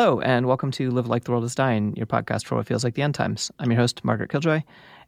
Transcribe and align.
Hello, 0.00 0.20
and 0.20 0.46
welcome 0.46 0.70
to 0.70 0.92
Live 0.92 1.08
Like 1.08 1.24
the 1.24 1.32
World 1.32 1.42
is 1.42 1.56
Dying, 1.56 1.92
your 1.96 2.06
podcast 2.06 2.46
for 2.46 2.54
what 2.54 2.68
feels 2.68 2.84
like 2.84 2.94
the 2.94 3.02
end 3.02 3.16
times. 3.16 3.50
I'm 3.58 3.68
your 3.68 3.80
host, 3.80 4.04
Margaret 4.04 4.30
Killjoy. 4.30 4.62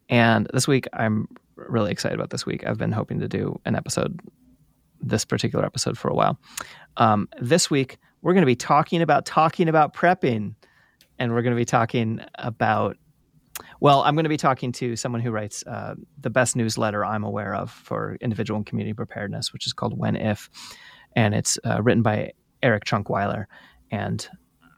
And 0.09 0.49
this 0.53 0.67
week, 0.67 0.89
I'm 0.93 1.29
really 1.55 1.93
excited 1.93 2.17
about 2.17 2.31
this 2.31 2.45
week. 2.45 2.67
I've 2.67 2.77
been 2.77 2.91
hoping 2.91 3.21
to 3.21 3.29
do 3.29 3.61
an 3.65 3.77
episode, 3.77 4.19
this 5.01 5.25
particular 5.25 5.65
episode, 5.65 5.97
for 5.97 6.09
a 6.09 6.15
while. 6.15 6.41
Um, 6.97 7.29
this 7.41 7.71
week, 7.71 7.99
we're 8.23 8.33
going 8.33 8.43
to 8.43 8.47
be 8.47 8.57
talking 8.57 9.01
about 9.01 9.27
talking 9.27 9.69
about 9.69 9.95
prepping. 9.95 10.57
And 11.21 11.35
we're 11.35 11.43
going 11.43 11.55
to 11.55 11.61
be 11.61 11.65
talking 11.65 12.21
about, 12.35 12.97
well, 13.79 14.03
I'm 14.03 14.17
going 14.17 14.25
to 14.25 14.29
be 14.29 14.37
talking 14.37 14.73
to 14.73 14.97
someone 14.97 15.21
who 15.21 15.31
writes 15.31 15.65
uh, 15.69 15.95
the 16.21 16.31
best 16.31 16.57
newsletter 16.57 17.05
I'm 17.05 17.23
aware 17.23 17.55
of 17.55 17.71
for 17.71 18.17
individual 18.21 18.57
and 18.57 18.67
community 18.67 18.95
preparedness, 18.95 19.53
which 19.53 19.69
is 19.69 19.73
called 19.73 19.97
When 19.97 20.17
If. 20.17 20.51
And 21.15 21.33
it's 21.33 21.61
uh, 21.65 21.81
written 21.81 22.03
by 22.03 22.33
Eric 22.61 22.87
Shonkwiler. 22.87 23.45
And 23.93 24.29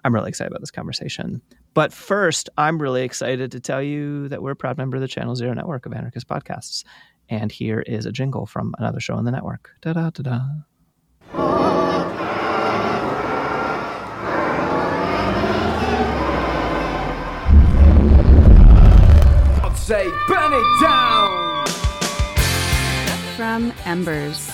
I'm 0.04 0.14
really 0.14 0.28
excited 0.28 0.50
about 0.50 0.60
this 0.60 0.70
conversation. 0.70 1.42
But 1.74 1.92
first, 1.92 2.48
I'm 2.58 2.80
really 2.80 3.02
excited 3.02 3.52
to 3.52 3.60
tell 3.60 3.82
you 3.82 4.28
that 4.28 4.42
we're 4.42 4.52
a 4.52 4.56
proud 4.56 4.76
member 4.76 4.96
of 4.96 5.00
the 5.00 5.08
Channel 5.08 5.36
Zero 5.36 5.54
network 5.54 5.86
of 5.86 5.92
anarchist 5.92 6.26
podcasts. 6.26 6.84
And 7.28 7.52
here 7.52 7.80
is 7.80 8.04
a 8.04 8.12
jingle 8.12 8.46
from 8.46 8.74
another 8.78 9.00
show 9.00 9.14
on 9.14 9.24
the 9.24 9.30
network. 9.30 9.70
Da 9.80 9.92
da 9.92 10.10
da 10.10 10.22
da. 10.22 10.40
I'd 19.64 19.76
say 19.76 20.10
burn 20.26 20.52
it 20.52 20.80
down! 20.80 21.66
From 23.36 23.72
Embers 23.84 24.50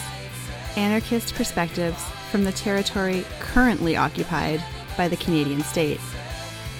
Anarchist 0.77 1.35
Perspectives 1.35 2.03
from 2.31 2.45
the 2.45 2.53
territory 2.53 3.25
currently 3.41 3.97
occupied 3.97 4.63
by 4.99 5.09
the 5.09 5.17
Canadian 5.17 5.63
state. 5.63 6.01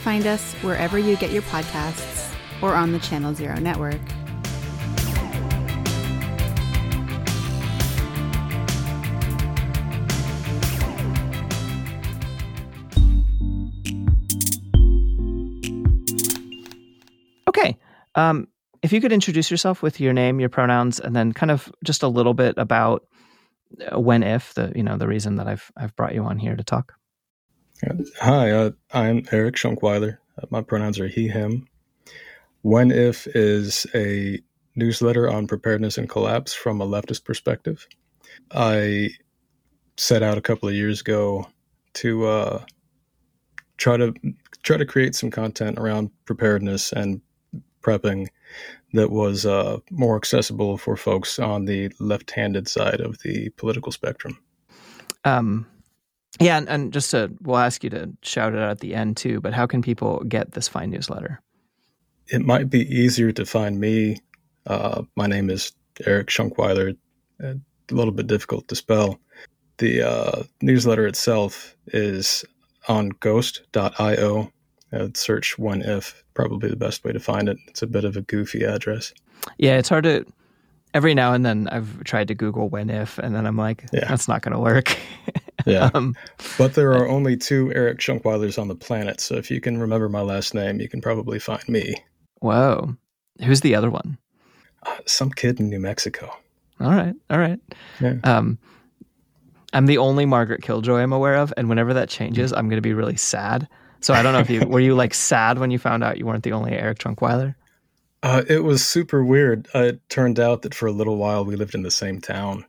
Find 0.03 0.27
us 0.27 0.53
wherever 0.55 0.99
you 0.99 1.17
get 1.17 1.31
your 1.31 1.43
podcasts 1.43 2.35
or 2.61 2.75
on 2.75 2.93
the 2.93 2.99
Channel 2.99 3.33
Zero 3.33 3.55
network. 3.59 4.01
Okay. 17.49 17.79
Um, 18.15 18.49
if 18.83 18.93
you 18.93 19.01
could 19.01 19.13
introduce 19.13 19.51
yourself 19.51 19.83
with 19.83 20.01
your 20.01 20.13
name, 20.13 20.41
your 20.41 20.49
pronouns, 20.49 21.01
and 21.01 21.15
then 21.15 21.33
kind 21.33 21.51
of 21.51 21.73
just 21.85 22.03
a 22.03 22.09
little 22.09 22.35
bit 22.35 22.55
about 22.59 23.07
uh, 23.93 23.99
when 23.99 24.23
if 24.23 24.55
the 24.55 24.73
you 24.75 24.83
know 24.83 24.97
the 24.97 25.09
reason 25.09 25.37
that 25.37 25.47
I've 25.47 25.71
I've 25.77 25.95
brought 25.97 26.15
you 26.15 26.25
on 26.25 26.39
here 26.39 26.57
to 26.57 26.65
talk. 26.65 26.98
Hi, 28.21 28.51
uh, 28.51 28.71
I'm 28.93 29.25
Eric 29.31 29.57
Shonkwiler. 29.57 30.19
Uh, 30.37 30.47
my 30.51 30.63
pronouns 30.63 30.99
are 30.99 31.09
he, 31.09 31.29
him. 31.29 31.67
When 32.63 32.91
If 32.91 33.27
is 33.29 33.87
a 33.95 34.41
newsletter 34.79 35.29
on 35.29 35.47
preparedness 35.47 35.99
and 35.99 36.09
collapse 36.09 36.55
from 36.55 36.81
a 36.81 36.87
leftist 36.87 37.25
perspective. 37.25 37.87
I 38.53 39.11
set 39.97 40.23
out 40.23 40.39
a 40.39 40.41
couple 40.41 40.69
of 40.69 40.75
years 40.75 41.01
ago 41.01 41.49
to 41.95 42.27
uh, 42.27 42.65
try 43.77 43.97
to 43.97 44.15
try 44.63 44.77
to 44.77 44.87
create 44.87 45.15
some 45.15 45.31
content 45.31 45.79
around 45.79 46.11
preparedness 46.25 46.93
and 46.93 47.21
prepping 47.83 48.29
that 48.93 49.11
was 49.11 49.45
uh, 49.45 49.79
more 49.91 50.17
accessible 50.17 50.79
for 50.79 50.97
folks 50.97 51.39
on 51.39 51.65
the 51.65 51.93
left-handed 51.99 52.69
side 52.69 53.01
of 53.01 53.19
the 53.19 53.51
political 53.51 53.93
spectrum. 53.93 54.39
Um, 55.25 55.67
yeah, 56.41 56.59
and, 56.59 56.69
and 56.69 56.93
just 56.93 57.11
to 57.13 57.31
we'll 57.43 57.57
ask 57.59 57.83
you 57.85 57.91
to 57.91 58.11
shout 58.23 58.55
it 58.55 58.59
out 58.59 58.71
at 58.71 58.81
the 58.81 58.95
end 58.95 59.17
too. 59.17 59.41
But 59.41 59.55
how 59.55 59.67
can 59.67 59.83
people 59.83 60.23
get 60.29 60.53
this 60.53 60.69
fine 60.69 60.91
newsletter? 60.91 61.41
It 62.29 62.43
might 62.45 62.69
be 62.71 62.81
easier 62.81 63.33
to 63.33 63.47
find 63.47 63.81
me. 63.81 64.19
Uh, 64.67 65.03
my 65.17 65.27
name 65.27 65.49
is 65.51 65.73
Eric 66.07 66.29
Shonkwiler. 66.29 66.97
A 67.41 67.57
little 67.91 68.13
bit 68.13 68.27
difficult 68.27 68.69
to 68.69 68.77
spell. 68.77 69.19
The 69.79 70.03
uh, 70.03 70.43
newsletter 70.61 71.07
itself 71.07 71.75
is 71.89 72.45
on 72.89 73.11
ghost.io. 73.21 74.53
Uh, 74.93 75.09
search 75.15 75.59
When 75.59 75.83
If 75.83 76.23
probably 76.35 76.69
the 76.71 76.77
best 76.77 77.05
way 77.05 77.13
to 77.13 77.21
find 77.21 77.49
it. 77.49 77.59
It's 77.69 77.83
a 77.83 77.87
bit 77.87 78.05
of 78.05 78.17
a 78.17 78.23
goofy 78.23 78.65
address. 78.65 79.13
Yeah, 79.59 79.79
it's 79.79 79.89
hard 79.89 80.05
to. 80.05 80.25
Every 80.95 81.15
now 81.15 81.35
and 81.35 81.45
then, 81.45 81.69
I've 81.69 82.03
tried 82.05 82.29
to 82.29 82.35
Google 82.35 82.69
when 82.71 82.89
if, 82.89 83.19
and 83.19 83.35
then 83.35 83.47
I'm 83.47 83.57
like, 83.59 83.85
Yeah. 83.93 84.09
that's 84.09 84.27
not 84.29 84.41
going 84.43 84.55
to 84.55 84.59
work. 84.59 84.97
Yeah. 85.67 85.91
um, 85.95 86.15
But 86.57 86.75
there 86.75 86.93
are 86.93 87.09
only 87.09 87.37
two 87.37 87.73
Eric 87.75 87.99
Shonkwilers 87.99 88.59
on 88.59 88.69
the 88.69 88.75
planet, 88.75 89.21
so 89.21 89.35
if 89.37 89.51
you 89.51 89.61
can 89.61 89.79
remember 89.79 90.09
my 90.09 90.21
last 90.21 90.55
name, 90.55 90.81
you 90.81 90.89
can 90.89 91.01
probably 91.01 91.39
find 91.39 91.67
me. 91.69 91.97
whoa, 92.41 92.97
who's 93.45 93.61
the 93.61 93.75
other 93.75 93.91
one? 93.91 94.19
Uh, 94.85 94.99
some 95.07 95.31
kid 95.31 95.59
in 95.61 95.69
New 95.69 95.81
Mexico. 95.81 96.33
All 96.81 96.91
right, 96.91 97.15
all 97.31 97.39
right. 97.39 97.59
Yeah. 98.01 98.15
Um, 98.23 98.59
I'm 99.73 99.87
the 99.87 99.99
only 99.99 100.25
Margaret 100.25 100.63
Killjoy 100.63 101.01
I'm 101.01 101.13
aware 101.13 101.37
of, 101.37 101.53
and 101.57 101.69
whenever 101.69 101.95
that 101.95 102.09
changes, 102.09 102.53
I'm 102.53 102.69
going 102.69 102.79
to 102.79 102.83
be 102.83 102.95
really 102.95 103.17
sad. 103.17 103.69
So 104.01 104.15
I 104.15 104.23
don't 104.23 104.33
know 104.33 104.39
if 104.39 104.49
you 104.49 104.61
were 104.67 104.81
you 104.81 104.95
like 104.95 105.13
sad 105.13 105.59
when 105.59 105.71
you 105.71 105.79
found 105.79 106.05
out 106.05 106.19
you 106.19 106.27
weren't 106.27 106.45
the 106.45 106.53
only 106.53 106.73
Eric 106.73 106.99
Shonkwiler. 106.99 107.55
Uh, 108.23 108.43
it 108.49 108.65
was 108.65 108.87
super 108.87 109.25
weird. 109.25 109.69
Uh, 109.75 109.81
it 109.81 110.09
turned 110.09 110.41
out 110.41 110.63
that 110.63 110.75
for 110.75 110.87
a 110.87 110.93
little 110.93 111.17
while 111.17 111.45
we 111.45 111.57
lived 111.57 111.75
in 111.75 111.83
the 111.83 111.91
same 111.91 112.21
town. 112.21 112.65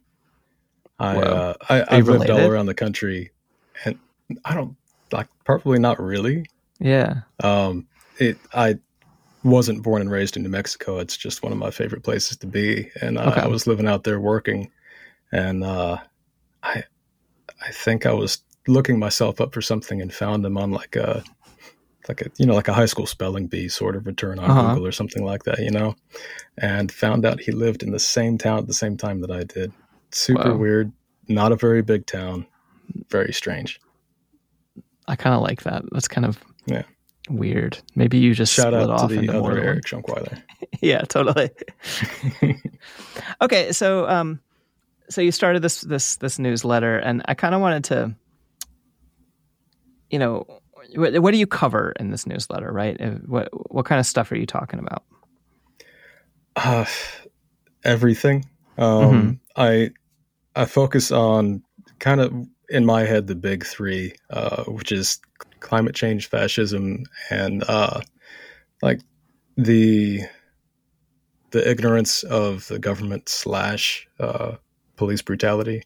I, 0.99 1.15
Whoa. 1.15 1.21
uh, 1.21 1.53
I 1.69 1.85
I've 1.97 2.07
lived 2.07 2.29
all 2.29 2.39
around 2.51 2.65
the 2.65 2.73
country, 2.73 3.31
and 3.85 3.99
I 4.45 4.53
don't 4.53 4.75
like 5.11 5.27
probably 5.45 5.79
not 5.79 5.99
really. 6.01 6.45
Yeah. 6.79 7.21
Um, 7.43 7.87
it 8.19 8.37
I 8.53 8.75
wasn't 9.43 9.83
born 9.83 10.01
and 10.01 10.11
raised 10.11 10.35
in 10.37 10.43
New 10.43 10.49
Mexico. 10.49 10.99
It's 10.99 11.15
just 11.17 11.41
one 11.43 11.51
of 11.53 11.57
my 11.57 11.71
favorite 11.71 12.03
places 12.03 12.37
to 12.37 12.47
be, 12.47 12.91
and 13.01 13.17
uh, 13.17 13.23
Okay. 13.31 13.41
I 13.41 13.47
was 13.47 13.67
living 13.67 13.87
out 13.87 14.03
there 14.03 14.19
working, 14.19 14.71
and 15.31 15.63
uh, 15.63 15.97
I 16.63 16.83
I 17.61 17.71
think 17.71 18.05
I 18.05 18.13
was 18.13 18.39
looking 18.67 18.99
myself 18.99 19.41
up 19.41 19.53
for 19.53 19.61
something 19.61 20.01
and 20.01 20.13
found 20.13 20.45
him 20.45 20.57
on 20.57 20.71
like 20.71 20.95
a 20.95 21.23
like 22.07 22.21
a 22.21 22.31
you 22.37 22.45
know 22.45 22.55
like 22.55 22.67
a 22.67 22.73
high 22.73 22.85
school 22.85 23.05
spelling 23.05 23.47
bee 23.47 23.69
sort 23.69 23.95
of 23.95 24.05
return 24.05 24.39
on 24.39 24.49
Uh-huh. 24.51 24.69
Google 24.73 24.87
or 24.87 24.91
something 24.91 25.23
like 25.23 25.43
that, 25.43 25.59
you 25.59 25.71
know, 25.71 25.95
and 26.57 26.91
found 26.91 27.25
out 27.25 27.39
he 27.41 27.51
lived 27.51 27.83
in 27.83 27.91
the 27.91 27.99
same 27.99 28.37
town 28.37 28.59
at 28.59 28.67
the 28.67 28.73
same 28.73 28.97
time 28.97 29.21
that 29.21 29.31
I 29.31 29.43
did. 29.43 29.73
Super 30.11 30.51
Wow. 30.53 30.57
weird. 30.57 30.91
Not 31.27 31.51
a 31.51 31.55
very 31.55 31.81
big 31.81 32.05
town. 32.05 32.45
Very 33.09 33.33
strange. 33.33 33.79
I 35.07 35.15
kind 35.15 35.35
of 35.35 35.41
like 35.41 35.63
that. 35.63 35.83
That's 35.91 36.07
kind 36.07 36.25
of 36.25 36.39
Yeah. 36.65 36.83
weird. 37.29 37.79
Maybe 37.95 38.17
you 38.17 38.33
just 38.33 38.53
Shout 38.53 38.67
split 38.73 38.81
out 38.81 38.85
to 38.87 39.03
off 39.03 39.09
the 39.09 39.19
into 39.19 39.37
other. 39.39 39.59
Eric 39.63 39.85
Shonkwiler. 39.85 40.41
yeah, 40.81 41.01
totally. 41.01 41.49
okay, 43.41 43.71
so 43.71 44.07
um, 44.07 44.39
so 45.09 45.21
you 45.21 45.31
started 45.31 45.61
this 45.61 45.81
this 45.81 46.15
this 46.17 46.39
newsletter, 46.39 46.97
and 46.97 47.21
I 47.25 47.33
kind 47.33 47.53
of 47.55 47.61
wanted 47.61 47.83
to, 47.85 48.15
you 50.09 50.19
know, 50.19 50.45
what, 50.95 51.19
what 51.21 51.31
do 51.31 51.37
you 51.37 51.47
cover 51.47 51.93
in 51.99 52.09
this 52.11 52.25
newsletter, 52.25 52.71
right? 52.71 52.99
Uh, 52.99 53.11
What 53.25 53.49
what 53.73 53.85
kind 53.85 53.99
of 53.99 54.05
stuff 54.05 54.31
are 54.31 54.37
you 54.37 54.45
talking 54.45 54.79
about? 54.79 55.03
Uh, 56.55 56.85
everything. 57.83 58.45
Um, 58.77 58.89
Mhm. 59.11 59.39
I 59.55 59.91
I 60.55 60.65
focus 60.65 61.11
on 61.11 61.63
kind 61.99 62.21
of 62.21 62.33
in 62.69 62.85
my 62.85 63.03
head 63.03 63.27
the 63.27 63.35
big 63.35 63.65
three, 63.65 64.13
uh, 64.29 64.63
which 64.65 64.91
is 64.91 65.19
climate 65.59 65.95
change, 65.95 66.27
fascism, 66.27 67.03
and 67.29 67.63
uh, 67.67 68.01
like 68.81 68.99
the 69.57 70.21
the 71.51 71.69
ignorance 71.69 72.23
of 72.23 72.67
the 72.67 72.77
government 72.79 73.27
slash 73.27 74.07
uh, 74.19 74.55
police 74.97 75.21
brutality. 75.21 75.83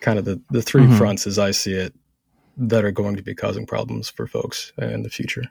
Kind 0.00 0.18
of 0.18 0.24
the 0.24 0.40
the 0.50 0.60
3 0.62 0.82
Mhm. 0.86 0.98
fronts 0.98 1.26
as 1.26 1.38
I 1.38 1.52
see 1.52 1.72
it 1.72 1.94
that 2.56 2.84
are 2.84 2.92
going 2.92 3.16
to 3.16 3.22
be 3.22 3.34
causing 3.34 3.66
problems 3.66 4.10
for 4.10 4.26
folks 4.26 4.72
in 4.78 5.02
the 5.02 5.08
future. 5.10 5.44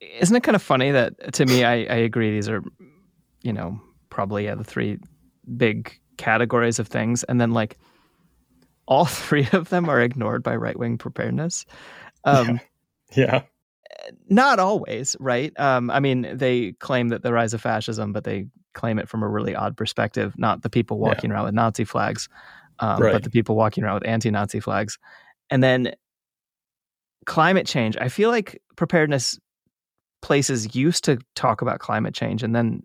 Isn't 0.00 0.36
it 0.36 0.42
kind 0.42 0.56
of 0.56 0.62
funny 0.62 0.92
that 0.92 1.34
to 1.34 1.44
me, 1.44 1.64
I, 1.64 1.74
I 1.74 1.96
agree. 1.96 2.30
These 2.30 2.48
are, 2.48 2.62
you 3.42 3.52
know, 3.52 3.80
probably 4.08 4.44
yeah, 4.44 4.54
the 4.54 4.64
three 4.64 4.98
big 5.56 5.98
categories 6.20 6.78
of 6.78 6.86
things, 6.86 7.24
and 7.24 7.40
then 7.40 7.52
like 7.52 7.78
all 8.86 9.04
three 9.06 9.48
of 9.52 9.70
them 9.70 9.88
are 9.88 10.00
ignored 10.00 10.42
by 10.42 10.54
right 10.54 10.78
wing 10.78 10.98
preparedness. 10.98 11.64
Um, 12.24 12.60
Yeah. 13.16 13.42
not 14.28 14.58
always, 14.58 15.16
right? 15.18 15.52
Um, 15.58 15.90
I 15.90 16.00
mean, 16.00 16.36
they 16.36 16.72
claim 16.72 17.08
that 17.08 17.22
the 17.22 17.32
rise 17.32 17.54
of 17.54 17.60
fascism, 17.60 18.12
but 18.12 18.24
they 18.24 18.46
claim 18.74 18.98
it 18.98 19.08
from 19.08 19.22
a 19.22 19.28
really 19.28 19.54
odd 19.54 19.76
perspective. 19.76 20.34
Not 20.38 20.62
the 20.62 20.70
people 20.70 20.98
walking 20.98 21.32
around 21.32 21.46
with 21.46 21.54
Nazi 21.54 21.84
flags, 21.84 22.28
um, 22.78 22.98
but 23.12 23.24
the 23.24 23.30
people 23.30 23.56
walking 23.56 23.82
around 23.84 23.94
with 23.94 24.06
anti-Nazi 24.06 24.60
flags. 24.60 24.98
And 25.50 25.62
then 25.62 25.92
climate 27.26 27.66
change. 27.66 27.96
I 27.96 28.08
feel 28.08 28.30
like 28.30 28.60
preparedness 28.76 29.38
places 30.22 30.74
used 30.74 31.04
to 31.04 31.18
talk 31.34 31.62
about 31.62 31.80
climate 31.80 32.14
change, 32.14 32.42
and 32.42 32.54
then 32.54 32.82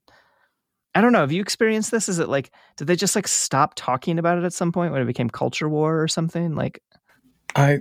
I 0.95 1.01
don't 1.01 1.11
know. 1.11 1.19
Have 1.19 1.31
you 1.33 1.41
experienced 1.41 1.91
this? 1.91 2.07
Is 2.07 2.19
it 2.19 2.29
like 2.29 2.51
did 2.77 2.87
they 2.87 2.95
just 2.95 3.15
like 3.15 3.27
stop 3.27 3.73
talking 3.75 4.17
about 4.17 4.37
it 4.37 4.45
at 4.45 4.53
some 4.53 4.71
point 4.71 4.93
when 4.93 5.01
it 5.01 5.05
became 5.05 5.29
culture 5.29 5.67
war 5.67 6.01
or 6.01 6.07
something? 6.07 6.55
Like, 6.55 6.81
I 7.55 7.79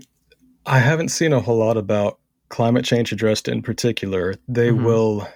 I 0.67 0.81
haven't 0.81 1.09
seen 1.11 1.33
a 1.33 1.41
whole 1.41 1.59
lot 1.59 1.77
about 1.77 2.19
climate 2.49 2.85
change 2.85 3.13
addressed 3.13 3.47
in 3.49 3.63
particular. 3.63 4.35
They 4.49 4.71
Mhm. 4.71 4.83
will 4.83 5.29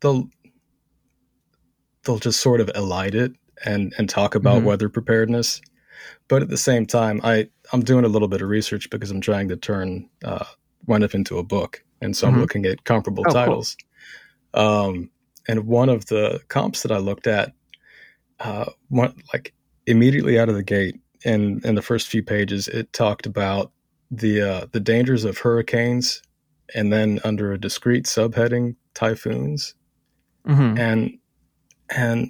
they'll 0.00 0.28
they'll 2.04 2.18
just 2.18 2.40
sort 2.40 2.60
of 2.60 2.68
elide 2.68 3.14
it 3.14 3.32
and 3.66 3.92
and 3.98 4.08
talk 4.08 4.34
about 4.34 4.62
Mhm. 4.62 4.64
weather 4.64 4.88
preparedness. 4.88 5.60
But 6.28 6.42
at 6.42 6.48
the 6.48 6.56
same 6.56 6.86
time, 6.86 7.20
I 7.22 7.48
I'm 7.72 7.82
doing 7.82 8.04
a 8.06 8.08
little 8.08 8.28
bit 8.28 8.40
of 8.40 8.48
research 8.48 8.88
because 8.88 9.10
I'm 9.10 9.20
trying 9.20 9.48
to 9.48 9.56
turn 9.56 10.08
uh, 10.24 10.44
When 10.86 11.02
If 11.02 11.14
into 11.14 11.38
a 11.38 11.42
book, 11.42 11.82
and 12.00 12.16
so 12.16 12.28
I'm 12.28 12.34
Mhm. 12.34 12.40
looking 12.40 12.64
at 12.66 12.84
comparable 12.84 13.24
Oh, 13.24 13.32
cool. 13.32 13.34
titles. 13.34 13.76
Um, 14.54 15.10
and 15.48 15.66
one 15.66 15.88
of 15.88 16.06
the 16.06 16.40
comps 16.48 16.82
that 16.82 16.92
I 16.92 16.98
looked 16.98 17.26
at, 17.26 17.52
uh, 18.40 18.66
one 18.88 19.14
like 19.32 19.52
immediately 19.86 20.38
out 20.38 20.48
of 20.48 20.54
the 20.54 20.62
gate 20.62 20.96
in 21.24 21.60
in 21.64 21.74
the 21.74 21.82
first 21.82 22.08
few 22.08 22.22
pages, 22.22 22.68
it 22.68 22.92
talked 22.92 23.26
about 23.26 23.72
the 24.10 24.40
uh, 24.42 24.66
the 24.72 24.80
dangers 24.80 25.24
of 25.24 25.38
hurricanes, 25.38 26.22
and 26.74 26.92
then 26.92 27.20
under 27.24 27.52
a 27.52 27.58
discrete 27.60 28.04
subheading, 28.04 28.76
typhoons, 28.94 29.74
Mhm. 30.46 30.78
and 30.78 31.18
and 31.90 32.28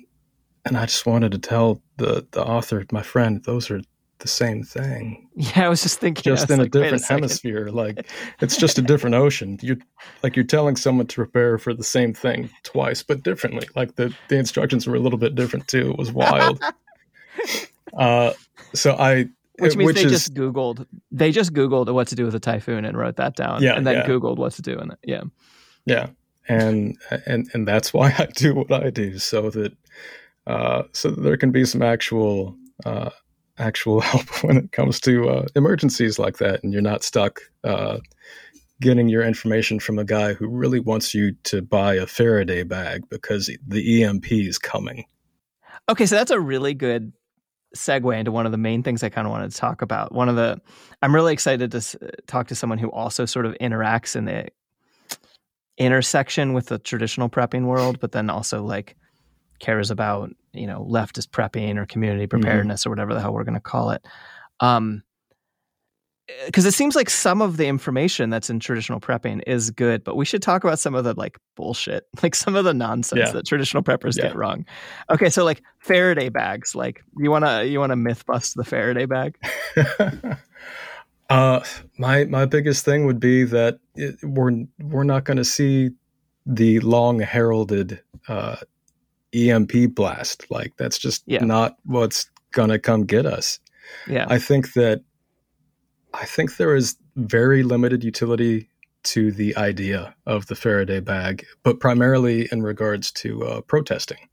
and 0.64 0.76
I 0.76 0.86
just 0.86 1.06
wanted 1.06 1.32
to 1.32 1.38
tell 1.38 1.82
the 1.98 2.26
the 2.32 2.44
author, 2.44 2.84
my 2.92 3.02
friend, 3.02 3.42
those 3.44 3.70
are 3.70 3.80
the 4.18 4.28
same 4.28 4.62
thing, 4.62 5.28
Yeah, 5.34 5.66
I 5.66 5.68
was 5.68 5.82
just 5.82 5.98
thinking, 6.00 6.22
just 6.22 6.48
in 6.50 6.60
a 6.60 6.62
like, 6.62 6.74
wait 6.74 6.82
different 6.82 7.02
second. 7.02 7.16
hemisphere. 7.16 7.68
Like 7.68 8.06
it's 8.40 8.56
just 8.56 8.78
a 8.78 8.82
different 8.82 9.16
ocean. 9.16 9.58
You're 9.62 9.76
like 10.22 10.36
you're 10.36 10.44
telling 10.44 10.76
someone 10.76 11.06
to 11.08 11.14
prepare 11.16 11.58
for 11.58 11.74
the 11.74 11.84
same 11.84 12.14
thing 12.14 12.50
twice, 12.62 13.02
but 13.02 13.22
differently. 13.22 13.68
Like 13.74 13.96
the 13.96 14.14
the 14.28 14.36
instructions 14.36 14.86
were 14.86 14.94
a 14.94 15.00
little 15.00 15.18
bit 15.18 15.34
different 15.34 15.68
too. 15.68 15.90
It 15.90 15.98
was 15.98 16.12
wild. 16.12 16.62
uh, 17.98 18.32
so 18.72 18.94
I, 18.94 19.26
Which 19.58 19.76
means 19.76 19.88
which 19.88 19.96
they 19.96 20.04
is 20.04 20.12
just 20.12 20.34
Googled. 20.34 20.86
They 21.10 21.30
just 21.30 21.52
Googled 21.52 21.92
what 21.92 22.08
to 22.08 22.14
do 22.14 22.24
with 22.24 22.34
a 22.34 22.40
typhoon 22.40 22.84
and 22.84 22.96
wrote 22.96 23.16
that 23.16 23.36
down. 23.36 23.62
Yeah, 23.62 23.76
and 23.76 23.86
then 23.86 23.94
yeah. 23.94 24.06
Googled 24.06 24.36
what 24.36 24.52
to 24.54 24.62
do 24.62 24.78
in 24.78 24.92
it. 24.92 24.98
Yeah. 25.04 25.22
yeah, 25.86 26.08
and 26.48 26.96
and 27.26 27.48
and 27.52 27.66
that's 27.66 27.92
why 27.92 28.14
I 28.18 28.26
do 28.34 28.54
what 28.54 28.72
I 28.72 28.90
do, 28.90 29.18
so 29.18 29.50
that 29.50 29.72
uh, 30.46 30.84
so 30.92 31.10
that 31.10 31.20
there 31.20 31.36
can 31.36 31.50
be 31.50 31.64
some 31.64 31.82
actual 31.82 32.56
uh, 32.84 33.10
actual 33.58 34.00
help 34.10 34.44
when 34.44 34.56
it 34.56 34.72
comes 34.72 35.00
to 35.00 35.28
uh, 35.28 35.46
emergencies 35.54 36.18
like 36.18 36.38
that, 36.38 36.62
and 36.62 36.72
you're 36.72 36.82
not 36.82 37.02
stuck. 37.02 37.40
Uh, 37.62 37.98
Getting 38.80 39.08
your 39.08 39.22
information 39.22 39.78
from 39.78 40.00
a 40.00 40.04
guy 40.04 40.34
who 40.34 40.48
really 40.48 40.80
wants 40.80 41.14
you 41.14 41.32
to 41.44 41.62
buy 41.62 41.94
a 41.94 42.08
Faraday 42.08 42.64
bag 42.64 43.08
because 43.08 43.48
the 43.66 44.02
EMP 44.02 44.32
is 44.32 44.58
coming. 44.58 45.04
Okay, 45.88 46.06
so 46.06 46.16
that's 46.16 46.32
a 46.32 46.40
really 46.40 46.74
good 46.74 47.12
segue 47.76 48.18
into 48.18 48.32
one 48.32 48.46
of 48.46 48.52
the 48.52 48.58
main 48.58 48.82
things 48.82 49.02
I 49.04 49.10
kind 49.10 49.26
of 49.28 49.30
wanted 49.30 49.52
to 49.52 49.56
talk 49.56 49.80
about. 49.80 50.12
One 50.12 50.28
of 50.28 50.34
the, 50.34 50.60
I'm 51.02 51.14
really 51.14 51.32
excited 51.32 51.70
to 51.70 51.98
talk 52.26 52.48
to 52.48 52.56
someone 52.56 52.78
who 52.78 52.90
also 52.90 53.26
sort 53.26 53.46
of 53.46 53.54
interacts 53.60 54.16
in 54.16 54.24
the 54.24 54.48
intersection 55.78 56.52
with 56.52 56.66
the 56.66 56.78
traditional 56.78 57.28
prepping 57.28 57.66
world, 57.66 58.00
but 58.00 58.10
then 58.10 58.28
also 58.28 58.64
like 58.64 58.96
cares 59.60 59.90
about 59.90 60.30
you 60.54 60.66
know 60.66 60.86
leftist 60.88 61.28
prepping 61.28 61.76
or 61.76 61.86
community 61.86 62.26
preparedness 62.26 62.86
or 62.86 62.90
whatever 62.90 63.12
the 63.14 63.20
hell 63.20 63.32
we're 63.32 63.44
going 63.44 63.54
to 63.54 63.60
call 63.60 63.90
it. 63.90 64.04
Um, 64.60 65.02
because 66.46 66.64
it 66.64 66.72
seems 66.72 66.96
like 66.96 67.10
some 67.10 67.42
of 67.42 67.58
the 67.58 67.66
information 67.66 68.30
that's 68.30 68.48
in 68.48 68.58
traditional 68.58 68.98
prepping 68.98 69.42
is 69.46 69.70
good, 69.70 70.02
but 70.02 70.16
we 70.16 70.24
should 70.24 70.40
talk 70.40 70.64
about 70.64 70.78
some 70.78 70.94
of 70.94 71.04
the 71.04 71.12
like 71.18 71.38
bullshit, 71.54 72.04
like 72.22 72.34
some 72.34 72.56
of 72.56 72.64
the 72.64 72.72
nonsense 72.72 73.18
Yeah. 73.26 73.32
that 73.32 73.46
traditional 73.46 73.82
preppers 73.82 74.16
Yeah. 74.16 74.28
get 74.28 74.36
wrong. 74.36 74.64
Okay, 75.10 75.28
so 75.28 75.44
like 75.44 75.62
Faraday 75.80 76.30
bags, 76.30 76.74
like 76.74 77.04
you 77.18 77.30
wanna 77.30 77.64
you 77.64 77.78
wanna 77.78 77.96
myth 77.96 78.24
bust 78.24 78.54
the 78.56 78.64
Faraday 78.64 79.04
bag? 79.04 79.36
uh, 81.28 81.60
my 81.98 82.24
my 82.24 82.46
biggest 82.46 82.84
thing 82.86 83.04
would 83.06 83.20
be 83.20 83.44
that 83.44 83.78
it, 83.94 84.16
we're 84.22 84.64
we're 84.80 85.04
not 85.04 85.24
going 85.24 85.36
to 85.36 85.44
see 85.44 85.90
the 86.46 86.80
long 86.80 87.20
heralded 87.20 88.00
uh, 88.28 88.56
EMP 89.34 89.94
blast. 89.94 90.46
Like 90.50 90.72
that's 90.76 90.98
just 90.98 91.22
Yeah. 91.26 91.44
not 91.44 91.76
what's 91.84 92.30
going 92.52 92.70
to 92.70 92.78
come 92.78 93.04
get 93.04 93.26
us. 93.26 93.58
Yeah, 94.08 94.26
I 94.28 94.38
think 94.38 94.72
that 94.74 95.02
I 96.14 96.24
think 96.24 96.56
there 96.56 96.74
is 96.74 96.96
very 97.16 97.62
limited 97.62 98.04
utility 98.04 98.68
to 99.04 99.30
the 99.32 99.54
idea 99.56 100.14
of 100.26 100.46
the 100.46 100.54
Faraday 100.54 101.00
bag, 101.00 101.44
but 101.62 101.78
primarily 101.80 102.48
in 102.50 102.62
regards 102.62 103.10
to 103.12 103.44
uh, 103.44 103.60
protesting. 103.62 104.28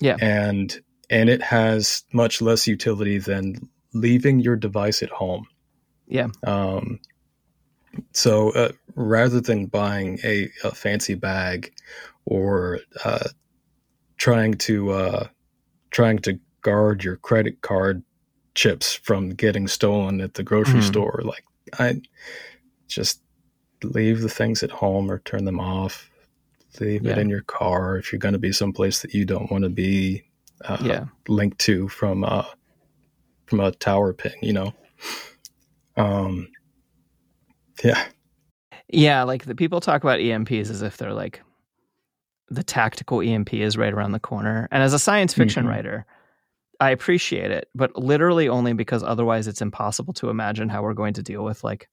Yeah. 0.00 0.16
and 0.20 0.78
and 1.08 1.30
it 1.30 1.40
has 1.40 2.02
much 2.12 2.42
less 2.42 2.66
utility 2.66 3.16
than 3.18 3.54
leaving 3.94 4.40
your 4.40 4.56
device 4.56 5.02
at 5.02 5.08
home. 5.08 5.46
yeah, 6.06 6.26
Um, 6.46 6.98
so 8.12 8.50
uh, 8.50 8.72
rather 8.94 9.40
than 9.40 9.66
buying 9.66 10.18
a, 10.24 10.50
a 10.64 10.72
fancy 10.72 11.14
bag 11.14 11.72
or 12.26 12.80
uh, 13.04 13.28
trying 14.18 14.54
to 14.54 14.90
uh, 14.92 15.28
trying 15.90 16.18
to 16.20 16.38
guard 16.62 17.04
your 17.04 17.16
credit 17.16 17.60
card 17.62 18.02
chips 18.54 18.94
from 18.94 19.30
getting 19.30 19.68
stolen 19.68 20.20
at 20.20 20.34
the 20.34 20.42
grocery 20.42 20.80
Mhm. 20.80 20.88
store, 20.88 21.20
like 21.24 21.44
I 21.78 22.00
just 22.88 23.20
leave 23.82 24.20
the 24.22 24.28
things 24.28 24.62
at 24.62 24.70
home 24.70 25.10
or 25.10 25.18
turn 25.20 25.44
them 25.44 25.60
off. 25.60 26.10
Leave 26.80 27.06
it 27.06 27.18
in 27.18 27.28
your 27.30 27.42
car 27.42 27.96
if 27.96 28.12
you're 28.12 28.18
going 28.18 28.32
to 28.34 28.38
be 28.38 28.52
someplace 28.52 29.00
that 29.02 29.14
you 29.14 29.24
don't 29.24 29.50
want 29.50 29.64
to 29.64 29.70
be 29.70 30.22
uh, 30.64 30.76
yeah. 30.82 31.04
linked 31.28 31.58
to 31.60 31.88
from 31.88 32.24
uh 32.24 32.44
from 33.46 33.60
a 33.60 33.70
tower 33.72 34.12
pin, 34.12 34.32
you 34.42 34.52
know. 34.52 34.74
Um 35.96 36.48
yeah. 37.84 38.06
Yeah, 38.88 39.22
like 39.24 39.44
the 39.44 39.54
people 39.54 39.80
talk 39.80 40.02
about 40.02 40.20
EMPs 40.20 40.70
as 40.70 40.82
if 40.82 40.96
they're 40.96 41.12
like 41.14 41.42
the 42.48 42.62
tactical 42.62 43.20
EMP 43.20 43.54
is 43.54 43.76
right 43.76 43.92
around 43.92 44.12
the 44.12 44.20
corner. 44.20 44.68
And 44.70 44.82
as 44.82 44.92
a 44.92 44.98
science 44.98 45.34
fiction 45.34 45.64
Mhm. 45.64 45.68
writer, 45.70 46.06
I 46.78 46.90
appreciate 46.90 47.50
it, 47.50 47.68
but 47.74 47.96
literally 47.96 48.48
only 48.48 48.72
because 48.72 49.02
otherwise 49.02 49.46
it's 49.48 49.62
impossible 49.62 50.12
to 50.14 50.28
imagine 50.30 50.68
how 50.68 50.82
we're 50.82 50.94
going 50.94 51.14
to 51.14 51.22
deal 51.22 51.42
with 51.42 51.64
like 51.64 51.88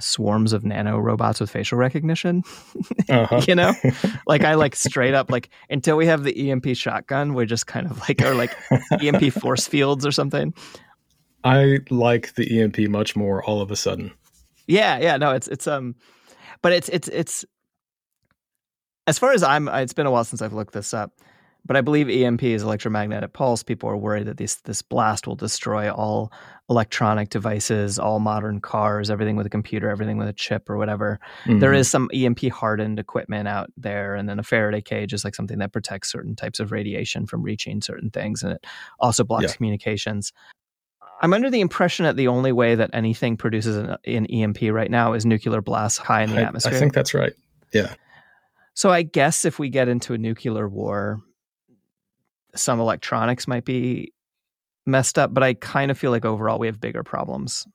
swarms 0.00 0.52
of 0.52 0.64
nano 0.64 0.98
robots 0.98 1.38
with 1.40 1.50
facial 1.50 1.78
recognition. 1.78 2.42
Uh-huh. 3.08 3.42
you 3.48 3.54
know? 3.54 3.74
Like 4.26 4.44
I 4.44 4.54
like 4.54 4.74
straight 4.76 5.14
up 5.14 5.30
like 5.30 5.50
until 5.68 5.96
we 5.96 6.06
have 6.06 6.22
the 6.24 6.50
EMP 6.50 6.74
shotgun, 6.76 7.34
we're 7.34 7.44
just 7.46 7.66
kind 7.66 7.86
of 7.90 7.98
like 8.08 8.22
or 8.22 8.34
like 8.34 8.54
EMP 9.00 9.32
force 9.40 9.66
fields 9.66 10.06
or 10.06 10.12
something. 10.12 10.54
I 11.44 11.80
like 11.90 12.34
the 12.34 12.60
EMP 12.60 12.88
much 12.88 13.16
more 13.16 13.44
all 13.44 13.60
of 13.60 13.70
a 13.70 13.76
sudden. 13.76 14.12
Yeah, 14.68 14.98
yeah, 15.00 15.16
no, 15.16 15.32
it's 15.32 15.48
it's 15.48 15.66
um, 15.66 15.96
but 16.62 16.72
it's 16.72 16.88
it's 16.90 17.08
it's 17.08 17.44
as 19.06 19.18
far 19.18 19.32
as 19.32 19.42
I'm. 19.42 19.68
It's 19.68 19.92
been 19.92 20.06
a 20.06 20.10
while 20.10 20.24
since 20.24 20.42
I've 20.42 20.52
looked 20.52 20.72
this 20.74 20.94
up, 20.94 21.12
but 21.66 21.76
I 21.76 21.80
believe 21.80 22.08
EMP 22.08 22.42
is 22.44 22.62
electromagnetic 22.62 23.32
pulse. 23.32 23.62
People 23.62 23.88
are 23.88 23.96
worried 23.96 24.26
that 24.26 24.36
this 24.36 24.56
this 24.56 24.82
blast 24.82 25.26
will 25.26 25.34
destroy 25.36 25.90
all 25.90 26.32
electronic 26.70 27.28
devices, 27.28 27.98
all 27.98 28.18
modern 28.20 28.60
cars, 28.60 29.10
everything 29.10 29.36
with 29.36 29.44
a 29.46 29.50
computer, 29.50 29.90
everything 29.90 30.16
with 30.16 30.28
a 30.28 30.32
chip 30.32 30.70
or 30.70 30.76
whatever. 30.78 31.18
There 31.46 31.72
Mhm. 31.72 31.76
is 31.78 31.90
some 31.90 32.08
EMP 32.14 32.48
hardened 32.48 32.98
equipment 32.98 33.48
out 33.48 33.70
there, 33.76 34.14
and 34.14 34.28
then 34.28 34.38
a 34.38 34.42
Faraday 34.42 34.80
cage 34.80 35.12
is 35.12 35.24
like 35.24 35.34
something 35.34 35.58
that 35.58 35.72
protects 35.72 36.10
certain 36.10 36.34
types 36.36 36.60
of 36.60 36.72
radiation 36.72 37.26
from 37.26 37.42
reaching 37.42 37.82
certain 37.82 38.10
things, 38.10 38.42
and 38.42 38.52
it 38.54 38.66
also 39.00 39.24
blocks 39.24 39.44
Yeah. 39.44 39.56
communications. 39.56 40.32
I'm 41.20 41.34
under 41.34 41.50
the 41.50 41.60
impression 41.60 42.04
that 42.04 42.16
the 42.16 42.26
only 42.28 42.50
way 42.50 42.74
that 42.74 42.90
anything 42.92 43.36
produces 43.36 43.76
an, 43.76 43.96
an 44.06 44.26
EMP 44.26 44.70
right 44.72 44.90
now 44.90 45.12
is 45.12 45.24
nuclear 45.26 45.60
blasts 45.60 45.98
high 45.98 46.22
in 46.22 46.30
the 46.30 46.40
I, 46.46 46.50
I 46.64 46.70
think 46.70 46.94
that's 46.94 47.14
right. 47.14 47.32
Yeah. 47.72 47.94
So 48.74 48.90
I 48.90 49.02
guess 49.02 49.44
if 49.44 49.58
we 49.58 49.68
get 49.68 49.88
into 49.88 50.14
a 50.14 50.18
nuclear 50.18 50.68
war, 50.68 51.20
some 52.54 52.80
electronics 52.80 53.48
might 53.48 53.64
be 53.64 54.12
messed 54.86 55.18
up, 55.18 55.32
but 55.32 55.42
I 55.42 55.54
kind 55.54 55.90
of 55.90 55.98
feel 55.98 56.10
like 56.10 56.24
overall 56.24 56.58
we 56.58 56.66
have 56.66 56.80
bigger 56.80 57.02
problems. 57.02 57.66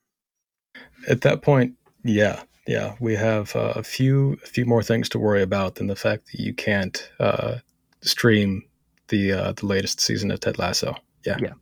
At 1.08 1.22
that 1.22 1.42
point, 1.42 1.74
yeah. 2.04 2.44
Yeah, 2.68 2.96
we 3.00 3.16
have 3.16 3.56
uh, 3.56 3.74
a 3.78 3.84
few 3.84 4.38
a 4.44 4.46
few 4.46 4.66
more 4.66 4.84
things 4.84 5.08
to 5.10 5.20
worry 5.20 5.42
about 5.42 5.76
than 5.76 5.88
the 5.88 5.96
fact 5.96 6.26
that 6.32 6.42
you 6.42 6.54
can't 6.54 7.10
uh, 7.18 7.60
stream 8.02 8.64
the 9.08 9.32
uh, 9.32 9.52
the 9.54 9.66
latest 9.66 10.02
season 10.02 10.32
of 10.32 10.42
Ted 10.42 10.60
Lasso. 10.60 10.96
Yeah. 11.26 11.38
Yeah. 11.40 11.54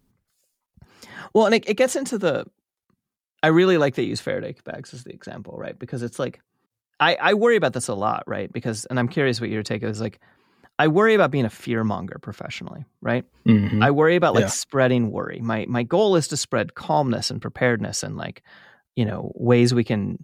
Well, 1.33 1.45
and 1.45 1.53
it, 1.53 1.69
it 1.69 1.77
gets 1.77 1.95
into 1.95 2.17
the. 2.17 2.45
I 3.43 3.47
really 3.47 3.77
like 3.77 3.93
they 3.93 4.03
use 4.03 4.19
Faraday 4.19 4.55
bags 4.63 4.95
as 4.95 5.03
the 5.03 5.13
example, 5.13 5.55
right? 5.55 5.77
Because 5.77 6.01
it's 6.01 6.17
like, 6.17 6.41
I, 6.99 7.15
I 7.15 7.33
worry 7.33 7.55
about 7.55 7.73
this 7.73 7.87
a 7.87 7.93
lot, 7.93 8.23
right? 8.27 8.51
Because, 8.51 8.85
and 8.85 8.97
I'm 8.99 9.07
curious 9.07 9.41
what 9.41 9.49
your 9.49 9.63
take 9.63 9.83
is. 9.83 9.99
Like, 9.99 10.19
I 10.79 10.87
worry 10.87 11.13
about 11.13 11.31
being 11.31 11.45
a 11.45 11.49
fear 11.49 11.83
monger 11.83 12.17
professionally, 12.21 12.85
right? 13.01 13.25
Mhm. 13.47 13.81
I 13.83 13.91
worry 13.91 14.15
about 14.15 14.33
like 14.33 14.43
Yeah. 14.43 14.47
spreading 14.49 15.11
worry. 15.11 15.39
My 15.41 15.65
my 15.69 15.83
goal 15.83 16.15
is 16.15 16.27
to 16.29 16.37
spread 16.37 16.75
calmness 16.75 17.31
and 17.31 17.41
preparedness 17.41 18.03
and 18.03 18.17
like, 18.17 18.43
you 18.95 19.05
know, 19.05 19.31
ways 19.35 19.73
we 19.73 19.83
can. 19.83 20.23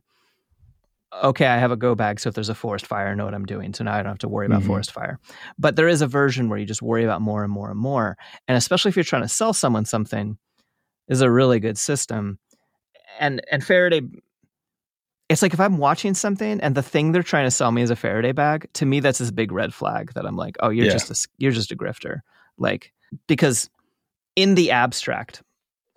Okay, 1.23 1.45
I 1.45 1.57
have 1.57 1.71
a 1.71 1.75
go 1.77 1.93
bag, 1.93 2.19
so 2.21 2.29
if 2.29 2.35
there's 2.35 2.47
a 2.49 2.55
forest 2.55 2.85
fire, 2.85 3.09
I 3.09 3.15
know 3.15 3.25
what 3.25 3.33
I'm 3.33 3.45
doing. 3.45 3.73
So 3.73 3.83
now 3.83 3.93
I 3.93 3.97
don't 3.97 4.11
have 4.13 4.17
to 4.19 4.29
worry 4.29 4.45
about 4.45 4.61
Mhm. 4.61 4.67
forest 4.67 4.91
fire. 4.93 5.19
But 5.59 5.75
there 5.75 5.89
is 5.89 6.01
a 6.01 6.07
version 6.07 6.47
where 6.47 6.57
you 6.57 6.65
just 6.65 6.81
worry 6.81 7.03
about 7.03 7.21
more 7.21 7.43
and 7.43 7.51
more 7.51 7.69
and 7.69 7.79
more, 7.79 8.17
and 8.47 8.57
especially 8.57 8.89
if 8.89 8.95
you're 8.95 9.03
trying 9.03 9.23
to 9.23 9.27
sell 9.27 9.53
someone 9.53 9.83
something, 9.85 10.37
is 11.09 11.21
a 11.21 11.29
really 11.29 11.59
good 11.59 11.77
system. 11.77 12.39
And 13.19 13.41
and 13.51 13.63
Faraday 13.63 14.01
it's 15.31 15.41
like 15.41 15.53
if 15.53 15.59
I'm 15.59 15.77
watching 15.77 16.13
something 16.13 16.59
and 16.59 16.75
the 16.75 16.83
thing 16.83 17.11
they're 17.11 17.23
trying 17.23 17.45
to 17.45 17.51
sell 17.51 17.71
me 17.71 17.81
is 17.81 17.89
a 17.89 17.95
Faraday 17.95 18.33
bag, 18.33 18.67
to 18.73 18.85
me 18.85 18.99
that's 18.99 19.19
this 19.19 19.31
big 19.31 19.51
red 19.51 19.73
flag 19.73 20.13
that 20.13 20.25
I'm 20.25 20.35
like, 20.35 20.57
oh, 20.59 20.69
you're 20.69 20.85
Yeah. 20.85 20.91
just 20.91 21.09
a 21.09 21.27
you're 21.37 21.51
just 21.51 21.71
a 21.71 21.75
grifter. 21.75 22.19
Like 22.57 22.91
because 23.27 23.69
in 24.35 24.55
the 24.55 24.71
abstract 24.71 25.41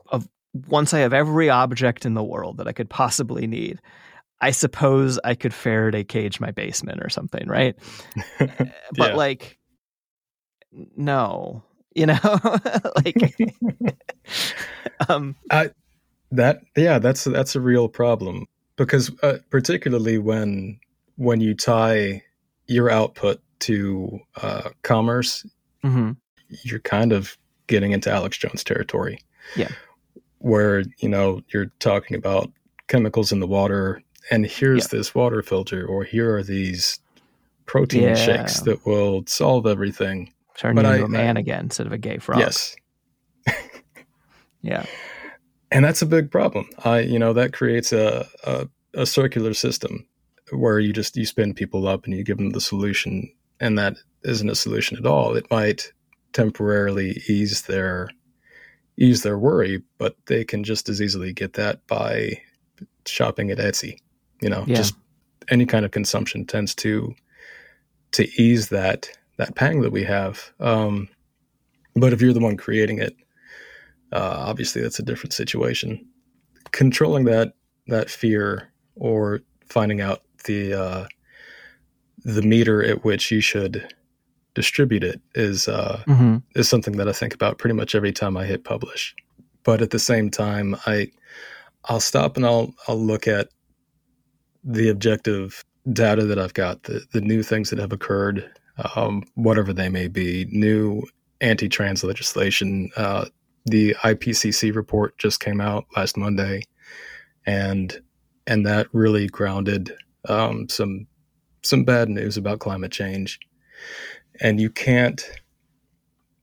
of 0.06 0.28
once 0.52 0.94
I 0.94 1.00
have 1.00 1.12
every 1.12 1.50
object 1.50 2.06
in 2.06 2.14
the 2.14 2.22
world 2.22 2.58
that 2.58 2.68
I 2.68 2.72
could 2.72 2.88
possibly 2.88 3.48
need, 3.48 3.80
I 4.40 4.52
suppose 4.52 5.18
I 5.24 5.34
could 5.34 5.52
Faraday 5.52 6.04
cage 6.04 6.38
my 6.38 6.52
basement 6.52 7.00
or 7.02 7.08
something, 7.08 7.48
right? 7.48 7.74
But 8.96 9.10
Yeah. 9.10 9.14
like, 9.16 9.58
no, 10.96 11.64
you 11.94 12.06
know, 12.06 12.18
like, 12.96 13.36
um, 15.08 15.34
I 15.50 15.70
that 16.30 16.60
yeah 16.76 16.98
that's 16.98 17.24
that's 17.24 17.56
a 17.56 17.60
real 17.60 17.88
problem 17.88 18.46
because 18.76 19.10
uh, 19.22 19.38
particularly 19.50 20.18
when 20.18 20.78
when 21.16 21.40
you 21.40 21.54
tie 21.54 22.22
your 22.66 22.90
output 22.90 23.40
to 23.60 24.18
uh, 24.42 24.70
commerce 24.82 25.46
mhm, 25.84 26.16
you're 26.62 26.80
kind 26.80 27.12
of 27.12 27.36
getting 27.66 27.92
into 27.92 28.10
alex 28.10 28.36
jones 28.36 28.64
territory 28.64 29.18
Yeah. 29.56 29.68
where 30.38 30.82
you 30.98 31.08
know 31.08 31.40
you're 31.52 31.70
talking 31.78 32.16
about 32.16 32.50
chemicals 32.88 33.32
in 33.32 33.40
the 33.40 33.46
water 33.46 34.02
and 34.30 34.44
here's 34.46 34.88
this 34.88 35.14
water 35.14 35.42
filter 35.42 35.86
or 35.86 36.04
here 36.04 36.34
are 36.36 36.42
these 36.42 36.98
protein 37.66 38.02
Yeah. 38.02 38.14
shakes 38.14 38.60
that 38.60 38.84
will 38.86 39.24
solve 39.26 39.66
everything 39.66 40.32
turn 40.58 40.76
you 40.76 40.82
into 40.84 41.04
a 41.04 41.08
man 41.08 41.36
I- 41.36 41.40
again 41.40 41.64
instead 41.64 41.86
of 41.86 41.92
a 41.92 41.98
gay 41.98 42.18
frog. 42.18 42.40
yes 42.40 42.74
Yeah. 44.62 44.86
And 45.70 45.84
that's 45.84 46.02
a 46.02 46.06
big 46.06 46.30
problem. 46.30 46.68
I 46.84 47.00
you 47.00 47.18
know 47.18 47.32
that 47.32 47.52
creates 47.52 47.92
a, 47.92 48.26
a 48.44 48.68
a 48.94 49.06
circular 49.06 49.54
system 49.54 50.06
where 50.52 50.78
you 50.78 50.92
just 50.92 51.16
you 51.16 51.26
spin 51.26 51.54
people 51.54 51.88
up 51.88 52.04
and 52.04 52.14
you 52.14 52.22
give 52.24 52.38
them 52.38 52.50
the 52.50 52.60
solution 52.60 53.32
and 53.60 53.78
that 53.78 53.96
isn't 54.24 54.50
a 54.50 54.54
solution 54.54 54.96
at 54.98 55.06
all. 55.06 55.34
It 55.34 55.50
might 55.50 55.92
temporarily 56.32 57.22
ease 57.28 57.62
their 57.62 58.10
ease 58.96 59.22
their 59.22 59.38
worry 59.38 59.82
but 59.98 60.16
they 60.26 60.44
can 60.44 60.62
just 60.62 60.88
as 60.88 61.00
easily 61.00 61.32
get 61.32 61.54
that 61.54 61.84
by 61.86 62.40
shopping 63.06 63.50
at 63.50 63.58
etsy 63.58 63.98
you 64.40 64.48
know? 64.48 64.64
Yeah. 64.66 64.76
just 64.76 64.94
any 65.48 65.66
kind 65.66 65.84
of 65.84 65.90
consumption 65.90 66.44
tends 66.44 66.74
to 66.76 67.14
to 68.12 68.28
ease 68.40 68.68
that 68.68 69.08
that 69.36 69.56
pang 69.56 69.80
that 69.80 69.90
we 69.90 70.04
have. 70.04 70.52
Um 70.60 71.08
but 71.96 72.12
if 72.12 72.20
you're 72.20 72.32
the 72.32 72.40
one 72.40 72.56
creating 72.56 72.98
it 72.98 73.16
uh, 74.14 74.36
obviously 74.38 74.80
that's 74.80 74.98
a 74.98 75.02
different 75.02 75.32
situation. 75.32 76.06
Controlling 76.70 77.24
that 77.24 77.54
that 77.88 78.08
fear 78.08 78.72
or 78.96 79.40
finding 79.68 80.00
out 80.00 80.22
the 80.44 80.72
uh, 80.72 81.06
the 82.24 82.42
meter 82.42 82.82
at 82.82 83.04
which 83.04 83.30
you 83.30 83.40
should 83.40 83.92
distribute 84.54 85.02
it 85.02 85.20
is 85.34 85.68
uh, 85.68 86.02
hmm 86.06 86.36
is 86.54 86.68
something 86.68 86.96
that 86.96 87.08
I 87.08 87.12
think 87.12 87.34
about 87.34 87.58
pretty 87.58 87.74
much 87.74 87.94
every 87.94 88.12
time 88.12 88.36
I 88.36 88.46
hit 88.46 88.64
publish. 88.64 89.14
But 89.64 89.82
at 89.82 89.90
the 89.90 89.98
same 89.98 90.30
time, 90.30 90.76
I 90.86 91.10
I'll 91.86 92.00
stop 92.00 92.36
and 92.36 92.46
I'll 92.46 92.72
I'll 92.88 93.00
look 93.00 93.26
at 93.26 93.48
the 94.62 94.88
objective 94.88 95.64
data 95.92 96.24
that 96.24 96.38
I've 96.38 96.54
got, 96.54 96.84
the 96.84 97.04
the 97.12 97.20
new 97.20 97.42
things 97.42 97.70
that 97.70 97.78
have 97.78 97.92
occurred, 97.92 98.48
um, 98.96 99.24
whatever 99.34 99.72
they 99.72 99.88
may 99.88 100.08
be, 100.08 100.46
new 100.50 101.02
anti-trans 101.40 102.04
legislation. 102.04 102.90
Uh, 102.96 103.26
the 103.64 103.94
IPCC 104.02 104.74
report 104.74 105.16
just 105.18 105.40
came 105.40 105.60
out 105.60 105.86
last 105.96 106.16
Monday, 106.16 106.62
and 107.46 108.00
and 108.46 108.66
that 108.66 108.86
really 108.92 109.26
grounded 109.26 109.92
um, 110.28 110.68
some 110.68 111.06
some 111.62 111.84
bad 111.84 112.08
news 112.08 112.36
about 112.36 112.58
climate 112.60 112.92
change, 112.92 113.38
and 114.40 114.60
you 114.60 114.70
can't 114.70 115.28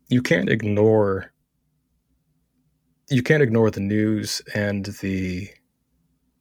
you 0.09 0.21
can't 0.21 0.49
ignore 0.49 1.31
you 3.09 3.21
can't 3.21 3.43
ignore 3.43 3.69
the 3.69 3.79
news 3.79 4.41
and 4.55 4.85
the 5.01 5.49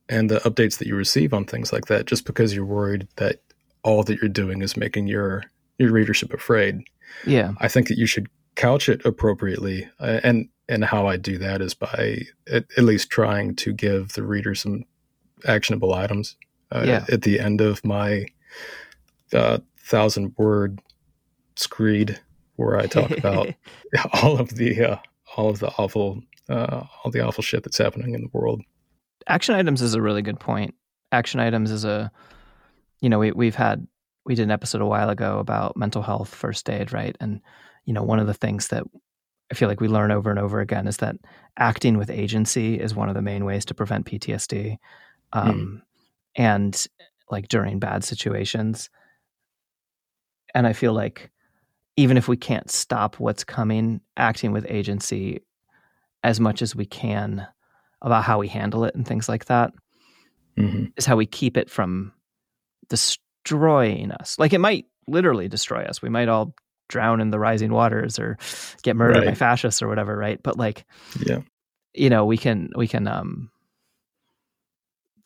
and 0.09 0.29
the 0.31 0.39
updates 0.41 0.79
that 0.79 0.89
you 0.89 0.97
receive 0.97 1.33
on 1.33 1.45
things 1.45 1.73
like 1.73 1.87
that 1.87 2.07
just 2.07 2.25
because 2.25 2.55
you're 2.55 2.65
worried 2.65 3.07
that 3.17 3.41
all 3.83 4.03
that 4.03 4.21
you're 4.21 4.29
doing 4.29 4.63
is 4.63 4.77
making 4.77 5.07
your 5.07 5.45
your 5.79 5.93
readership 5.93 6.33
afraid. 6.33 6.83
Yeah. 7.27 7.53
I 7.59 7.69
think 7.69 7.89
that 7.89 7.97
you 7.97 8.07
should 8.07 8.29
couch 8.55 8.89
it 8.89 9.05
appropriately, 9.05 9.89
uh, 9.99 10.21
and 10.23 10.49
and 10.69 10.85
how 10.85 11.07
I 11.07 11.17
do 11.17 11.39
that 11.39 11.61
is 11.61 11.75
by 11.75 12.23
at, 12.51 12.65
at 12.77 12.85
least 12.85 13.11
trying 13.11 13.57
to 13.57 13.73
give 13.73 14.13
the 14.13 14.23
reader 14.23 14.55
some 14.55 14.85
actionable 15.47 15.95
items. 15.95 16.37
Uh, 16.73 16.85
Yeah. 16.87 17.05
At 17.11 17.23
the 17.23 17.41
end 17.41 17.61
of 17.61 17.85
my 17.85 18.27
uh, 19.33 19.59
thousand 19.79 20.35
word 20.37 20.81
screed, 21.57 22.21
where 22.57 22.79
I 22.79 22.87
talk 22.87 23.11
about 23.11 23.53
all 24.23 24.39
of 24.39 24.51
the 24.51 24.85
uh, 24.85 24.97
all 25.37 25.49
of 25.49 25.59
the 25.59 25.69
awful 25.79 26.23
uh, 26.49 26.85
all 27.05 27.11
the 27.11 27.21
awful 27.21 27.43
shit 27.43 27.63
that's 27.63 27.79
happening 27.79 28.15
in 28.15 28.23
the 28.23 28.31
world. 28.33 28.63
action 29.27 29.55
items 29.55 29.83
is 29.83 29.95
a 29.95 30.03
really 30.03 30.23
good 30.23 30.41
point. 30.41 30.75
Action 31.13 31.41
items 31.41 31.71
is 31.71 31.85
a, 31.85 32.11
you 33.01 33.09
know, 33.09 33.19
we 33.19 33.33
we've 33.33 33.55
had 33.55 33.87
we 34.25 34.35
did 34.35 34.43
an 34.43 34.51
episode 34.51 34.81
a 34.81 34.87
while 34.87 35.11
ago 35.11 35.39
about 35.39 35.77
mental 35.77 36.03
health 36.03 36.33
first 36.35 36.69
aid, 36.69 36.93
right? 36.93 37.17
And 37.21 37.41
you 37.91 37.95
know, 37.95 38.05
one 38.05 38.21
of 38.21 38.29
the 38.29 38.35
things 38.35 38.69
that 38.69 38.85
I 39.51 39.57
feel 39.57 39.69
like 39.69 39.81
we 39.81 39.89
learn 39.89 40.13
over 40.13 40.31
and 40.31 40.39
over 40.39 40.61
again 40.61 40.87
is 40.87 40.99
that 40.99 41.17
acting 41.59 41.99
with 41.99 42.09
agency 42.09 42.79
is 42.79 42.95
one 42.95 43.09
of 43.09 43.17
the 43.17 43.21
main 43.21 43.45
ways 43.45 43.65
to 43.65 43.75
prevent 43.75 44.07
PTSD, 44.07 44.77
um, 45.33 45.83
and 46.37 46.87
like 47.33 47.49
during 47.49 47.81
bad 47.81 48.05
situations. 48.05 48.91
And 50.55 50.69
I 50.69 50.73
feel 50.73 50.93
like 50.93 51.33
even 51.97 52.17
if 52.17 52.29
we 52.29 52.37
can't 52.37 52.71
stop 52.71 53.19
what's 53.19 53.43
coming, 53.43 54.03
acting 54.17 54.53
with 54.53 54.65
agency 54.69 55.41
as 56.23 56.39
much 56.39 56.63
as 56.63 56.77
we 56.77 56.87
can 56.87 57.45
about 58.03 58.23
how 58.23 58.39
we 58.39 58.47
handle 58.47 58.85
it 58.85 58.95
and 58.95 59.05
things 59.05 59.29
like 59.29 59.47
that 59.47 59.73
hmm 60.57 60.85
is 60.97 61.07
how 61.07 61.17
we 61.17 61.27
keep 61.27 61.57
it 61.57 61.69
from 61.69 62.13
destroying 62.89 64.13
us. 64.13 64.37
Like 64.39 64.53
it 64.53 64.61
might 64.61 64.87
literally 65.09 65.49
destroy 65.49 65.83
us. 65.83 66.01
We 66.01 66.09
might 66.09 66.29
all 66.29 66.55
drown 66.91 67.21
in 67.21 67.31
the 67.31 67.39
rising 67.39 67.73
waters 67.73 68.19
or 68.19 68.37
get 68.83 68.97
murdered 68.97 69.25
by 69.25 69.35
fascists 69.35 69.81
or 69.81 69.89
whatever, 69.89 70.15
right? 70.17 70.43
But 70.43 70.59
like, 70.59 70.85
Yeah, 71.25 71.41
you 71.95 72.11
know, 72.11 72.27
we 72.27 72.37
can 72.37 72.71
we 72.77 72.87
can 72.87 73.07
um 73.09 73.51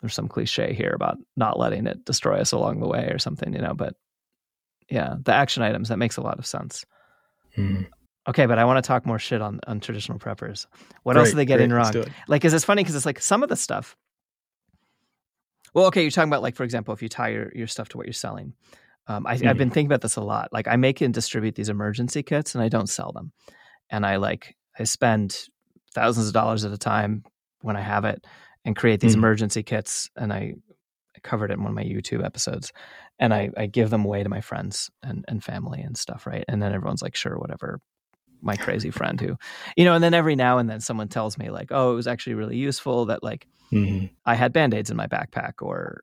there's 0.01 0.13
some 0.13 0.27
cliche 0.27 0.73
here 0.73 0.93
about 0.95 1.17
not 1.35 1.57
letting 1.59 1.87
it 1.87 2.05
destroy 2.05 2.37
us 2.37 2.51
along 2.51 2.79
the 2.79 2.87
way 2.87 3.07
or 3.11 3.17
something, 3.19 3.53
you 3.53 3.61
know, 3.61 3.73
but 3.73 3.95
yeah, 4.89 5.15
the 5.19 5.33
action 5.33 5.63
items 5.63 5.89
that 5.89 5.97
makes 5.97 6.17
a 6.17 6.21
lot 6.21 6.37
of 6.37 6.45
sense. 6.45 6.85
Mhm. 7.57 7.87
Okay, 8.27 8.45
but 8.45 8.59
I 8.59 8.65
want 8.65 8.83
to 8.83 8.87
talk 8.87 9.05
more 9.05 9.19
shit 9.19 9.41
on 9.41 9.59
on 9.67 9.79
traditional 9.79 10.19
preppers. 10.19 10.67
What 11.03 11.17
else 11.17 11.33
are 11.33 11.35
they 11.37 11.45
getting 11.45 11.71
let's 11.71 11.95
wrong? 11.95 12.05
like 12.27 12.41
because 12.41 12.53
it's 12.53 12.65
funny 12.65 12.83
because 12.83 12.95
it's 12.95 13.05
like 13.05 13.19
some 13.19 13.43
of 13.43 13.49
the 13.49 13.55
stuff 13.55 13.95
well 15.73 15.87
okay 15.87 16.01
you're 16.01 16.11
talking 16.11 16.29
about 16.29 16.41
like 16.41 16.55
for 16.55 16.63
example 16.63 16.93
if 16.93 17.01
you 17.01 17.09
tie 17.09 17.29
your, 17.29 17.51
your 17.55 17.67
stuff 17.67 17.89
to 17.89 17.97
what 17.97 18.05
you're 18.05 18.13
selling 18.13 18.53
um, 19.07 19.25
I, 19.27 19.31
i've 19.33 19.39
Mhm. 19.41 19.57
been 19.57 19.69
thinking 19.69 19.87
about 19.87 20.01
this 20.01 20.15
a 20.15 20.21
lot 20.21 20.49
like 20.51 20.67
i 20.67 20.75
make 20.75 21.01
and 21.01 21.13
distribute 21.13 21.55
these 21.55 21.69
emergency 21.69 22.23
kits 22.23 22.55
and 22.55 22.63
i 22.63 22.69
don't 22.69 22.89
sell 22.89 23.11
them 23.11 23.31
and 23.89 24.05
i 24.05 24.15
like 24.17 24.55
i 24.79 24.83
spend 24.83 25.37
thousands 25.93 26.27
of 26.27 26.33
dollars 26.33 26.65
at 26.65 26.71
a 26.73 26.77
time 26.77 27.23
when 27.61 27.75
i 27.75 27.81
have 27.81 28.05
it 28.05 28.25
and 28.65 28.75
create 28.75 28.99
these 28.99 29.13
Mhm. 29.15 29.19
emergency 29.19 29.63
kits 29.63 30.09
and 30.17 30.33
I, 30.33 30.53
I 31.15 31.19
covered 31.23 31.51
it 31.51 31.55
in 31.55 31.61
one 31.63 31.69
of 31.71 31.75
my 31.75 31.83
youtube 31.83 32.23
episodes 32.25 32.71
and 33.17 33.33
I, 33.33 33.49
I 33.55 33.67
give 33.67 33.89
them 33.91 34.03
away 34.03 34.23
to 34.23 34.29
my 34.29 34.41
friends 34.41 34.89
and, 35.01 35.23
and 35.27 35.41
family 35.43 35.81
and 35.81 35.97
stuff 35.97 36.25
right 36.27 36.43
and 36.47 36.61
then 36.61 36.73
everyone's 36.73 37.01
like 37.01 37.15
sure 37.15 37.37
whatever 37.37 37.79
my 38.41 38.57
crazy 38.57 38.91
friend 38.91 39.19
who 39.21 39.37
you 39.77 39.85
know 39.85 39.93
and 39.93 40.03
then 40.03 40.13
every 40.13 40.35
now 40.35 40.57
and 40.57 40.69
then 40.69 40.81
someone 40.81 41.07
tells 41.07 41.37
me 41.37 41.49
like 41.49 41.69
oh 41.71 41.93
it 41.93 41.95
was 41.95 42.07
actually 42.07 42.33
really 42.33 42.57
useful 42.57 43.05
that 43.05 43.23
like 43.23 43.47
Mhm. 43.71 44.09
i 44.25 44.35
had 44.35 44.51
band-aids 44.53 44.91
in 44.91 44.97
my 44.97 45.07
backpack 45.07 45.53
or 45.61 46.01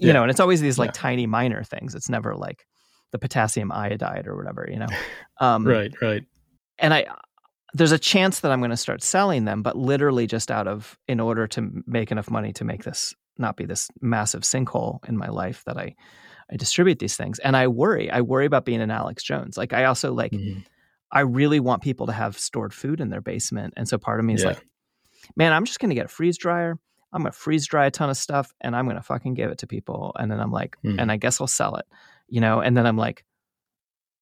you 0.00 0.08
Yeah. 0.08 0.12
know 0.14 0.22
and 0.22 0.30
it's 0.30 0.40
always 0.40 0.60
these 0.60 0.78
like 0.78 0.88
Yeah. 0.88 0.92
tiny 1.08 1.26
minor 1.26 1.62
things 1.62 1.94
it's 1.94 2.08
never 2.08 2.34
like 2.34 2.66
the 3.12 3.18
potassium 3.18 3.72
iodide 3.72 4.26
or 4.26 4.36
whatever 4.36 4.68
you 4.70 4.78
know 4.78 4.88
um 5.40 5.64
Right, 5.66 5.92
right. 6.02 6.24
and 6.78 6.92
i 6.94 7.06
there's 7.74 7.92
a 7.92 7.98
chance 7.98 8.40
that 8.40 8.50
i'm 8.52 8.60
going 8.60 8.70
to 8.70 8.76
start 8.76 9.02
selling 9.02 9.44
them 9.44 9.62
but 9.62 9.76
literally 9.76 10.26
just 10.26 10.50
out 10.50 10.66
of 10.68 10.98
in 11.08 11.20
order 11.20 11.46
to 11.46 11.82
make 11.86 12.10
enough 12.12 12.30
money 12.30 12.52
to 12.54 12.64
make 12.64 12.84
this 12.84 13.14
not 13.38 13.56
be 13.56 13.64
this 13.66 13.88
massive 14.00 14.42
sinkhole 14.42 15.06
in 15.08 15.16
my 15.16 15.28
life 15.28 15.62
that 15.66 15.76
i 15.76 15.94
i 16.50 16.56
distribute 16.56 16.98
these 16.98 17.16
things 17.16 17.38
and 17.40 17.56
i 17.56 17.66
worry 17.66 18.10
i 18.10 18.20
worry 18.20 18.46
about 18.46 18.64
being 18.64 18.80
an 18.80 18.90
alex 18.90 19.22
jones 19.22 19.56
like 19.56 19.72
i 19.72 19.84
also 19.84 20.12
like 20.12 20.32
Mhm. 20.32 20.64
I 21.10 21.20
really 21.20 21.58
want 21.58 21.82
people 21.82 22.06
to 22.08 22.12
have 22.12 22.38
stored 22.38 22.74
food 22.74 23.00
in 23.00 23.08
their 23.08 23.22
basement. 23.22 23.72
And 23.78 23.88
so 23.88 23.96
part 23.96 24.20
of 24.20 24.26
me 24.26 24.34
is 24.34 24.42
Yeah. 24.42 24.48
like, 24.48 24.62
man, 25.36 25.54
I'm 25.54 25.64
just 25.64 25.80
going 25.80 25.88
to 25.88 25.94
get 25.94 26.04
a 26.04 26.08
freeze 26.08 26.36
dryer. 26.36 26.76
I'm 27.12 27.22
going 27.22 27.32
to 27.32 27.38
freeze 27.38 27.66
dry 27.66 27.86
a 27.86 27.90
ton 27.90 28.10
of 28.10 28.16
stuff 28.16 28.52
and 28.60 28.76
I'm 28.76 28.84
going 28.84 28.96
to 28.96 29.02
fucking 29.02 29.34
give 29.34 29.50
it 29.50 29.58
to 29.58 29.66
people. 29.66 30.14
And 30.18 30.30
then 30.30 30.40
I'm 30.40 30.52
like, 30.52 30.76
Mhm. 30.84 31.00
and 31.00 31.10
I 31.12 31.16
guess 31.16 31.40
I'll 31.40 31.46
sell 31.46 31.76
it, 31.76 31.86
you 32.28 32.40
know? 32.40 32.60
And 32.60 32.76
then 32.76 32.86
I'm 32.86 32.96
like, 32.98 33.24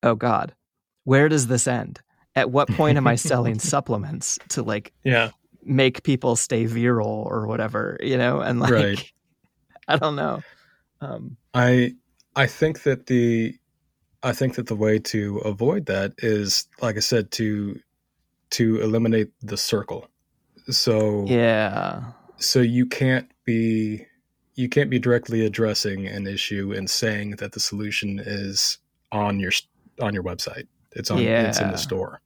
oh 0.02 0.14
God, 0.14 0.54
where 1.04 1.28
does 1.28 1.46
this 1.48 1.66
end? 1.66 2.00
At 2.34 2.50
what 2.50 2.68
point 2.68 2.96
am 2.96 3.06
I 3.06 3.16
selling 3.16 3.58
supplements 3.74 4.38
to 4.50 4.62
like 4.62 4.92
Yeah, 5.04 5.30
make 5.64 6.02
people 6.02 6.36
stay 6.36 6.66
virile 6.66 7.26
or 7.28 7.46
whatever, 7.46 7.98
you 8.00 8.16
know? 8.18 8.40
And 8.40 8.60
like, 8.60 8.72
Right. 8.72 9.12
I 9.88 9.96
don't 9.96 10.16
know. 10.16 10.42
Um, 11.00 11.36
I 11.54 11.94
I 12.34 12.46
think 12.46 12.82
that 12.82 13.06
the 13.06 13.56
I 14.22 14.32
think 14.32 14.56
that 14.56 14.66
the 14.66 14.74
way 14.76 14.98
to 14.98 15.38
avoid 15.38 15.86
that 15.86 16.14
is, 16.18 16.66
like 16.80 16.96
I 16.96 17.00
said, 17.00 17.30
to 17.32 17.78
to 18.50 18.80
eliminate 18.80 19.30
the 19.42 19.56
circle. 19.56 20.08
So 20.70 21.24
yeah, 21.26 22.12
so 22.38 22.60
you 22.60 22.86
can't 22.86 23.30
be 23.44 24.06
you 24.54 24.68
can't 24.68 24.88
be 24.88 24.98
directly 24.98 25.44
addressing 25.44 26.06
an 26.06 26.26
issue 26.26 26.72
and 26.74 26.88
saying 26.88 27.32
that 27.32 27.52
the 27.52 27.60
solution 27.60 28.18
is 28.18 28.78
on 29.12 29.38
your 29.38 29.52
on 30.00 30.14
your 30.14 30.22
website. 30.22 30.66
It's 30.92 31.10
on 31.10 31.18
it's 31.48 31.60
in 31.60 31.70
the 31.70 31.78
store. 31.78 32.20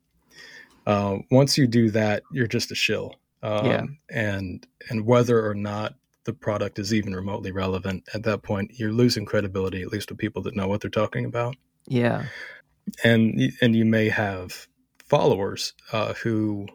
Uh, 0.86 1.18
once 1.30 1.58
you 1.58 1.66
do 1.66 1.90
that, 1.90 2.22
you're 2.32 2.46
just 2.46 2.70
a 2.70 2.74
shill. 2.74 3.16
Um, 3.42 3.66
Yeah. 3.66 3.86
And 4.10 4.66
and 4.88 5.06
whether 5.06 5.46
or 5.46 5.54
not 5.54 5.94
the 6.24 6.32
product 6.32 6.78
is 6.78 6.92
even 6.94 7.14
remotely 7.14 7.50
relevant 7.50 8.08
at 8.14 8.22
that 8.24 8.42
point, 8.42 8.72
you're 8.78 8.92
losing 8.92 9.24
credibility, 9.24 9.82
at 9.82 9.88
least 9.88 10.10
with 10.10 10.18
people 10.18 10.42
that 10.42 10.54
know 10.54 10.68
what 10.68 10.80
they're 10.80 10.90
talking 10.90 11.24
about. 11.24 11.56
yeah, 11.86 12.26
And 13.02 13.52
and 13.60 13.74
you 13.74 13.84
may 13.84 14.08
have 14.08 14.68
followers 15.04 15.72
uh, 15.92 16.14
who 16.14 16.68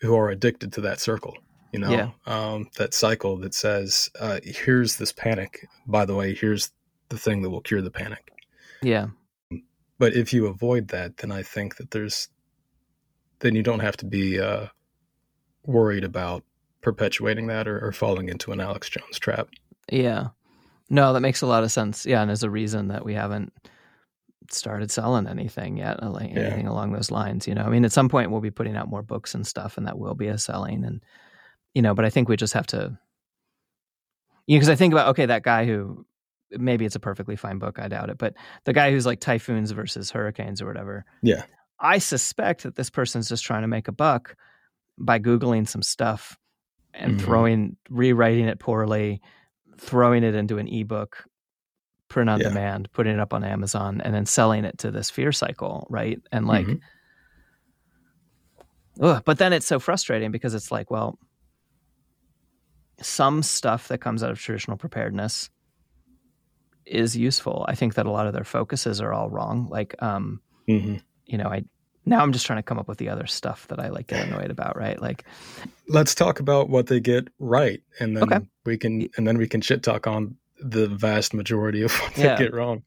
who 0.00 0.14
are 0.14 0.30
addicted 0.30 0.72
to 0.74 0.80
that 0.82 1.00
circle. 1.00 1.36
You 1.72 1.78
know, 1.78 1.90
Yeah. 1.90 2.10
um, 2.26 2.68
that 2.76 2.92
cycle 2.94 3.36
that 3.38 3.54
says, 3.54 4.10
uh, 4.20 4.40
"Here's 4.44 4.96
this 4.96 5.12
panic. 5.12 5.66
By 5.86 6.04
the 6.04 6.14
way, 6.14 6.34
here's 6.34 6.70
the 7.08 7.16
thing 7.18 7.42
that 7.42 7.50
will 7.50 7.62
cure 7.62 7.80
the 7.82 7.90
panic." 7.90 8.30
yeah, 8.82 9.06
But 9.98 10.14
if 10.14 10.32
you 10.32 10.46
avoid 10.46 10.88
that, 10.88 11.18
then 11.18 11.30
I 11.32 11.42
think 11.42 11.76
that 11.76 11.90
there's 11.92 12.28
then 13.40 13.54
you 13.56 13.62
don't 13.62 13.80
have 13.80 13.96
to 13.96 14.06
be 14.06 14.38
uh, 14.38 14.66
worried 15.64 16.04
about 16.04 16.44
perpetuating 16.80 17.46
that 17.48 17.66
or, 17.66 17.84
or 17.84 17.92
falling 17.92 18.28
into 18.28 18.52
an 18.52 18.60
Alex 18.60 18.88
Jones 18.88 19.18
trap. 19.18 19.48
yeah. 19.90 20.28
No, 20.90 21.12
that 21.14 21.20
makes 21.20 21.40
a 21.40 21.46
lot 21.46 21.64
of 21.64 21.72
sense. 21.72 22.04
Yeah, 22.04 22.20
and 22.20 22.28
there's 22.28 22.42
a 22.42 22.50
reason 22.50 22.88
that 22.88 23.02
we 23.04 23.14
haven't 23.14 23.50
started 24.50 24.90
selling 24.90 25.26
anything 25.26 25.78
yet, 25.78 26.02
like 26.02 26.30
Yeah. 26.30 26.40
anything 26.40 26.66
along 26.66 26.92
those 26.92 27.10
lines. 27.10 27.48
You 27.48 27.54
know, 27.54 27.62
I 27.62 27.70
mean, 27.70 27.84
at 27.86 27.92
some 27.92 28.10
point 28.10 28.30
we'll 28.30 28.42
be 28.42 28.50
putting 28.50 28.76
out 28.76 28.88
more 28.90 29.02
books 29.02 29.34
and 29.34 29.46
stuff, 29.46 29.78
and 29.78 29.86
that 29.86 29.98
will 29.98 30.14
be 30.14 30.26
a 30.28 30.36
selling. 30.36 30.84
And 30.84 31.02
you 31.74 31.82
know, 31.82 31.94
but 31.94 32.04
I 32.04 32.10
think 32.10 32.28
we 32.28 32.36
just 32.36 32.54
have 32.54 32.66
to, 32.68 32.98
you 34.46 34.56
know, 34.56 34.58
because 34.60 34.68
I 34.68 34.74
think 34.74 34.92
about 34.92 35.08
okay, 35.08 35.26
that 35.26 35.42
guy 35.42 35.64
who 35.64 36.04
maybe 36.50 36.84
it's 36.84 36.96
a 36.96 37.00
perfectly 37.00 37.36
fine 37.36 37.58
book, 37.58 37.78
I 37.78 37.88
doubt 37.88 38.10
it, 38.10 38.18
but 38.18 38.34
the 38.64 38.72
guy 38.72 38.90
who's 38.90 39.06
like 39.06 39.20
typhoons 39.20 39.70
versus 39.70 40.10
hurricanes 40.10 40.60
or 40.60 40.66
whatever. 40.66 41.04
Yeah. 41.22 41.44
I 41.80 41.98
suspect 41.98 42.62
that 42.64 42.76
this 42.76 42.90
person's 42.90 43.28
just 43.28 43.44
trying 43.44 43.62
to 43.62 43.68
make 43.68 43.88
a 43.88 43.92
buck 43.92 44.36
by 44.98 45.18
googling 45.18 45.66
some 45.66 45.82
stuff 45.82 46.36
and 46.94 47.16
Mhm. 47.16 47.20
throwing 47.20 47.76
rewriting 47.88 48.46
it 48.46 48.58
poorly, 48.60 49.20
throwing 49.78 50.22
it 50.24 50.34
into 50.34 50.58
an 50.58 50.68
ebook, 50.68 51.24
print 52.08 52.28
on 52.28 52.40
Yeah. 52.40 52.48
demand, 52.48 52.92
putting 52.92 53.14
it 53.14 53.20
up 53.20 53.32
on 53.32 53.42
Amazon, 53.42 54.00
and 54.02 54.14
then 54.14 54.26
selling 54.26 54.64
it 54.64 54.78
to 54.78 54.90
this 54.90 55.08
fear 55.10 55.32
cycle, 55.32 55.86
right? 55.88 56.20
And 56.30 56.46
like, 56.46 56.66
Mhm. 56.66 56.80
ugh, 59.00 59.22
but 59.24 59.38
then 59.38 59.52
it's 59.52 59.66
so 59.66 59.78
frustrating 59.78 60.30
because 60.30 60.54
it's 60.54 60.70
like, 60.70 60.90
well, 60.90 61.18
some 63.04 63.42
stuff 63.42 63.88
that 63.88 63.98
comes 63.98 64.22
out 64.22 64.30
of 64.30 64.38
traditional 64.40 64.76
preparedness 64.76 65.50
is 66.86 67.16
useful. 67.16 67.64
I 67.68 67.74
think 67.74 67.94
that 67.94 68.06
a 68.06 68.10
lot 68.10 68.26
of 68.26 68.32
their 68.32 68.44
focuses 68.44 69.00
are 69.00 69.12
all 69.12 69.30
wrong. 69.30 69.68
Like, 69.70 69.94
um, 70.02 70.40
Mhm. 70.68 71.02
you 71.26 71.38
know, 71.38 71.46
I 71.48 71.64
now 72.04 72.20
I'm 72.20 72.32
just 72.32 72.46
trying 72.46 72.58
to 72.58 72.62
come 72.64 72.78
up 72.80 72.88
with 72.88 72.98
the 72.98 73.08
other 73.08 73.26
stuff 73.26 73.68
that 73.68 73.78
I 73.78 73.88
like 73.88 74.08
get 74.08 74.20
annoyed 74.20 74.50
about, 74.50 74.76
right? 74.76 75.00
Like, 75.00 75.24
let's 75.88 76.14
talk 76.16 76.40
about 76.40 76.68
what 76.68 76.88
they 76.88 76.98
get 76.98 77.28
right, 77.38 77.80
and 78.00 78.16
then 78.16 78.24
Okay. 78.24 78.40
we 78.66 78.76
can 78.76 79.08
and 79.16 79.26
then 79.26 79.38
we 79.38 79.46
can 79.48 79.60
shit 79.60 79.82
talk 79.84 80.06
on 80.06 80.36
the 80.60 80.88
vast 80.88 81.32
majority 81.34 81.82
of 81.82 81.92
what 82.00 82.16
Yeah. 82.16 82.34
they 82.36 82.44
get 82.44 82.52
wrong. 82.54 82.82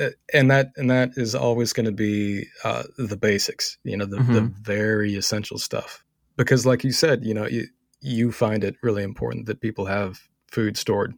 Uh, 0.00 0.08
And 0.32 0.50
that 0.50 0.72
and 0.76 0.90
that 0.90 1.10
is 1.18 1.34
always 1.34 1.74
going 1.74 1.84
to 1.86 1.92
be 1.92 2.46
uh, 2.64 2.84
the 2.96 3.16
basics, 3.18 3.76
you 3.84 3.96
know, 3.98 4.06
the, 4.06 4.16
the 4.16 4.40
Mhm. 4.40 4.54
very 4.62 5.14
essential 5.16 5.58
stuff. 5.58 6.02
Because, 6.38 6.64
like 6.64 6.82
you 6.82 6.92
said, 6.92 7.26
you 7.26 7.34
know, 7.34 7.46
you 7.46 7.66
you 8.02 8.30
find 8.32 8.62
it 8.64 8.76
really 8.82 9.02
important 9.02 9.46
that 9.46 9.60
people 9.60 9.86
have 9.86 10.20
food 10.50 10.76
stored 10.76 11.14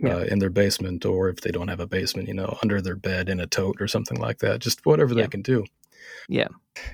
Yeah. 0.00 0.16
uh, 0.16 0.18
in 0.24 0.38
their 0.40 0.50
basement, 0.50 1.04
or 1.04 1.28
if 1.28 1.40
they 1.42 1.50
don't 1.50 1.68
have 1.68 1.80
a 1.80 1.86
basement, 1.86 2.28
you 2.28 2.34
know, 2.34 2.58
under 2.62 2.80
their 2.80 2.96
bed 2.96 3.28
in 3.28 3.38
a 3.40 3.46
tote 3.46 3.80
or 3.80 3.86
something 3.88 4.18
like 4.18 4.38
that. 4.38 4.60
Just 4.60 4.84
whatever 4.86 5.14
Yeah. 5.14 5.22
they 5.22 5.28
can 5.28 5.42
do. 5.42 5.64
Yeah. 6.28 6.48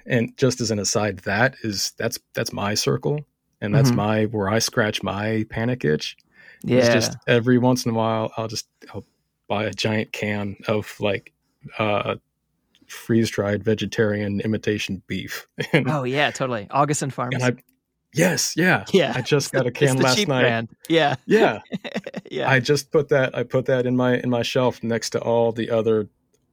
And 0.07 0.37
just 0.37 0.61
as 0.61 0.71
an 0.71 0.79
aside, 0.79 1.19
that 1.21 1.55
is 1.63 1.93
that's 1.99 2.19
that's 2.35 2.53
my 2.53 2.75
circle, 2.75 3.25
and 3.61 3.75
that's 3.75 3.91
Mhm. 3.91 3.97
my 3.97 4.25
where 4.27 4.49
I 4.49 4.59
scratch 4.59 5.03
my 5.03 5.45
panic 5.51 5.85
itch. 5.85 6.17
yeah, 6.63 6.79
It's 6.79 6.89
just 6.89 7.17
every 7.27 7.59
once 7.59 7.85
in 7.85 7.91
a 7.91 7.95
while, 7.95 8.33
I'll 8.37 8.49
just 8.49 8.67
I'll 8.93 9.05
buy 9.49 9.65
a 9.65 9.73
giant 9.73 10.13
can 10.13 10.57
of 10.67 10.99
like 11.01 11.33
uh, 11.79 12.17
freeze 12.87 13.29
dried 13.31 13.63
vegetarian 13.63 14.41
imitation 14.41 15.03
beef. 15.07 15.47
and, 15.73 15.89
oh 15.91 16.05
yeah, 16.05 16.31
totally. 16.31 16.67
Augason 16.71 17.13
Farms. 17.13 17.35
and 17.35 17.45
I 17.45 17.63
yes, 18.15 18.55
yeah, 18.57 18.85
yeah, 18.93 19.13
I 19.15 19.21
just 19.23 19.53
got 19.53 19.67
a 19.67 19.71
can 19.71 19.99
last 19.99 20.27
night. 20.29 20.41
brand. 20.43 20.69
Yeah, 20.89 21.17
Yeah, 21.27 21.61
yeah, 22.31 22.49
I 22.51 22.61
just 22.61 22.91
put 22.91 23.09
that 23.11 23.37
I 23.37 23.43
put 23.43 23.67
that 23.67 23.87
in 23.87 23.97
my 23.97 24.17
in 24.17 24.31
my 24.31 24.43
shelf 24.43 24.83
next 24.83 25.11
to 25.11 25.21
all 25.21 25.53
the 25.53 25.71
other. 25.71 26.09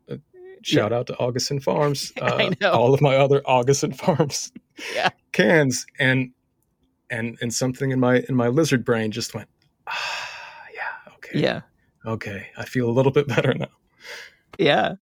Uh, 0.10 0.18
shout 0.64 0.92
out 0.94 1.08
to 1.08 1.14
Augason 1.14 1.62
Farms. 1.62 2.12
Uh, 2.22 2.36
I 2.40 2.52
know. 2.62 2.72
all 2.72 2.94
of 2.94 3.02
my 3.02 3.16
other 3.16 3.42
Augason 3.42 3.96
Farms 3.96 4.52
Yeah. 4.94 5.10
cans, 5.32 5.86
and 6.00 6.32
and 7.10 7.38
and 7.42 7.54
something 7.54 7.92
in 7.92 8.00
my 8.00 8.24
in 8.30 8.36
my 8.36 8.48
lizard 8.48 8.84
brain 8.86 9.12
just 9.12 9.34
went, 9.34 9.50
ah, 9.88 10.30
yeah, 10.74 11.14
okay, 11.16 11.40
yeah, 11.40 11.62
okay, 12.06 12.48
I 12.58 12.66
feel 12.66 12.90
a 12.90 12.92
little 12.94 13.12
bit 13.12 13.28
better 13.28 13.54
now. 13.54 13.68
yeah, 14.58 14.96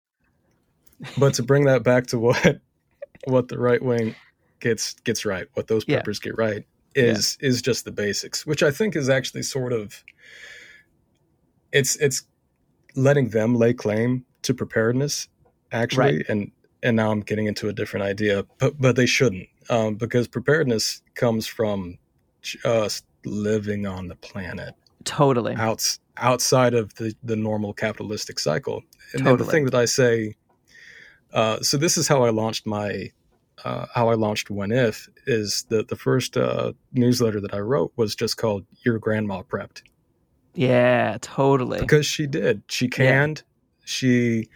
But 1.17 1.35
to 1.35 1.43
bring 1.43 1.65
that 1.65 1.83
back 1.83 2.07
to 2.07 2.19
what 2.19 2.59
what 3.25 3.47
the 3.47 3.57
right 3.59 3.81
wing 3.81 4.15
gets 4.59 4.93
gets 5.05 5.25
right, 5.25 5.47
what 5.53 5.67
those 5.67 5.85
Yeah. 5.87 5.97
peppers 5.97 6.19
get 6.19 6.37
right 6.37 6.65
is 6.95 7.37
is 7.39 7.61
just 7.61 7.85
the 7.85 7.91
basics, 7.91 8.45
which 8.45 8.63
I 8.63 8.71
think 8.71 8.95
is 8.95 9.09
actually 9.09 9.43
sort 9.43 9.73
of 9.73 10.03
it's 11.71 11.95
it's 11.97 12.23
letting 12.95 13.29
them 13.29 13.55
lay 13.55 13.73
claim 13.73 14.25
to 14.41 14.53
preparedness 14.53 15.27
actually 15.71 16.17
Right. 16.17 16.25
and 16.29 16.51
and 16.81 16.95
now 16.95 17.11
I'm 17.11 17.21
getting 17.21 17.45
into 17.45 17.67
a 17.67 17.73
different 17.73 18.05
idea, 18.05 18.45
but 18.57 18.79
but 18.79 18.95
they 18.95 19.05
shouldn't 19.05 19.47
um, 19.69 19.95
because 19.95 20.27
preparedness 20.27 21.01
comes 21.15 21.45
from 21.45 21.97
just 22.41 23.05
living 23.25 23.85
on 23.85 24.07
the 24.07 24.15
planet 24.15 24.75
totally. 25.03 25.55
outs, 25.55 25.99
outside 26.17 26.73
of 26.73 26.95
the, 26.95 27.13
the 27.23 27.35
normal 27.35 27.73
capitalistic 27.73 28.39
cycle. 28.39 28.81
And 29.13 29.25
then 29.25 29.37
the 29.37 29.45
thing 29.45 29.65
that 29.65 29.75
I 29.75 29.85
say, 29.85 30.35
uh, 31.33 31.59
so 31.61 31.77
this 31.77 31.97
is 31.97 32.07
how 32.07 32.23
I 32.23 32.29
launched 32.29 32.65
my, 32.65 33.11
uh, 33.65 33.85
how 33.93 34.09
I 34.09 34.15
launched 34.15 34.49
When 34.49 34.71
If 34.71 35.09
is 35.27 35.65
the 35.69 35.83
the 35.83 35.95
first 35.95 36.37
uh, 36.37 36.73
newsletter 36.93 37.39
that 37.41 37.53
I 37.53 37.59
wrote 37.59 37.91
was 37.95 38.15
just 38.15 38.37
called 38.37 38.65
Your 38.85 38.99
Grandma 38.99 39.43
Prepped 39.43 39.81
Yeah, 40.55 41.17
totally. 41.21 41.79
because 41.79 42.05
she 42.05 42.27
did. 42.27 42.63
She 42.67 42.87
canned. 42.87 43.43
She 43.85 44.47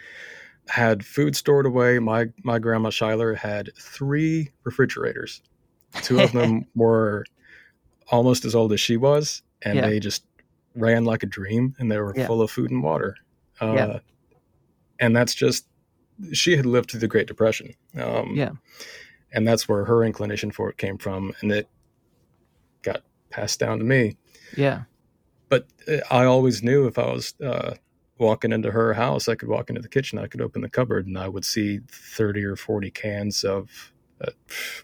had 0.67 1.05
food 1.05 1.35
stored 1.35 1.65
away. 1.65 1.99
My 1.99 2.27
my 2.43 2.59
grandma 2.59 2.89
Schuyler 2.89 3.33
had 3.33 3.69
three 3.79 4.49
refrigerators. 4.63 5.41
Two 6.01 6.19
of 6.21 6.31
them 6.31 6.65
were 6.75 7.25
almost 8.11 8.45
as 8.45 8.55
old 8.55 8.71
as 8.73 8.79
she 8.79 8.97
was, 8.97 9.41
and 9.63 9.75
Yeah. 9.77 9.87
they 9.89 9.99
just 9.99 10.25
ran 10.75 11.03
like 11.05 11.23
a 11.23 11.27
dream, 11.27 11.75
and 11.79 11.91
they 11.91 11.97
were 11.99 12.13
Yeah. 12.15 12.27
full 12.27 12.41
of 12.41 12.49
food 12.51 12.71
and 12.71 12.81
water. 12.83 13.15
Uh, 13.61 13.73
Yeah. 13.73 13.99
And 14.99 15.15
that's 15.15 15.33
just 15.35 15.65
she 16.31 16.55
had 16.57 16.65
lived 16.65 16.91
through 16.91 16.99
the 17.01 17.07
Great 17.07 17.27
Depression. 17.27 17.73
Um, 17.99 18.33
Yeah. 18.35 18.51
and 19.31 19.47
that's 19.47 19.67
where 19.67 19.85
her 19.85 20.03
inclination 20.03 20.51
for 20.51 20.69
it 20.69 20.77
came 20.77 20.97
from, 20.97 21.33
and 21.41 21.51
it 21.51 21.67
got 22.81 23.01
passed 23.29 23.59
down 23.59 23.79
to 23.79 23.83
me 23.83 24.15
Yeah, 24.55 24.83
but 25.49 25.67
uh, 25.87 25.97
I 26.11 26.25
always 26.25 26.61
knew 26.61 26.85
if 26.85 26.97
I 26.99 27.11
was 27.11 27.33
uh, 27.41 27.75
walking 28.19 28.51
into 28.51 28.71
her 28.71 28.93
house, 28.93 29.27
I 29.27 29.35
could 29.35 29.49
walk 29.49 29.69
into 29.69 29.81
the 29.81 29.89
kitchen, 29.89 30.19
I 30.19 30.27
could 30.27 30.41
open 30.41 30.61
the 30.61 30.69
cupboard, 30.69 31.07
and 31.07 31.17
I 31.17 31.27
would 31.27 31.45
see 31.45 31.79
thirty 31.89 32.43
or 32.43 32.55
forty 32.55 32.91
cans 32.91 33.43
of 33.43 33.91
uh, 34.21 34.31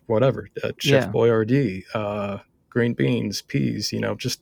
whatever, 0.08 0.50
uh, 0.64 0.72
Chef 0.80 1.06
Yeah. 1.06 1.12
Boyardee, 1.12 1.84
uh, 1.94 2.40
green 2.70 2.94
beans, 2.94 3.42
peas, 3.42 3.92
you 3.94 4.00
know, 4.00 4.16
just 4.16 4.42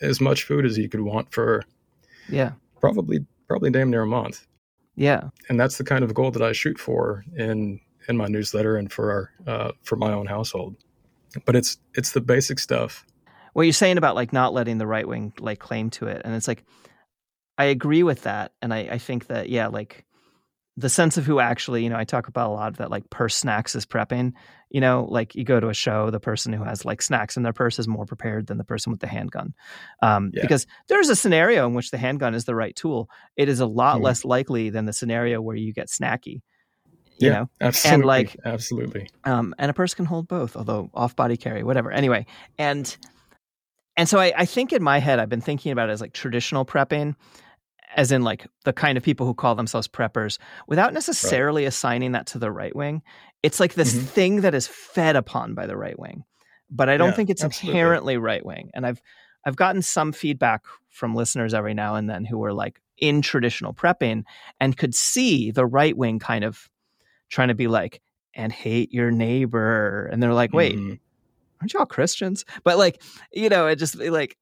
as 0.00 0.20
much 0.20 0.44
food 0.44 0.64
as 0.64 0.78
you 0.78 0.88
could 0.88 1.02
want 1.02 1.32
for 1.32 1.64
yeah, 2.28 2.52
probably 2.80 3.26
probably 3.48 3.70
damn 3.70 3.90
near 3.90 4.02
a 4.02 4.06
month. 4.06 4.46
Yeah, 4.96 5.30
And 5.48 5.58
that's 5.58 5.78
the 5.78 5.84
kind 5.84 6.04
of 6.04 6.14
goal 6.14 6.30
that 6.30 6.42
I 6.42 6.52
shoot 6.52 6.78
for 6.78 7.24
in 7.36 7.80
in 8.08 8.16
my 8.16 8.26
newsletter 8.26 8.76
and 8.76 8.92
for 8.92 9.10
our 9.10 9.52
uh, 9.52 9.72
for 9.82 9.96
my 9.96 10.12
own 10.12 10.26
household. 10.26 10.76
But 11.44 11.56
it's 11.56 11.78
it's 11.94 12.12
the 12.12 12.20
basic 12.20 12.58
stuff. 12.58 13.04
what 13.54 13.62
you're 13.62 13.72
saying 13.72 13.98
about 13.98 14.14
like 14.14 14.32
not 14.32 14.52
letting 14.52 14.78
the 14.78 14.86
right 14.86 15.06
wing 15.06 15.32
like 15.40 15.58
claim 15.58 15.90
to 15.90 16.06
it 16.06 16.22
and 16.24 16.34
it's 16.34 16.48
like 16.48 16.64
i 17.56 17.64
agree 17.64 18.02
with 18.02 18.22
that 18.22 18.52
and 18.60 18.74
i, 18.74 18.78
I 18.80 18.98
think 18.98 19.28
that 19.28 19.48
yeah 19.48 19.68
like 19.68 20.04
the 20.76 20.88
sense 20.88 21.16
of 21.16 21.24
who 21.24 21.38
actually, 21.38 21.84
you 21.84 21.90
know, 21.90 21.96
I 21.96 22.04
talk 22.04 22.28
about 22.28 22.50
a 22.50 22.52
lot 22.52 22.68
of 22.68 22.76
that 22.78 22.90
like 22.90 23.08
purse 23.10 23.36
snacks 23.36 23.74
is 23.74 23.86
prepping. 23.86 24.32
You 24.74 24.80
know, 24.80 25.06
like 25.08 25.36
you 25.36 25.44
go 25.44 25.60
to 25.60 25.68
a 25.68 25.74
show, 25.74 26.10
the 26.10 26.18
person 26.18 26.52
who 26.52 26.64
has 26.64 26.84
like 26.84 27.00
snacks 27.00 27.36
in 27.36 27.44
their 27.44 27.52
purse 27.52 27.78
is 27.78 27.86
more 27.86 28.06
prepared 28.06 28.48
than 28.48 28.58
the 28.58 28.64
person 28.64 28.90
with 28.90 28.98
the 28.98 29.06
handgun. 29.06 29.54
Um, 30.02 30.32
Yeah. 30.34 30.42
Because 30.42 30.66
there's 30.88 31.08
a 31.08 31.14
scenario 31.14 31.64
in 31.68 31.74
which 31.74 31.92
the 31.92 31.96
handgun 31.96 32.34
is 32.34 32.44
the 32.44 32.56
right 32.56 32.74
tool. 32.74 33.08
It 33.36 33.48
is 33.48 33.60
a 33.60 33.66
lot 33.66 33.98
Mhm. 34.00 34.02
less 34.02 34.24
likely 34.24 34.70
than 34.70 34.84
the 34.86 34.92
scenario 34.92 35.40
where 35.40 35.54
you 35.54 35.72
get 35.72 35.86
snacky. 35.86 36.42
You 37.18 37.28
yeah, 37.28 37.32
know, 37.34 37.50
absolutely, 37.60 38.06
like- 38.06 38.36
absolutely. 38.44 39.08
um, 39.22 39.54
and 39.60 39.70
a 39.70 39.74
purse 39.74 39.94
can 39.94 40.06
hold 40.06 40.26
both, 40.26 40.56
although 40.56 40.90
off 40.92 41.14
body 41.14 41.36
carry, 41.36 41.62
whatever. 41.62 41.92
Anyway, 41.92 42.26
and 42.58 42.96
and 43.96 44.08
so 44.08 44.18
I, 44.18 44.32
I 44.36 44.44
think 44.44 44.72
in 44.72 44.82
my 44.82 44.98
head 44.98 45.20
I've 45.20 45.28
been 45.28 45.40
thinking 45.40 45.70
about 45.70 45.88
it 45.88 45.92
as 45.92 46.00
like 46.00 46.12
traditional 46.12 46.64
prepping, 46.64 47.14
as 47.94 48.10
in 48.10 48.22
like 48.22 48.48
the 48.64 48.72
kind 48.72 48.98
of 48.98 49.04
people 49.04 49.24
who 49.24 49.34
call 49.34 49.54
themselves 49.54 49.86
preppers, 49.86 50.38
without 50.66 50.92
necessarily 50.92 51.64
assigning 51.64 52.10
that 52.12 52.26
to 52.26 52.38
the 52.40 52.50
right 52.50 52.74
wing. 52.74 53.02
It's 53.44 53.60
like 53.60 53.74
this 53.74 53.94
Mhm. 53.94 54.06
thing 54.08 54.40
that 54.40 54.54
is 54.54 54.66
fed 54.66 55.16
upon 55.16 55.54
by 55.54 55.66
the 55.66 55.76
right 55.76 55.98
wing, 55.98 56.24
but 56.70 56.88
I 56.88 56.96
don't 56.96 57.10
Yeah, 57.10 57.16
think 57.16 57.28
it's 57.30 57.44
absolutely. 57.44 57.78
inherently 57.78 58.16
right 58.16 58.44
wing. 58.44 58.70
And 58.74 58.86
I've 58.86 59.00
I've 59.46 59.56
gotten 59.56 59.82
some 59.82 60.12
feedback 60.12 60.62
from 60.88 61.14
listeners 61.14 61.52
every 61.52 61.74
now 61.74 61.94
and 61.96 62.08
then 62.08 62.24
who 62.24 62.38
were 62.38 62.54
like 62.54 62.80
in 62.96 63.20
traditional 63.20 63.74
prepping 63.74 64.22
and 64.60 64.76
could 64.78 64.94
see 64.94 65.50
the 65.50 65.66
right 65.66 65.94
wing 65.96 66.18
kind 66.18 66.42
of 66.44 66.70
trying 67.28 67.48
to 67.48 67.54
be 67.54 67.66
like 67.68 68.00
and 68.34 68.50
hate 68.50 68.92
your 68.92 69.10
neighbor 69.10 70.06
and 70.10 70.22
they're 70.22 70.32
like 70.32 70.54
wait 70.54 70.76
Mhm. 70.78 70.98
aren't 71.60 71.72
y'all 71.74 71.84
christians 71.86 72.44
but 72.64 72.78
like 72.78 73.02
you 73.32 73.48
know 73.48 73.66
it 73.66 73.76
just 73.76 73.96
like 73.96 74.36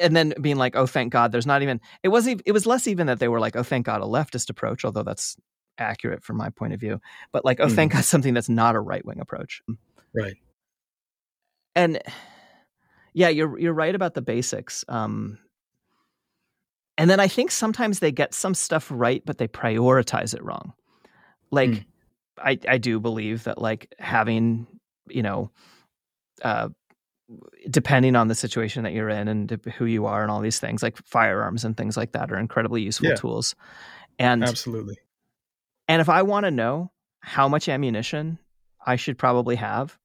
and 0.00 0.16
then 0.16 0.34
being 0.40 0.56
like 0.56 0.74
oh 0.76 0.86
thank 0.86 1.12
god 1.12 1.30
there's 1.32 1.46
not 1.46 1.62
even 1.62 1.80
it 2.02 2.08
wasn't 2.08 2.42
it 2.46 2.52
was 2.52 2.66
less 2.66 2.86
even 2.88 3.06
that 3.06 3.18
they 3.20 3.28
were 3.28 3.40
like 3.40 3.54
oh 3.56 3.62
thank 3.62 3.86
god 3.86 4.00
a 4.00 4.04
leftist 4.04 4.50
approach 4.50 4.84
although 4.84 5.02
that's 5.04 5.36
accurate 5.78 6.22
from 6.22 6.36
my 6.36 6.50
point 6.50 6.72
of 6.72 6.80
view 6.80 7.00
but 7.32 7.44
like 7.44 7.58
oh 7.60 7.68
thank 7.68 7.92
god 7.92 8.04
something 8.04 8.34
that's 8.34 8.48
not 8.48 8.74
a 8.76 8.80
right-wing 8.80 9.20
approach 9.20 9.62
Right. 10.14 10.34
and 11.74 12.00
yeah 13.14 13.28
you're 13.28 13.58
you're 13.58 13.72
right 13.72 13.94
about 13.94 14.14
the 14.14 14.22
basics 14.22 14.84
um 14.88 15.38
and 16.98 17.08
then 17.10 17.20
i 17.20 17.28
think 17.28 17.50
sometimes 17.50 18.00
they 18.00 18.12
get 18.12 18.34
some 18.34 18.54
stuff 18.54 18.88
right 18.90 19.22
but 19.24 19.38
they 19.38 19.48
prioritize 19.48 20.34
it 20.34 20.42
wrong 20.44 20.72
like 21.50 21.70
Mm. 21.70 21.84
i 22.38 22.58
i 22.68 22.78
do 22.78 23.00
believe 23.00 23.44
that 23.44 23.60
like 23.60 23.92
having 23.98 24.66
you 25.08 25.22
know 25.22 25.50
uh 26.42 26.68
depending 27.70 28.16
on 28.16 28.26
the 28.28 28.34
situation 28.34 28.82
that 28.82 28.92
you're 28.92 29.08
in 29.08 29.28
and 29.28 29.50
who 29.76 29.84
you 29.84 30.04
are 30.06 30.22
and 30.22 30.30
all 30.32 30.40
these 30.40 30.58
things 30.58 30.82
like 30.82 30.96
firearms 31.06 31.64
and 31.64 31.76
things 31.76 31.96
like 31.96 32.12
that 32.12 32.30
are 32.32 32.38
incredibly 32.38 32.82
useful 32.82 33.08
Yeah. 33.08 33.14
tools 33.14 33.54
and 34.18 34.42
Absolutely. 34.42 34.96
And 35.90 36.00
if 36.00 36.08
I 36.08 36.22
want 36.22 36.44
to 36.44 36.52
know 36.52 36.92
how 37.18 37.48
much 37.48 37.68
ammunition 37.68 38.38
I 38.86 38.94
should 38.94 39.18
probably 39.18 39.56
have, 39.56 39.98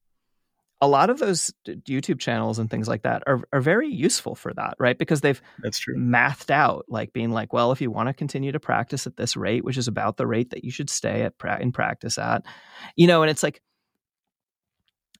a 0.80 0.88
lot 0.88 1.10
of 1.10 1.20
those 1.20 1.54
YouTube 1.66 2.18
channels 2.18 2.58
and 2.58 2.68
things 2.68 2.88
like 2.88 3.02
that 3.02 3.22
are 3.28 3.40
are 3.52 3.60
very 3.60 3.88
useful 3.88 4.34
for 4.34 4.52
that, 4.54 4.74
right? 4.80 4.98
Because 4.98 5.20
they've 5.20 5.40
That's 5.62 5.78
true. 5.78 5.94
mathed 5.96 6.50
out 6.50 6.86
like 6.88 7.12
being 7.12 7.30
like, 7.30 7.52
well, 7.52 7.70
if 7.70 7.80
you 7.80 7.92
want 7.92 8.08
to 8.08 8.12
continue 8.12 8.50
to 8.50 8.58
practice 8.58 9.06
at 9.06 9.16
this 9.16 9.36
rate, 9.36 9.64
which 9.64 9.78
is 9.78 9.86
about 9.86 10.16
the 10.16 10.26
rate 10.26 10.50
that 10.50 10.64
you 10.64 10.72
should 10.72 10.90
stay 10.90 11.22
at 11.22 11.38
pra- 11.38 11.60
in 11.60 11.70
practice 11.70 12.18
at, 12.18 12.44
you 12.96 13.06
know, 13.06 13.22
and 13.22 13.30
it's 13.30 13.44
like, 13.44 13.62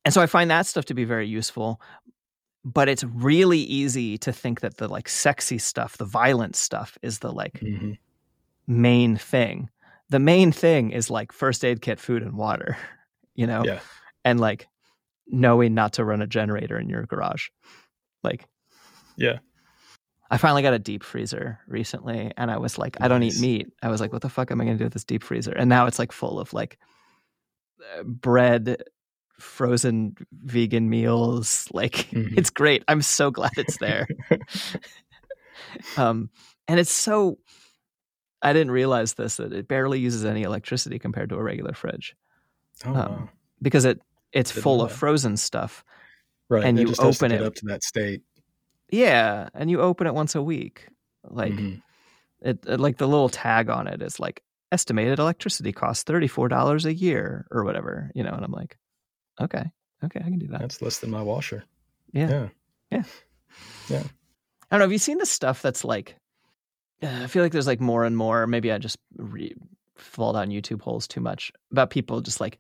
and 0.05 0.13
so 0.13 0.21
I 0.21 0.27
find 0.27 0.51
that 0.51 0.67
stuff 0.67 0.87
to 0.87 0.95
be 0.95 1.05
very 1.05 1.29
useful. 1.29 1.81
But 2.65 2.89
it's 2.89 3.05
really 3.05 3.61
easy 3.61 4.19
to 4.19 4.33
think 4.33 4.63
that 4.63 4.79
the 4.79 4.89
like 4.89 5.09
sexy 5.09 5.59
stuff, 5.59 5.97
the 5.97 6.05
violent 6.05 6.57
stuff, 6.57 6.99
is 7.03 7.21
the 7.21 7.33
like 7.33 7.61
hmm 7.61 7.93
main 8.67 9.17
thing. 9.17 9.71
The 10.11 10.19
main 10.19 10.53
thing 10.53 10.91
is 10.91 11.11
like 11.11 11.33
first 11.33 11.65
aid 11.65 11.81
kit, 11.83 11.99
food, 12.01 12.23
and 12.23 12.37
water, 12.37 12.77
you 13.35 13.47
know, 13.47 13.65
Yeah. 13.65 13.81
and 14.25 14.39
like 14.41 14.69
knowing 15.27 15.75
not 15.75 15.95
to 15.95 16.05
run 16.05 16.23
a 16.23 16.27
generator 16.27 16.79
in 16.79 16.89
your 16.89 17.05
garage. 17.07 17.49
Like, 18.23 18.45
Yeah. 19.17 19.39
I 20.31 20.39
finally 20.39 20.63
got 20.63 20.75
a 20.75 20.79
deep 20.81 21.05
freezer 21.05 21.61
recently, 21.69 22.33
and 22.37 22.51
I 22.51 22.57
was 22.59 22.79
like, 22.79 22.97
I 23.01 23.07
don't 23.09 23.23
eat 23.23 23.39
meat. 23.41 23.69
I 23.83 23.89
was 23.89 24.01
like, 24.01 24.13
what 24.13 24.23
the 24.23 24.29
fuck 24.29 24.51
am 24.51 24.61
I 24.61 24.65
going 24.65 24.77
to 24.77 24.79
do 24.79 24.87
with 24.87 24.93
this 24.93 25.05
deep 25.05 25.23
freezer? 25.23 25.53
And 25.53 25.69
now 25.69 25.87
it's 25.87 26.01
like 26.01 26.11
full 26.11 26.41
of 26.41 26.53
like 26.53 26.79
uh, 27.97 28.03
bread, 28.03 28.83
frozen 29.39 30.17
vegan 30.33 30.89
meals. 30.91 31.69
Like, 31.73 31.93
Mhm. 32.11 32.37
it's 32.37 32.51
great. 32.51 32.83
I'm 32.89 33.03
so 33.03 33.31
glad 33.31 33.53
it's 33.57 33.79
there. 33.79 34.09
um, 35.97 36.31
and 36.69 36.81
it's 36.81 36.91
so. 36.93 37.39
I 38.43 38.53
didn't 38.53 38.71
realize 38.73 39.15
this 39.15 39.37
that 39.39 39.53
it 39.53 39.67
barely 39.69 39.99
uses 39.99 40.25
any 40.25 40.43
electricity 40.43 40.99
compared 40.99 41.31
to 41.31 41.37
a 41.37 41.43
regular 41.43 41.73
fridge 41.73 42.15
Oh, 42.85 42.91
Um, 42.91 42.95
wow. 42.95 43.29
because 43.63 43.85
it 43.85 44.01
it's 44.33 44.51
Didn't 44.53 44.63
full 44.65 44.83
of 44.83 44.93
frozen 44.93 45.37
stuff. 45.37 45.85
Right. 46.49 46.65
and 46.65 46.79
you 46.79 46.87
just 46.87 47.01
open 47.01 47.33
it- 47.33 47.43
up 47.43 47.55
to 47.57 47.67
that 47.67 47.83
state. 47.83 48.23
Yeah, 48.91 49.49
and 49.55 49.69
you 49.71 49.81
open 49.81 50.07
it 50.07 50.15
once 50.15 50.35
a 50.37 50.43
week. 50.43 50.87
Like 51.25 51.53
Mhm. 51.55 51.83
it, 52.41 52.65
it- 52.67 52.79
like 52.81 52.99
the 52.99 53.09
little 53.09 53.29
tag 53.29 53.69
on 53.71 53.89
it 53.89 54.01
is 54.03 54.21
like 54.21 54.43
estimated 54.71 55.19
electricity 55.19 55.73
costs 55.73 56.05
thirty 56.05 56.29
four 56.29 56.49
dollars 56.49 56.85
a 56.85 56.95
year 56.95 57.47
or 57.51 57.65
whatever, 57.65 58.13
you 58.15 58.23
know. 58.23 58.31
And 58.31 58.45
I'm 58.45 58.53
like, 58.53 58.77
okay, 59.41 59.65
okay, 60.05 60.21
I 60.21 60.25
can 60.25 60.39
do 60.39 60.47
that. 60.49 60.61
That's 60.61 60.81
less 60.83 60.99
than 61.01 61.11
my 61.11 61.23
washer. 61.23 61.65
Yeah. 62.13 62.29
Yeah. 62.29 62.49
Yeah. 62.93 63.03
Yeah. 63.89 64.03
I 64.71 64.77
don't 64.77 64.79
know. 64.81 64.85
Have 64.85 64.93
you 64.93 64.99
seen 64.99 65.19
the 65.19 65.27
stuff 65.27 65.63
that's 65.63 65.85
like? 65.85 66.17
Uh, 67.03 67.21
I 67.25 67.27
feel 67.27 67.43
like 67.43 67.53
there's 67.53 67.67
like 67.67 67.81
more 67.81 68.05
and 68.05 68.17
more. 68.17 68.47
Maybe 68.47 68.73
I 68.73 68.79
just 68.79 68.99
re- 69.17 69.55
fall 69.97 70.33
down 70.33 70.49
YouTube 70.51 70.83
holes 70.83 71.07
too 71.07 71.21
much 71.21 71.53
about 71.73 71.91
people 71.91 72.21
just 72.21 72.41
like 72.41 72.59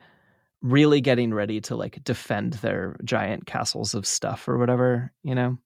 really 0.62 1.01
getting 1.01 1.33
ready 1.35 1.61
to 1.61 1.77
like 1.77 2.03
defend 2.05 2.55
their 2.55 2.96
giant 3.05 3.46
castles 3.46 3.94
of 3.94 4.07
stuff 4.07 4.49
or 4.49 4.59
whatever. 4.59 5.12
You 5.22 5.35
know? 5.35 5.59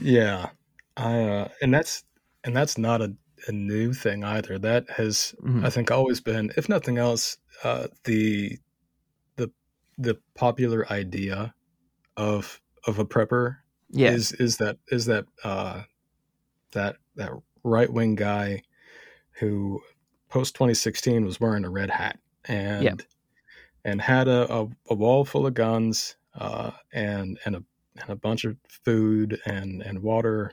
Yeah. 0.00 0.50
I 0.96 1.20
uh 1.22 1.48
and 1.60 1.72
that's 1.74 2.04
and 2.44 2.56
that's 2.56 2.78
not 2.78 3.02
a, 3.02 3.14
a 3.48 3.52
new 3.52 3.92
thing 3.92 4.24
either. 4.24 4.58
That 4.58 4.88
has 4.90 5.34
Mhm. 5.42 5.64
I 5.64 5.70
think 5.70 5.90
always 5.90 6.20
been, 6.20 6.52
if 6.56 6.68
nothing 6.68 6.98
else, 6.98 7.36
uh 7.62 7.88
the 8.04 8.58
the 9.36 9.50
the 9.98 10.18
popular 10.34 10.90
idea 10.90 11.54
of 12.16 12.60
of 12.86 12.98
a 12.98 13.04
prepper 13.04 13.56
Yeah. 13.90 14.10
is 14.12 14.32
is 14.32 14.56
that 14.58 14.78
is 14.88 15.06
that 15.06 15.26
uh 15.42 15.82
that 16.72 16.96
that 17.16 17.30
right 17.64 17.92
wing 17.92 18.14
guy 18.14 18.62
who 19.40 19.80
post 20.28 20.54
2016 20.54 21.24
was 21.24 21.40
wearing 21.40 21.64
a 21.64 21.70
red 21.70 21.90
hat 21.90 22.18
and 22.46 23.04
and 23.84 24.00
had 24.00 24.28
a, 24.28 24.52
a, 24.52 24.68
a 24.90 24.94
wall 24.94 25.24
full 25.24 25.46
of 25.46 25.54
guns 25.54 26.16
uh 26.38 26.70
and 26.92 27.38
and 27.44 27.56
a 27.56 27.64
and 28.00 28.10
a 28.10 28.16
bunch 28.16 28.44
of 28.44 28.56
food 28.68 29.40
and 29.46 29.82
and 29.82 30.02
water 30.02 30.52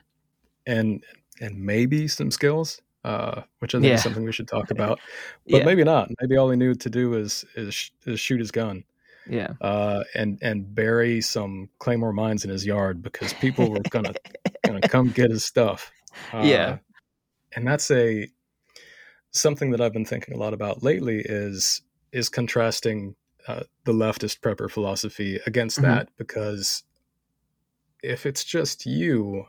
and 0.66 1.04
and 1.40 1.58
maybe 1.60 2.06
some 2.08 2.30
skills 2.30 2.80
uh 3.04 3.42
which 3.58 3.74
I 3.74 3.78
think 3.78 3.88
Yeah. 3.88 3.94
is 3.94 4.02
something 4.02 4.24
we 4.24 4.32
should 4.32 4.48
talk 4.48 4.70
about 4.70 5.00
but 5.48 5.58
yeah. 5.58 5.64
maybe 5.64 5.82
not 5.84 6.08
maybe 6.20 6.36
all 6.36 6.50
he 6.50 6.56
knew 6.56 6.74
to 6.74 6.88
do 6.90 7.14
is 7.14 7.44
is, 7.56 7.74
sh- 7.74 7.90
is 8.06 8.20
shoot 8.20 8.38
his 8.40 8.50
gun 8.52 8.84
yeah. 9.28 9.52
uh, 9.60 10.02
and 10.16 10.38
and 10.42 10.74
bury 10.74 11.20
some 11.20 11.68
claymore 11.78 12.12
mines 12.12 12.44
in 12.44 12.50
his 12.50 12.64
yard 12.66 13.02
because 13.02 13.32
people 13.34 13.70
were 13.70 13.78
gonna 13.90 14.12
gonna 14.64 14.80
come 14.88 15.10
get 15.10 15.30
his 15.30 15.44
stuff. 15.44 15.92
Uh, 16.32 16.42
Yeah. 16.44 16.78
And 17.54 17.66
that's 17.66 17.90
a 17.90 18.28
something 19.30 19.70
that 19.70 19.80
I've 19.80 19.92
been 19.92 20.04
thinking 20.04 20.34
a 20.34 20.38
lot 20.38 20.54
about 20.54 20.82
lately 20.82 21.20
is 21.24 21.82
is 22.12 22.28
contrasting 22.28 23.14
uh, 23.48 23.62
the 23.84 23.92
leftist 23.92 24.40
prepper 24.40 24.70
philosophy 24.70 25.40
against 25.46 25.78
Mhm. 25.78 25.82
that 25.82 26.08
because 26.16 26.84
if 28.02 28.26
it's 28.26 28.44
just 28.44 28.84
you, 28.86 29.46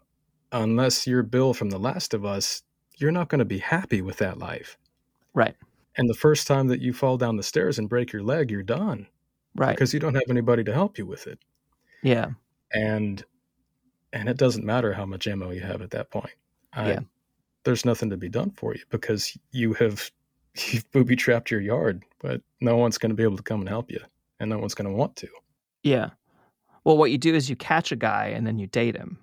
unless 0.51 1.05
you're 1.07 1.23
Bill 1.23 1.53
from 1.53 1.69
The 1.69 1.79
Last 1.79 2.13
of 2.13 2.23
Us, 2.25 2.63
you're 2.97 3.11
not 3.11 3.27
going 3.29 3.39
to 3.39 3.45
be 3.45 3.57
happy 3.59 4.01
with 4.01 4.17
that 4.17 4.37
life. 4.37 4.77
Right. 5.33 5.55
And 5.95 6.09
the 6.09 6.13
first 6.15 6.47
time 6.47 6.67
that 6.67 6.79
you 6.81 6.93
fall 6.93 7.17
down 7.17 7.35
the 7.37 7.43
stairs 7.43 7.77
and 7.77 7.89
break 7.89 8.11
your 8.13 8.23
leg, 8.23 8.49
you're 8.51 8.63
done 8.63 9.07
Right. 9.55 9.75
because 9.75 9.93
you 9.93 9.99
don't 9.99 10.15
have 10.15 10.23
anybody 10.29 10.63
to 10.63 10.73
help 10.73 10.97
you 10.97 11.05
with 11.05 11.27
it 11.27 11.39
Yeah. 12.01 12.31
and 12.71 13.23
and 14.13 14.29
it 14.29 14.37
doesn't 14.37 14.63
matter 14.65 14.93
how 14.93 15.05
much 15.07 15.25
ammo 15.27 15.49
you 15.51 15.61
have 15.61 15.81
at 15.81 15.89
that 15.91 16.09
point 16.11 16.33
I, 16.71 16.89
Yeah. 16.89 16.99
There's 17.63 17.85
nothing 17.85 18.09
to 18.09 18.17
be 18.17 18.29
done 18.29 18.51
for 18.51 18.73
you 18.75 18.81
because 18.89 19.37
you 19.51 19.73
have 19.73 20.11
you've 20.71 20.89
booby 20.91 21.15
trapped 21.15 21.49
your 21.51 21.61
yard 21.61 22.03
but 22.19 22.41
no 22.61 22.77
one's 22.77 22.97
going 22.97 23.09
to 23.09 23.15
be 23.15 23.23
able 23.23 23.37
to 23.37 23.43
come 23.43 23.59
and 23.59 23.69
help 23.69 23.89
you 23.91 23.99
and 24.39 24.49
no 24.49 24.57
one's 24.59 24.73
going 24.75 24.89
to 24.89 24.95
want 24.95 25.15
to 25.15 25.27
Yeah. 25.83 26.09
Well, 26.85 26.97
what 26.97 27.11
you 27.11 27.17
do 27.17 27.33
is 27.33 27.49
you 27.49 27.55
catch 27.55 27.91
a 27.93 27.95
guy 27.95 28.27
and 28.27 28.45
then 28.45 28.59
you 28.59 28.67
date 28.67 28.95
him, 28.97 29.17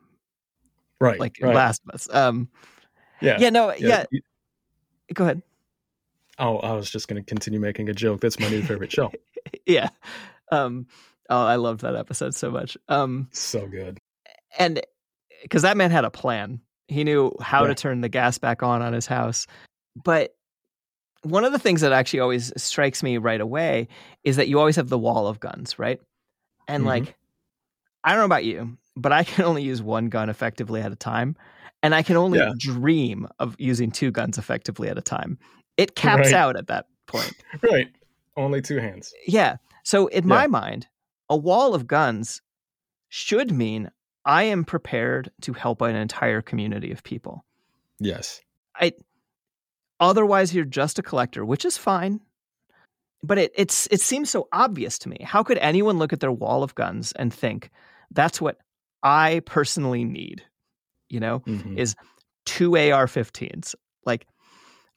right 0.98 1.20
like 1.20 1.36
right. 1.42 1.54
Last 1.54 1.82
of 1.86 1.94
Us. 1.94 2.08
Um, 2.14 2.48
yeah 3.20 3.36
yeah. 3.38 3.50
No. 3.50 3.74
Yeah. 3.74 4.04
you- 4.10 4.22
Go 5.12 5.24
ahead. 5.24 5.42
oh 6.38 6.58
i 6.58 6.72
was 6.72 6.88
just 6.88 7.08
going 7.08 7.20
to 7.22 7.28
continue 7.28 7.58
making 7.60 7.88
a 7.88 7.92
joke 7.92 8.20
that's 8.20 8.38
my 8.38 8.48
new 8.48 8.62
favorite 8.62 8.92
show 8.92 9.10
yeah. 9.66 9.88
Um, 10.52 10.86
oh, 11.28 11.44
I 11.44 11.56
loved 11.56 11.80
that 11.82 11.94
episode 11.96 12.34
so 12.34 12.50
much. 12.50 12.76
Um, 12.88 13.28
so 13.32 13.66
good 13.66 13.98
and 14.58 14.80
because 15.42 15.62
that 15.62 15.76
man 15.76 15.90
had 15.90 16.04
a 16.04 16.10
plan, 16.10 16.60
he 16.90 17.04
knew 17.04 17.32
how 17.40 17.66
to 17.66 17.74
turn 17.74 18.00
the 18.00 18.08
gas 18.08 18.36
back 18.38 18.62
on 18.62 18.82
on 18.82 18.92
his 18.92 19.06
house. 19.06 19.46
But 20.04 20.34
one 21.22 21.44
of 21.44 21.52
the 21.52 21.58
things 21.58 21.80
that 21.82 21.92
actually 21.92 22.20
always 22.20 22.52
strikes 22.62 23.02
me 23.02 23.18
right 23.18 23.40
away 23.40 23.88
is 24.24 24.36
that 24.36 24.48
you 24.48 24.58
always 24.58 24.76
have 24.76 24.88
the 24.88 24.98
wall 24.98 25.26
of 25.26 25.38
guns, 25.40 25.78
right? 25.78 26.00
And 26.66 26.82
Mhm. 26.82 26.86
like, 26.86 27.16
I 28.04 28.10
don't 28.10 28.18
know 28.20 28.24
about 28.24 28.44
you, 28.44 28.76
but 28.96 29.12
I 29.12 29.24
can 29.24 29.44
only 29.44 29.62
use 29.62 29.82
one 29.82 30.08
gun 30.08 30.28
effectively 30.30 30.80
at 30.80 30.92
a 30.92 30.96
time. 30.96 31.36
And 31.82 31.94
I 31.94 32.02
can 32.02 32.16
only 32.16 32.38
Yeah. 32.38 32.52
dream 32.58 33.28
of 33.38 33.54
using 33.58 33.90
two 33.90 34.10
guns 34.10 34.36
effectively 34.38 34.88
at 34.88 34.98
a 34.98 35.02
time. 35.02 35.38
It 35.76 35.94
caps 35.94 36.18
Right. 36.32 36.34
out 36.34 36.56
at 36.56 36.66
that 36.68 36.86
point. 37.06 37.36
Right. 37.62 37.88
Only 38.36 38.62
two 38.62 38.78
hands. 38.78 39.12
Yeah. 39.26 39.56
So 39.84 40.06
in 40.08 40.26
my 40.26 40.46
mind, 40.46 40.86
a 41.28 41.36
wall 41.36 41.74
of 41.74 41.86
guns 41.86 42.40
should 43.08 43.50
mean 43.50 43.90
I 44.24 44.44
am 44.44 44.64
prepared 44.64 45.30
to 45.42 45.52
help 45.52 45.80
an 45.82 45.96
entire 45.96 46.42
community 46.42 46.90
of 46.92 47.02
people. 47.02 47.44
Yes. 47.98 48.40
I 48.74 48.92
otherwise 49.98 50.54
you're 50.54 50.64
just 50.64 50.98
a 50.98 51.02
collector, 51.02 51.44
which 51.44 51.64
is 51.64 51.76
fine. 51.76 52.20
But 53.22 53.38
it 53.38 53.52
it's 53.54 53.86
it 53.90 54.00
seems 54.00 54.30
so 54.30 54.48
obvious 54.52 54.98
to 55.00 55.08
me. 55.08 55.18
How 55.22 55.42
could 55.42 55.58
anyone 55.58 55.98
look 55.98 56.12
at 56.12 56.20
their 56.20 56.32
wall 56.32 56.62
of 56.62 56.74
guns 56.74 57.12
and 57.12 57.32
think 57.32 57.70
that's 58.10 58.40
what 58.40 58.58
I 59.02 59.42
personally 59.44 60.04
need? 60.04 60.42
You 61.10 61.20
know, 61.20 61.40
Mhm. 61.40 61.76
is 61.76 61.94
two 62.46 62.76
AR-15s, 62.76 63.74
like 64.06 64.26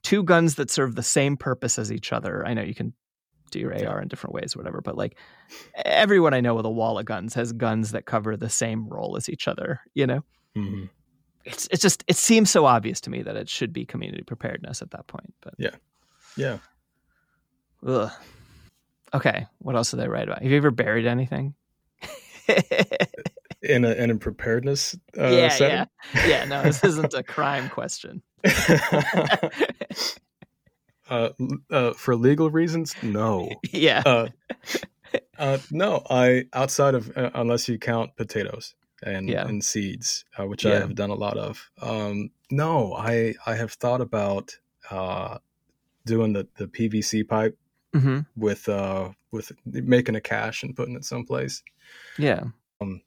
two 0.04 0.24
guns 0.24 0.56
that 0.56 0.70
serve 0.72 0.96
the 0.96 1.04
same 1.04 1.36
purpose 1.36 1.78
as 1.78 1.92
each 1.92 2.14
other. 2.14 2.46
I 2.46 2.54
know 2.54 2.62
you 2.62 2.76
can 2.76 2.94
do 3.54 3.60
your 3.60 3.74
AR 3.88 4.02
in 4.02 4.08
different 4.08 4.34
ways, 4.34 4.56
or 4.56 4.60
whatever, 4.60 4.82
but 4.82 4.98
like 4.98 5.18
everyone 5.86 6.34
I 6.34 6.42
know 6.42 6.56
with 6.56 6.66
a 6.66 6.70
wall 6.72 7.00
of 7.00 7.06
guns 7.06 7.34
has 7.36 7.52
guns 7.54 7.92
that 7.92 8.06
cover 8.06 8.36
the 8.36 8.50
same 8.50 8.88
role 8.89 9.16
as 9.18 9.30
each 9.30 9.48
other. 9.48 9.80
You 9.94 10.08
know, 10.08 10.24
Mhm. 10.58 10.89
it's 11.46 11.68
it's 11.72 11.82
just 11.82 12.04
it 12.08 12.16
seems 12.18 12.50
so 12.52 12.66
obvious 12.66 13.00
to 13.02 13.10
me 13.10 13.22
that 13.24 13.36
it 13.36 13.50
should 13.50 13.72
be 13.74 13.86
community 13.86 14.24
preparedness 14.24 14.82
at 14.82 14.92
that 14.92 15.08
point. 15.08 15.34
But 15.42 15.54
Yeah. 15.58 15.76
yeah. 16.38 16.58
ugh. 17.86 18.12
okay, 19.13 19.46
what 19.60 19.76
else 19.76 19.92
did 19.92 20.00
I 20.00 20.08
write 20.08 20.28
about? 20.28 20.42
Have 20.42 20.52
you 20.52 20.58
ever 20.58 20.72
buried 20.72 21.06
anything? 21.06 21.54
In 23.62 23.86
a 23.86 23.94
in 23.94 24.10
a 24.12 24.16
preparedness 24.18 24.94
uh, 25.18 25.28
yeah, 25.28 25.48
setting. 25.48 25.88
yeah, 26.16 26.28
yeah. 26.28 26.44
No, 26.46 26.63
this 26.63 26.84
isn't 26.84 27.13
a 27.13 27.24
crime 27.36 27.70
question. 27.70 28.22
uh, 31.10 31.30
uh, 31.70 31.94
for 31.94 32.16
legal 32.16 32.50
reasons, 32.50 32.96
no. 33.02 33.63
yeah, 33.74 34.04
Uh, 34.06 34.30
uh, 35.38 35.60
no, 35.70 36.04
I 36.10 36.46
outside 36.54 36.96
of 36.96 37.16
uh, 37.18 37.32
unless 37.34 37.68
you 37.68 37.80
count 37.80 38.16
potatoes 38.16 38.76
and 39.04 39.30
Yeah. 39.30 39.44
and 39.46 39.63
seeds, 39.63 40.26
uh, 40.38 40.46
which 40.46 40.66
I 40.66 40.78
have 40.78 40.96
done 40.96 41.10
a 41.10 41.16
lot 41.16 41.38
of. 41.38 41.70
Um, 41.82 42.32
no, 42.52 42.94
I 42.94 43.36
I 43.46 43.56
have 43.56 43.74
thought 43.74 44.02
about 44.02 44.58
uh, 44.92 45.39
doing 46.06 46.34
the 46.34 46.48
the 46.58 46.68
PVC 46.68 47.24
pipe 47.24 47.58
hmm 47.94 48.20
with 48.36 48.70
uh 48.70 49.12
with 49.32 49.52
making 49.66 50.16
a 50.16 50.22
cache 50.22 50.63
and 50.63 50.76
putting 50.76 50.96
it 50.96 51.06
someplace. 51.06 51.63
yeah, 52.18 52.46
Um, 52.82 53.02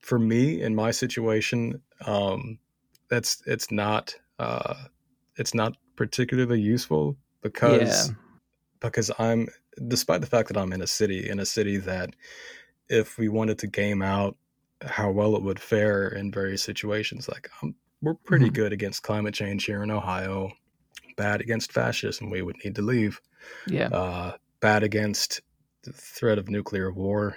For 0.00 0.18
me, 0.18 0.62
in 0.62 0.74
my 0.74 0.90
situation, 0.90 1.82
um, 2.06 2.58
that's 3.08 3.42
it's 3.46 3.70
not 3.70 4.14
uh, 4.38 4.86
it's 5.38 5.54
not 5.54 5.76
particularly 5.96 6.60
useful 6.60 7.16
because 7.42 8.08
yeah, 8.08 8.14
because 8.80 9.10
I'm 9.18 9.48
despite 9.86 10.20
the 10.20 10.26
fact 10.26 10.48
that 10.48 10.56
I'm 10.56 10.72
in 10.72 10.82
a 10.82 10.86
city 10.86 11.28
in 11.28 11.38
a 11.40 11.46
city 11.46 11.76
that 11.78 12.10
if 12.88 13.16
we 13.18 13.28
wanted 13.28 13.58
to 13.60 13.66
game 13.66 14.02
out 14.02 14.36
how 14.82 15.10
well 15.10 15.36
it 15.36 15.42
would 15.42 15.60
fare 15.60 16.08
in 16.08 16.30
various 16.32 16.62
situations 16.62 17.28
like 17.28 17.48
um, 17.62 17.74
we're 18.02 18.14
pretty 18.14 18.48
Mhm. 18.50 18.54
good 18.54 18.72
against 18.72 19.02
climate 19.02 19.34
change 19.34 19.64
here 19.64 19.82
in 19.82 19.90
Ohio 19.90 20.50
bad 21.16 21.40
against 21.40 21.72
fascism 21.72 22.30
we 22.30 22.42
would 22.42 22.56
need 22.64 22.74
to 22.76 22.82
leave 22.82 23.20
yeah. 23.66 23.88
uh, 23.88 24.36
bad 24.60 24.82
against 24.84 25.40
the 25.82 25.92
threat 25.92 26.38
of 26.38 26.48
nuclear 26.48 26.92
war 26.92 27.36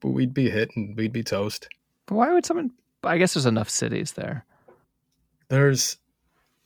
but 0.00 0.10
we'd 0.10 0.32
be 0.34 0.48
hit 0.48 0.70
and 0.76 0.96
we'd 0.96 1.12
be 1.12 1.22
toast 1.22 1.68
But 2.06 2.14
why 2.16 2.32
would 2.32 2.46
someone? 2.46 2.70
I 3.04 3.18
guess 3.18 3.34
there's 3.34 3.46
enough 3.46 3.68
cities 3.70 4.12
there. 4.12 4.44
there's 5.48 5.98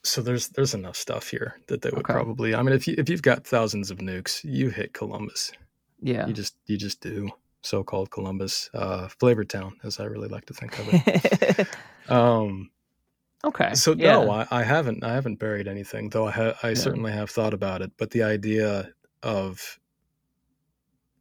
so 0.05 0.21
there's 0.23 0.49
there's 0.49 0.75
enough 0.75 0.97
stuff 0.97 1.29
here 1.29 1.57
that 1.69 1.83
they 1.83 1.91
would 1.91 2.01
Okay. 2.01 2.13
probably 2.13 2.55
I 2.55 2.63
mean 2.63 2.75
if 2.75 2.87
you 2.89 2.95
if 2.99 3.09
you've 3.09 3.23
got 3.23 3.47
thousands 3.47 3.91
of 3.91 3.99
nukes 3.99 4.43
you 4.45 4.69
hit 4.71 4.93
Columbus 4.95 5.53
Yeah. 6.01 6.27
You 6.27 6.33
just 6.33 6.57
you 6.67 6.77
just 6.77 7.01
do 7.01 7.31
so-called 7.65 8.11
Columbus, 8.11 8.69
uh, 8.75 9.07
flavor 9.21 9.45
town, 9.45 9.77
as 9.85 10.01
I 10.01 10.05
really 10.07 10.27
like 10.27 10.47
to 10.47 10.53
think 10.55 10.77
of 10.81 10.89
it. 10.91 11.69
um, 12.11 12.71
okay. 13.45 13.73
so 13.75 13.93
yeah. 13.97 14.15
no, 14.15 14.31
I, 14.33 14.49
I 14.51 14.63
haven't 14.65 15.05
I 15.05 15.15
haven't 15.15 15.39
buried 15.39 15.69
anything, 15.69 16.11
though 16.11 16.27
I 16.27 16.33
ha- 16.33 16.59
I 16.65 16.71
Yeah. 16.71 16.75
certainly 16.75 17.13
have 17.13 17.31
thought 17.31 17.55
about 17.55 17.81
it. 17.83 17.93
But 17.99 18.11
the 18.11 18.25
idea 18.25 18.91
of 19.23 19.79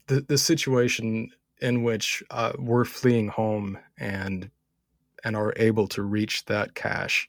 the 0.07 0.21
the 0.21 0.37
situation 0.39 1.29
in 1.61 1.83
which 1.83 2.23
uh, 2.31 2.53
we're 2.57 2.85
fleeing 2.85 3.27
home 3.27 3.77
and 3.99 4.49
and 5.23 5.35
are 5.35 5.53
able 5.57 5.87
to 5.89 6.01
reach 6.01 6.45
that 6.45 6.73
cache 6.73 7.27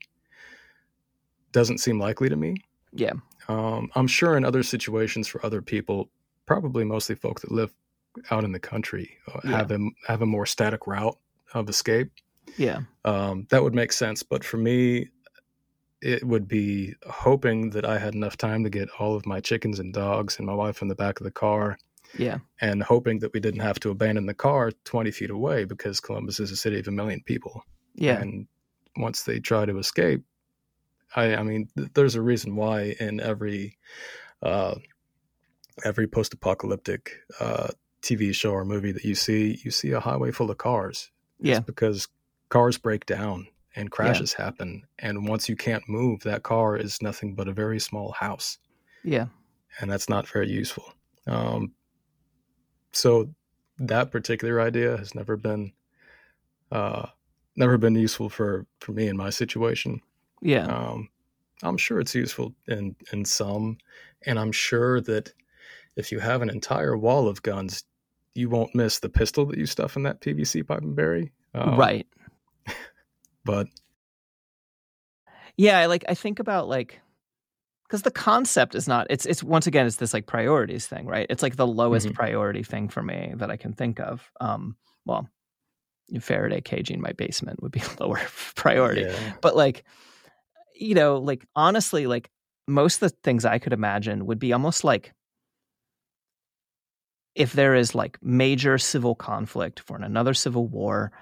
doesn't 1.52 1.78
seem 1.78 1.98
likely 1.98 2.28
to 2.28 2.36
me. 2.36 2.56
Yeah. 2.92 3.12
Um, 3.48 3.90
I'm 3.94 4.06
sure 4.06 4.36
in 4.36 4.44
other 4.44 4.62
situations 4.62 5.28
for 5.28 5.44
other 5.44 5.62
people, 5.62 6.10
probably 6.46 6.84
mostly 6.84 7.14
folk 7.14 7.40
that 7.40 7.50
live 7.52 7.72
out 8.30 8.44
in 8.44 8.52
the 8.52 8.58
country, 8.60 9.16
uh, 9.32 9.40
Yeah. 9.44 9.56
have 9.58 9.70
a 9.70 9.78
have 10.06 10.22
a 10.22 10.26
more 10.26 10.46
static 10.46 10.86
route 10.86 11.18
of 11.54 11.68
escape. 11.68 12.10
Yeah. 12.56 12.80
Um, 13.04 13.46
that 13.50 13.62
would 13.62 13.74
make 13.74 13.92
sense. 13.92 14.22
But 14.22 14.44
for 14.44 14.56
me, 14.58 15.08
it 16.00 16.24
would 16.26 16.48
be 16.48 16.94
hoping 17.08 17.70
that 17.70 17.84
I 17.84 17.98
had 17.98 18.14
enough 18.14 18.36
time 18.36 18.64
to 18.64 18.70
get 18.70 18.88
all 18.98 19.14
of 19.14 19.24
my 19.24 19.40
chickens 19.40 19.78
and 19.78 19.92
dogs 19.94 20.36
and 20.38 20.46
my 20.46 20.54
wife 20.54 20.82
in 20.82 20.88
the 20.88 20.94
back 20.96 21.20
of 21.20 21.24
the 21.24 21.30
car, 21.30 21.78
Yeah. 22.18 22.38
and 22.60 22.82
hoping 22.82 23.20
that 23.20 23.32
we 23.32 23.40
didn't 23.40 23.60
have 23.60 23.78
to 23.80 23.90
abandon 23.90 24.26
the 24.26 24.34
car 24.34 24.72
20 24.84 25.10
feet 25.12 25.30
away 25.30 25.64
because 25.64 26.00
Columbus 26.00 26.40
is 26.40 26.50
a 26.50 26.56
city 26.56 26.78
of 26.80 26.88
a 26.88 26.90
million 26.90 27.22
people. 27.22 27.62
Yeah. 27.94 28.20
And 28.20 28.46
once 28.96 29.22
they 29.22 29.38
try 29.38 29.64
to 29.64 29.78
escape, 29.78 30.22
I, 31.16 31.36
I 31.36 31.42
mean, 31.42 31.68
th- 31.76 31.90
there's 31.94 32.14
a 32.14 32.22
reason 32.22 32.56
why 32.56 32.94
in 33.00 33.20
every 33.20 33.78
uh, 34.42 34.76
every 35.84 36.06
post-apocalyptic 36.06 37.12
uh, 37.40 37.68
TV 38.02 38.34
show 38.34 38.50
or 38.52 38.64
movie 38.64 38.92
that 38.92 39.04
you 39.04 39.14
see, 39.14 39.58
you 39.64 39.70
see 39.70 39.92
a 39.92 40.00
highway 40.00 40.30
full 40.30 40.50
of 40.50 40.58
cars. 40.58 41.10
It's 41.40 41.48
Yeah. 41.48 41.60
because 41.60 42.08
cars 42.48 42.78
break 42.78 43.06
down 43.06 43.46
and 43.74 43.90
crashes 43.90 44.32
happen, 44.34 44.82
and 44.98 45.26
once 45.28 45.48
you 45.48 45.56
can't 45.56 45.88
move, 45.88 46.20
that 46.24 46.42
car 46.42 46.76
is 46.76 47.00
nothing 47.00 47.34
but 47.34 47.48
a 47.48 47.52
very 47.52 47.80
small 47.80 48.12
house 48.12 48.58
Yeah. 49.02 49.28
and 49.80 49.90
that's 49.90 50.08
not 50.10 50.28
very 50.28 50.50
useful. 50.50 50.92
Um, 51.26 51.72
so 52.92 53.32
that 53.78 54.10
particular 54.10 54.60
idea 54.60 54.96
has 54.98 55.14
never 55.14 55.36
been 55.36 55.72
uh, 56.70 57.06
never 57.56 57.78
been 57.78 57.94
useful 57.94 58.28
for 58.28 58.66
for 58.80 58.92
me 58.92 59.06
in 59.08 59.16
my 59.16 59.30
situation. 59.30 60.00
Yeah. 60.42 60.66
Um, 60.66 61.08
I'm 61.62 61.76
sure 61.78 62.00
it's 62.00 62.14
useful 62.14 62.54
in 62.68 62.94
in 63.12 63.24
some, 63.24 63.78
and 64.26 64.38
I'm 64.38 64.52
sure 64.52 65.00
that 65.02 65.32
if 65.96 66.10
you 66.12 66.18
have 66.18 66.42
an 66.42 66.50
entire 66.50 66.96
wall 66.98 67.28
of 67.28 67.42
guns, 67.42 67.84
you 68.34 68.48
won't 68.50 68.74
miss 68.74 68.98
the 68.98 69.08
pistol 69.08 69.46
that 69.46 69.58
you 69.58 69.66
stuff 69.66 69.96
in 69.96 70.02
that 70.02 70.20
PVC 70.20 70.66
pipe 70.66 70.82
and 70.82 70.96
bury. 70.96 71.32
Um, 71.54 71.76
right. 71.78 72.06
but 73.44 73.68
Yeah. 75.56 75.78
I 75.78 75.86
like, 75.86 76.04
I 76.08 76.14
think 76.14 76.38
about 76.38 76.66
like, 76.68 77.00
because 77.86 78.02
the 78.02 78.10
concept 78.10 78.74
is 78.74 78.88
not, 78.88 79.06
it's, 79.10 79.26
it's 79.26 79.42
once 79.42 79.66
again, 79.66 79.86
it's 79.86 79.96
this 79.96 80.14
like 80.14 80.26
priorities 80.26 80.86
thing, 80.86 81.06
right? 81.06 81.26
It's 81.28 81.42
like 81.42 81.56
the 81.56 81.66
lowest 81.66 82.08
Mhm. 82.08 82.14
priority 82.14 82.62
thing 82.62 82.88
for 82.88 83.02
me 83.02 83.34
that 83.36 83.50
I 83.50 83.58
can 83.58 83.74
think 83.74 84.00
of. 84.00 84.30
Um, 84.40 84.76
well, 85.04 85.28
Faraday 86.20 86.62
caging 86.62 87.00
my 87.02 87.12
basement 87.12 87.62
would 87.62 87.72
be 87.72 87.82
lower 88.00 88.20
priority. 88.54 89.02
yeah, 89.02 89.32
but 89.42 89.54
like 89.56 89.84
you 90.82 90.94
know 90.94 91.16
like 91.18 91.46
honestly 91.54 92.06
like 92.06 92.30
most 92.68 93.02
of 93.02 93.10
the 93.10 93.16
things 93.22 93.44
i 93.44 93.58
could 93.58 93.72
imagine 93.72 94.26
would 94.26 94.38
be 94.38 94.52
almost 94.52 94.84
like 94.84 95.12
if 97.34 97.52
there 97.54 97.74
is 97.74 97.94
like 97.94 98.18
major 98.22 98.76
civil 98.78 99.14
conflict 99.14 99.80
for 99.80 99.96
another 99.96 100.34
civil 100.34 100.66
war 100.66 101.12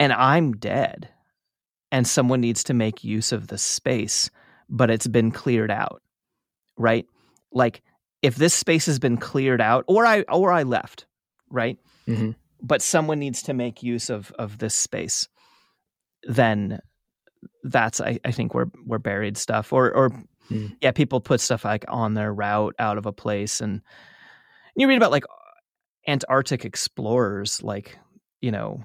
and 0.00 0.12
i'm 0.12 0.52
dead 0.52 1.08
and 1.92 2.06
someone 2.06 2.40
needs 2.40 2.64
to 2.64 2.74
make 2.74 3.04
use 3.04 3.32
of 3.32 3.48
the 3.48 3.58
space 3.58 4.30
but 4.68 4.90
it's 4.90 5.06
been 5.06 5.30
cleared 5.30 5.70
out 5.70 6.02
right 6.76 7.06
like 7.52 7.82
if 8.22 8.36
this 8.36 8.54
space 8.54 8.86
has 8.86 8.98
been 8.98 9.16
cleared 9.16 9.60
out 9.60 9.84
or 9.88 10.06
i 10.06 10.22
or 10.22 10.52
i 10.52 10.62
left 10.62 11.06
right 11.50 11.78
Mhm. 12.06 12.36
but 12.62 12.82
someone 12.82 13.18
needs 13.18 13.42
to 13.42 13.52
make 13.54 13.82
use 13.82 14.08
of 14.10 14.30
of 14.38 14.58
this 14.58 14.74
space 14.74 15.28
then 16.22 16.80
that's 17.64 18.00
I, 18.00 18.18
I 18.24 18.30
think 18.30 18.54
where 18.54 18.66
where 18.84 18.98
buried 18.98 19.36
stuff 19.36 19.72
or 19.72 19.92
or 19.92 20.10
Hmm. 20.48 20.66
yeah 20.80 20.92
people 20.92 21.20
put 21.20 21.40
stuff 21.40 21.64
like 21.64 21.84
on 21.88 22.14
their 22.14 22.32
route 22.32 22.76
out 22.78 22.98
of 22.98 23.06
a 23.06 23.12
place 23.12 23.60
and 23.60 23.82
you 24.76 24.86
read 24.86 24.96
about 24.96 25.10
like 25.10 25.24
Antarctic 26.06 26.64
explorers 26.64 27.64
like 27.64 27.98
you 28.40 28.52
know 28.52 28.84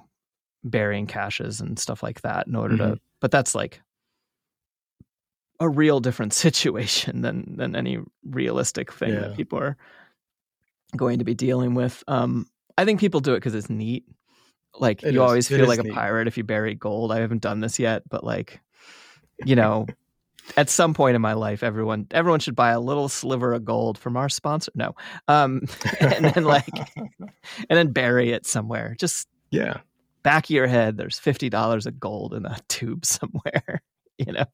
burying 0.64 1.06
caches 1.06 1.62
and 1.62 1.78
stuff 1.78 2.02
like 2.02 2.22
that 2.22 2.48
in 2.48 2.56
order 2.56 2.78
to 2.78 3.00
but 3.20 3.30
that's 3.30 3.54
like 3.54 3.80
a 5.60 5.70
real 5.70 6.00
different 6.00 6.34
situation 6.46 7.22
than 7.22 7.56
than 7.58 7.76
any 7.76 8.00
realistic 8.26 8.92
thing 8.92 9.14
Yeah. 9.14 9.20
that 9.22 9.36
people 9.36 9.60
are 9.60 9.78
going 10.98 11.20
to 11.20 11.24
be 11.26 11.36
dealing 11.36 11.74
with. 11.76 12.04
Um, 12.08 12.48
I 12.78 12.86
think 12.86 13.00
people 13.00 13.20
do 13.20 13.34
it 13.34 13.38
because 13.38 13.54
it's 13.56 13.70
neat. 13.70 14.04
Like 14.80 15.04
It 15.04 15.14
you 15.14 15.22
is. 15.22 15.28
always 15.28 15.48
feel 15.48 15.68
like 15.68 15.80
a 15.80 15.84
pirate 15.84 16.28
if 16.28 16.38
you 16.38 16.44
bury 16.44 16.76
gold. 16.76 17.12
I 17.12 17.20
haven't 17.20 17.42
done 17.42 17.60
this 17.60 17.78
yet, 17.80 18.04
but 18.10 18.24
like, 18.24 18.62
you 19.46 19.56
know, 19.56 19.86
at 20.58 20.70
some 20.70 20.94
point 20.94 21.16
in 21.16 21.22
my 21.22 21.34
life, 21.34 21.64
everyone 21.64 22.08
everyone 22.12 22.40
should 22.40 22.56
buy 22.56 22.72
a 22.72 22.80
little 22.80 23.10
sliver 23.10 23.54
of 23.54 23.64
gold 23.66 23.98
from 23.98 24.18
our 24.18 24.30
sponsor. 24.30 24.72
No, 24.76 24.96
um, 25.28 25.62
and 26.00 26.26
then 26.26 26.44
like, 26.44 26.68
and 26.96 27.30
then 27.70 27.92
bury 27.92 28.32
it 28.32 28.46
somewhere. 28.46 28.96
Just 29.00 29.28
yeah, 29.52 29.82
back 30.24 30.46
of 30.46 30.50
your 30.52 30.68
head, 30.68 30.98
there's 30.98 31.20
fifty 31.20 31.50
dollars 31.50 31.86
of 31.86 32.00
gold 32.00 32.34
in 32.34 32.46
a 32.46 32.58
tube 32.70 33.06
somewhere. 33.06 33.82
You 34.18 34.34
know. 34.34 34.46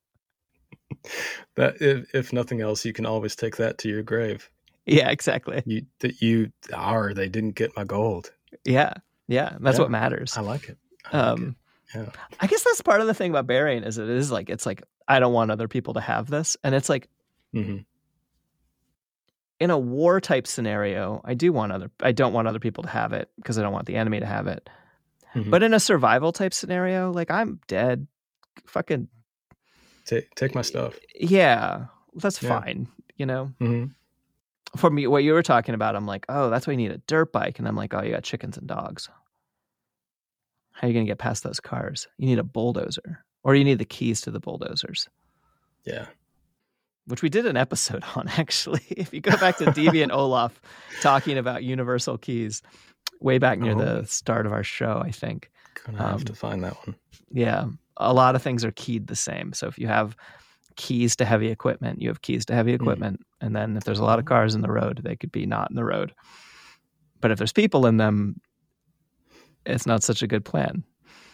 that 1.55 1.81
if, 1.81 2.13
if 2.13 2.33
nothing 2.33 2.61
else, 2.61 2.85
you 2.85 2.93
can 2.93 3.05
always 3.05 3.35
take 3.35 3.57
that 3.57 3.77
to 3.79 3.89
your 3.89 4.03
grave. 4.03 4.49
Yeah, 4.85 5.09
exactly. 5.09 5.63
You 5.65 5.85
that 5.99 6.21
you 6.21 6.51
are 6.73 7.13
they 7.13 7.27
didn't 7.29 7.55
get 7.55 7.75
my 7.75 7.83
gold. 7.83 8.31
Yeah, 8.63 8.93
yeah. 9.27 9.57
That's 9.59 9.77
Yeah. 9.77 9.83
what 9.83 9.91
matters. 9.91 10.37
I 10.37 10.41
like 10.41 10.69
it. 10.69 10.77
I 11.11 11.17
like 11.17 11.27
Um, 11.39 11.55
it. 11.93 11.97
Yeah. 11.99 12.09
I 12.39 12.47
guess 12.47 12.63
that's 12.63 12.81
part 12.81 13.01
of 13.01 13.07
the 13.07 13.13
thing 13.13 13.31
about 13.31 13.47
burying 13.47 13.83
is 13.83 13.97
it 13.97 14.09
is 14.09 14.31
like 14.31 14.49
it's 14.49 14.65
like 14.65 14.83
I 15.07 15.19
don't 15.19 15.33
want 15.33 15.51
other 15.51 15.67
people 15.67 15.93
to 15.95 16.01
have 16.01 16.29
this, 16.29 16.57
and 16.63 16.75
it's 16.75 16.89
like 16.89 17.07
hmm 17.53 17.77
in 19.59 19.71
a 19.71 19.77
war 19.77 20.21
type 20.21 20.45
scenario, 20.45 21.19
I 21.25 21.33
do 21.33 21.51
want 21.51 21.71
other 21.71 21.89
I 22.01 22.11
don't 22.11 22.33
want 22.33 22.47
other 22.47 22.59
people 22.59 22.83
to 22.83 22.89
have 22.89 23.13
it 23.13 23.29
because 23.37 23.57
I 23.57 23.63
don't 23.63 23.73
want 23.73 23.87
the 23.87 23.95
enemy 23.95 24.19
to 24.19 24.25
have 24.25 24.47
it. 24.47 24.69
Mhm. 25.33 25.49
But 25.49 25.63
in 25.63 25.73
a 25.73 25.79
survival 25.79 26.31
type 26.31 26.53
scenario, 26.53 27.11
like 27.11 27.31
I'm 27.31 27.59
dead, 27.67 28.07
fucking 28.67 29.07
Take 30.05 30.33
take 30.35 30.53
my 30.55 30.61
stuff. 30.61 30.97
yeah, 31.19 31.85
that's 32.15 32.41
Yeah. 32.41 32.61
fine. 32.61 32.87
You 33.15 33.25
know, 33.25 33.45
hmm 33.59 33.85
for 34.75 34.89
me, 34.89 35.07
what 35.07 35.23
you 35.23 35.33
were 35.33 35.43
talking 35.43 35.73
about, 35.75 35.95
I'm 35.95 36.05
like, 36.05 36.25
oh, 36.29 36.49
that's 36.49 36.67
why 36.67 36.71
you 36.73 36.77
need 36.77 36.91
a 36.91 36.97
dirt 36.99 37.31
bike, 37.31 37.59
and 37.59 37.67
I'm 37.67 37.75
like, 37.75 37.93
oh, 37.93 38.01
you 38.03 38.11
got 38.11 38.23
chickens 38.23 38.57
and 38.57 38.67
dogs. 38.67 39.09
How 40.73 40.85
are 40.85 40.89
you 40.89 40.93
gonna 40.93 41.05
get 41.05 41.17
past 41.17 41.43
those 41.43 41.59
cars? 41.59 42.07
You 42.17 42.27
need 42.27 42.39
a 42.39 42.43
bulldozer, 42.43 43.23
or 43.43 43.55
you 43.55 43.63
need 43.63 43.79
the 43.79 43.85
keys 43.85 44.21
to 44.21 44.31
the 44.31 44.39
bulldozers. 44.39 45.07
Yeah. 45.85 46.07
which 47.05 47.21
we 47.21 47.29
did 47.29 47.45
an 47.45 47.55
episode 47.55 48.03
on 48.17 48.27
actually. 48.27 48.81
If 48.89 49.13
you 49.13 49.21
go 49.21 49.37
back 49.37 49.57
to 49.59 49.65
Deviant 49.67 50.11
Ollam 50.11 50.51
talking 51.01 51.37
about 51.37 51.63
universal 51.63 52.17
keys 52.17 52.61
way 53.21 53.37
back 53.37 53.59
near 53.59 53.71
Oh. 53.73 53.77
the 54.01 54.05
start 54.05 54.45
of 54.45 54.51
our 54.51 54.63
show, 54.63 55.01
I 55.03 55.11
think. 55.11 55.49
Gonna 55.85 55.97
have 55.99 56.13
Um, 56.15 56.25
to 56.25 56.33
find 56.35 56.63
that 56.65 56.75
one. 56.85 56.95
Yeah, 57.31 57.67
a 57.95 58.13
lot 58.13 58.35
of 58.35 58.41
things 58.43 58.65
are 58.65 58.71
keyed 58.71 59.07
the 59.07 59.15
same. 59.15 59.53
So 59.53 59.67
if 59.67 59.79
you 59.79 59.87
have 59.87 60.17
keys 60.77 61.15
to 61.17 61.25
heavy 61.25 61.49
equipment, 61.49 62.01
you 62.01 62.07
have 62.07 62.21
keys 62.21 62.45
to 62.45 62.55
heavy 62.55 62.71
hmm. 62.71 62.81
equipment. 62.81 63.19
And 63.41 63.55
then 63.55 63.75
if 63.75 63.83
there's 63.83 63.99
a 63.99 64.05
lot 64.05 64.19
of 64.19 64.23
hmm. 64.25 64.29
cars 64.29 64.55
in 64.55 64.61
the 64.61 64.71
road, 64.71 65.01
they 65.03 65.15
could 65.15 65.31
be 65.31 65.45
not 65.45 65.69
in 65.69 65.75
the 65.75 65.83
road. 65.83 66.13
But 67.19 67.31
if 67.31 67.37
there's 67.37 67.53
people 67.53 67.85
in 67.85 67.97
them, 67.97 68.39
it's 69.65 69.85
not 69.85 70.03
such 70.03 70.21
a 70.21 70.27
good 70.27 70.45
plan. 70.45 70.83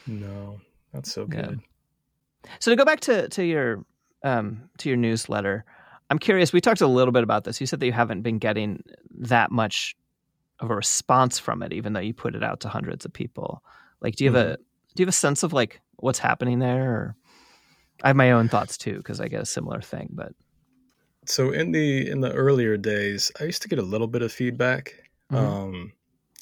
No, 0.08 0.60
that's 0.91 1.13
so 1.13 1.27
Yeah. 1.32 1.41
good. 1.41 1.60
So 2.60 2.71
to 2.71 2.75
go 2.75 2.86
back 2.86 2.99
to 3.01 3.29
to 3.29 3.43
your 3.43 3.86
um, 4.23 4.69
to 4.79 4.89
your 4.89 4.97
newsletter, 4.97 5.65
I'm 6.10 6.19
curious. 6.19 6.51
We 6.51 6.62
talked 6.62 6.82
a 6.82 6.88
little 6.88 7.12
bit 7.12 7.23
about 7.23 7.43
this. 7.43 7.62
You 7.62 7.67
said 7.67 7.79
that 7.79 7.86
you 7.86 7.91
haven't 7.91 8.21
been 8.21 8.38
getting 8.38 8.84
that 9.19 9.51
much 9.51 9.95
of 10.60 10.69
a 10.69 10.75
response 10.75 11.39
from 11.39 11.62
it, 11.63 11.73
even 11.73 11.93
though 11.93 11.99
you 11.99 12.13
put 12.13 12.36
it 12.36 12.43
out 12.43 12.62
to 12.62 12.69
hundreds 12.69 13.06
of 13.06 13.13
people. 13.13 13.63
Like, 14.01 14.15
do 14.15 14.23
you 14.23 14.34
have 14.34 14.45
a 14.45 14.49
hmm. 14.56 14.62
do 14.95 15.03
you 15.03 15.06
have 15.06 15.13
a 15.13 15.17
sense 15.17 15.43
of 15.43 15.53
like 15.53 15.82
what's 15.97 16.19
happening 16.19 16.60
there? 16.60 16.91
Or 16.91 17.15
I 18.03 18.07
have 18.09 18.15
my 18.15 18.31
own 18.31 18.49
thoughts 18.49 18.77
too 18.77 18.97
because 18.97 19.19
I 19.21 19.27
get 19.27 19.41
a 19.41 19.45
similar 19.45 19.81
thing. 19.81 20.09
But 20.11 20.33
So 21.25 21.51
in 21.51 21.71
the 21.71 22.09
in 22.09 22.19
the 22.21 22.31
earlier 22.33 22.77
days, 22.77 23.31
I 23.39 23.45
used 23.45 23.61
to 23.63 23.69
get 23.69 23.79
a 23.79 23.83
little 23.83 24.07
bit 24.07 24.21
of 24.21 24.31
feedback, 24.31 25.09
Mhm. 25.31 25.37
um, 25.37 25.93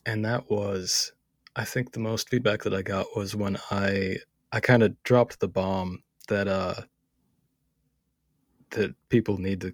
and 0.06 0.26
that 0.26 0.50
was, 0.50 1.12
I 1.56 1.64
think, 1.66 1.92
the 1.94 2.00
most 2.00 2.30
feedback 2.30 2.64
that 2.64 2.74
I 2.74 2.82
got 2.82 3.06
was 3.16 3.36
when 3.36 3.58
I 3.70 4.18
I 4.52 4.60
kind 4.60 4.84
of 4.84 5.02
dropped 5.04 5.40
the 5.40 5.48
bomb 5.48 6.04
that 6.28 6.48
uh 6.48 6.82
that 8.72 8.96
people 9.10 9.38
need 9.38 9.62
to 9.62 9.74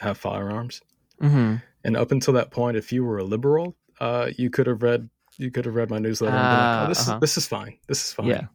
have 0.00 0.16
firearms, 0.16 0.80
mm-hmm. 1.20 1.56
and 1.84 1.96
up 1.96 2.12
until 2.12 2.34
that 2.34 2.50
point, 2.50 2.76
if 2.76 2.92
you 2.92 3.04
were 3.04 3.18
a 3.18 3.24
liberal, 3.24 3.76
uh, 4.00 4.30
you 4.36 4.48
could 4.48 4.66
have 4.66 4.82
read 4.82 5.08
you 5.38 5.50
could 5.50 5.64
have 5.64 5.74
read 5.74 5.90
my 5.90 5.98
newsletter 5.98 6.36
and 6.36 6.42
been 6.42 6.50
like, 6.50 6.58
Ah, 6.60 6.84
oh, 6.84 6.88
this 6.88 7.08
uh-huh. 7.08 7.16
is 7.16 7.20
this 7.20 7.36
is 7.38 7.46
fine, 7.46 7.78
this 7.88 8.04
is 8.06 8.12
fine. 8.12 8.26
yeah, 8.26 8.46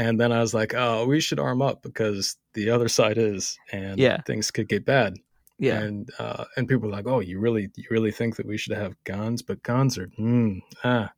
And 0.00 0.18
then 0.18 0.32
I 0.32 0.40
was 0.40 0.54
like, 0.54 0.72
oh, 0.74 1.04
we 1.06 1.20
should 1.20 1.38
arm 1.38 1.60
up 1.60 1.82
because 1.82 2.36
the 2.54 2.70
other 2.70 2.88
side 2.88 3.18
is, 3.18 3.58
and 3.70 3.98
Yeah. 3.98 4.22
things 4.26 4.50
could 4.50 4.66
get 4.66 4.86
bad. 4.86 5.12
yeah, 5.58 5.78
And 5.80 6.08
uh, 6.18 6.44
and 6.56 6.66
people 6.66 6.88
were 6.88 6.96
like, 6.96 7.06
oh, 7.06 7.20
you 7.20 7.38
really 7.38 7.68
you 7.76 7.84
really 7.90 8.10
think 8.10 8.36
that 8.36 8.46
we 8.46 8.56
should 8.56 8.76
have 8.76 8.94
guns? 9.04 9.42
But 9.42 9.62
guns 9.62 9.98
are, 9.98 10.08
mm, 10.18 10.60
ah. 10.84 11.12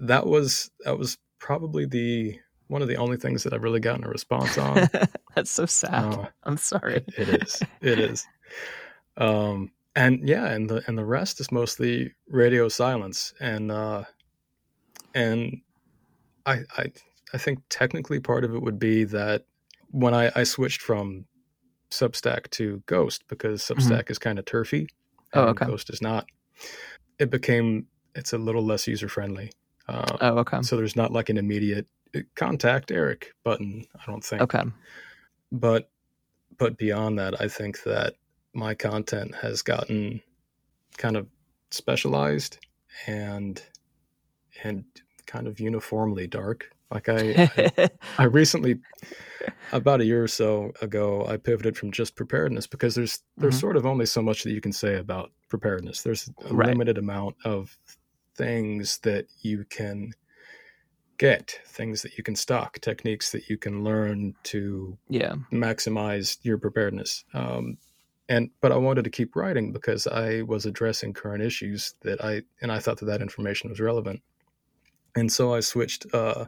That 0.00 0.26
was 0.26 0.70
that 0.84 0.98
was 0.98 1.18
probably 1.38 1.86
the 1.86 2.38
one 2.66 2.82
of 2.82 2.88
the 2.88 2.96
only 2.96 3.16
things 3.16 3.44
that 3.44 3.52
I've 3.52 3.62
really 3.62 3.78
gotten 3.80 4.04
a 4.04 4.08
response 4.08 4.58
on. 4.58 4.88
that's 5.36 5.50
so 5.52 5.66
sad. 5.66 6.04
Oh, 6.04 6.26
I'm 6.42 6.56
sorry. 6.56 6.96
it, 6.96 7.14
it 7.16 7.28
is, 7.42 7.62
it 7.80 7.98
is. 8.00 8.26
Um, 9.16 9.70
and 9.94 10.28
yeah, 10.28 10.46
and 10.46 10.68
the 10.68 10.82
and 10.88 10.98
the 10.98 11.04
rest 11.04 11.38
is 11.40 11.52
mostly 11.52 12.12
radio 12.28 12.68
silence, 12.68 13.32
and 13.40 13.70
uh, 13.70 14.02
and 15.14 15.60
I 16.44 16.62
I 16.76 16.92
I 17.34 17.38
think 17.38 17.60
technically 17.68 18.20
part 18.20 18.44
of 18.44 18.54
it 18.54 18.62
would 18.62 18.78
be 18.78 19.04
that 19.04 19.44
when 19.90 20.14
I, 20.14 20.30
I 20.34 20.44
switched 20.44 20.80
from 20.80 21.26
Substack 21.90 22.50
to 22.50 22.82
Ghost 22.86 23.24
because 23.28 23.62
Substack 23.62 24.10
is 24.10 24.18
kind 24.18 24.38
of 24.38 24.44
turfy, 24.44 24.86
Mm-hmm. 25.34 25.38
Oh, 25.40 25.48
and 25.48 25.50
okay. 25.50 25.66
Ghost 25.66 25.90
is 25.90 26.00
not. 26.00 26.26
It 27.18 27.30
became 27.30 27.88
it's 28.14 28.32
a 28.32 28.38
little 28.38 28.62
less 28.62 28.86
user 28.86 29.08
friendly. 29.08 29.50
Uh, 29.88 30.16
Oh, 30.20 30.38
okay, 30.38 30.62
so 30.62 30.76
there's 30.76 30.94
not 30.96 31.12
like 31.12 31.28
an 31.28 31.36
immediate 31.36 31.86
uh, 32.14 32.20
contact 32.36 32.92
Eric 32.92 33.32
button. 33.44 33.86
I 33.94 34.10
don't 34.10 34.24
think 34.24 34.42
okay, 34.42 34.62
but 35.52 35.90
but 36.58 36.76
beyond 36.76 37.18
that 37.18 37.40
i 37.40 37.48
think 37.48 37.82
that 37.82 38.14
my 38.54 38.74
content 38.74 39.34
has 39.34 39.62
gotten 39.62 40.20
kind 40.96 41.16
of 41.16 41.26
specialized 41.70 42.58
and 43.06 43.62
and 44.62 44.84
kind 45.26 45.46
of 45.46 45.60
uniformly 45.60 46.26
dark 46.26 46.70
like 46.90 47.08
i 47.08 47.36
i, 47.56 47.88
I 48.18 48.24
recently 48.24 48.80
about 49.72 50.00
a 50.00 50.04
year 50.04 50.22
or 50.22 50.28
so 50.28 50.72
ago 50.80 51.26
i 51.26 51.36
pivoted 51.36 51.76
from 51.76 51.90
just 51.92 52.14
preparedness 52.16 52.66
because 52.66 52.94
there's 52.94 53.20
there's 53.38 53.56
Mhm. 53.56 53.60
sort 53.60 53.76
of 53.76 53.86
only 53.86 54.06
so 54.06 54.22
much 54.22 54.44
that 54.44 54.52
you 54.52 54.60
can 54.60 54.72
say 54.72 54.96
about 54.96 55.32
preparedness 55.48 56.02
there's 56.02 56.30
a 56.48 56.52
Right. 56.52 56.68
limited 56.68 56.98
amount 56.98 57.36
of 57.44 57.76
things 58.36 58.98
that 58.98 59.26
you 59.42 59.64
can 59.70 60.12
get 61.18 61.58
things 61.66 62.02
that 62.02 62.16
you 62.18 62.22
can 62.24 62.36
stock 62.36 62.78
techniques 62.80 63.32
that 63.32 63.48
you 63.48 63.56
can 63.56 63.82
learn 63.82 64.34
to 64.44 64.98
yeah, 65.08 65.34
maximize 65.50 66.36
your 66.42 66.58
preparedness. 66.58 67.24
Um, 67.32 67.78
and 68.28 68.50
but 68.60 68.72
I 68.72 68.76
wanted 68.76 69.04
to 69.04 69.10
keep 69.10 69.34
writing 69.36 69.72
because 69.72 70.06
I 70.06 70.42
was 70.42 70.66
addressing 70.66 71.14
current 71.14 71.42
issues 71.42 71.94
that 72.02 72.22
I 72.22 72.42
and 72.60 72.70
I 72.70 72.80
thought 72.80 72.98
that 72.98 73.06
that 73.06 73.22
information 73.22 73.70
was 73.70 73.80
relevant. 73.80 74.20
And 75.14 75.32
so 75.32 75.54
I 75.54 75.60
switched 75.60 76.04
uh, 76.12 76.44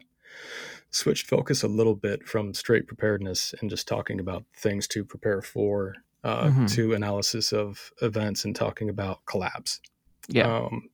switched 0.91 1.27
focus 1.27 1.63
a 1.63 1.69
little 1.69 1.95
bit 1.95 2.27
from 2.27 2.55
straight 2.55 2.87
preparedness 2.87 3.55
and 3.61 3.69
just 3.71 3.87
talking 3.87 4.21
about 4.21 4.45
things 4.57 4.89
to 4.89 5.05
prepare 5.05 5.43
for 5.43 5.95
uh, 6.25 6.51
Mhm. 6.51 6.75
to 6.75 6.95
analysis 6.95 7.53
of 7.53 7.93
events 8.03 8.45
and 8.45 8.57
talking 8.57 8.89
about 8.91 9.25
collapse. 9.27 9.81
yeah, 10.29 10.47
Um, 10.47 10.91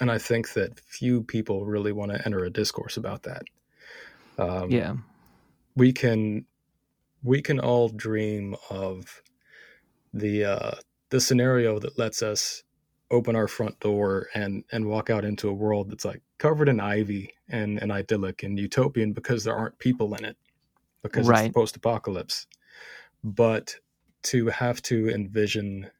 and 0.00 0.10
I 0.10 0.18
think 0.18 0.52
that 0.52 0.78
few 0.80 1.22
people 1.22 1.66
really 1.66 1.92
want 1.92 2.12
to 2.12 2.24
enter 2.24 2.44
a 2.44 2.50
discourse 2.50 2.96
about 2.96 3.24
that. 3.24 3.42
Um, 4.38 4.70
yeah, 4.70 4.94
we 5.76 5.92
can 5.92 6.46
we 7.22 7.42
can 7.42 7.58
all 7.60 7.88
dream 7.88 8.54
of 8.70 9.22
the 10.14 10.44
uh, 10.44 10.70
the 11.10 11.20
scenario 11.20 11.78
that 11.80 11.98
lets 11.98 12.22
us 12.22 12.62
open 13.10 13.34
our 13.36 13.48
front 13.48 13.78
door 13.80 14.28
and 14.34 14.64
and 14.72 14.86
walk 14.86 15.10
out 15.10 15.24
into 15.24 15.48
a 15.48 15.52
world 15.52 15.90
that's 15.90 16.04
like 16.04 16.22
covered 16.38 16.68
in 16.68 16.80
ivy 16.80 17.32
and, 17.48 17.80
and 17.82 17.90
idyllic 17.90 18.42
and 18.42 18.58
utopian 18.58 19.12
because 19.12 19.44
there 19.44 19.56
aren't 19.56 19.78
people 19.78 20.14
in 20.14 20.24
it 20.24 20.36
because 21.02 21.28
Right. 21.28 21.46
it's 21.46 21.54
post 21.54 21.76
apocalypse. 21.76 22.46
But 23.24 23.76
to 24.24 24.46
have 24.48 24.80
to 24.82 25.08
envision 25.10 25.90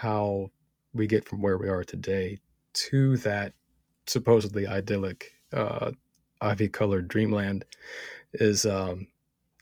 how 0.00 0.50
we 0.92 1.06
get 1.06 1.28
from 1.28 1.42
where 1.42 1.58
we 1.58 1.68
are 1.68 1.84
today 1.84 2.38
to 2.72 3.16
that 3.18 3.54
supposedly 4.06 4.66
idyllic 4.66 5.32
uh, 5.52 5.92
ivy 6.40 6.68
colored 6.68 7.08
dreamland 7.08 7.64
is 8.34 8.66
um, 8.66 9.06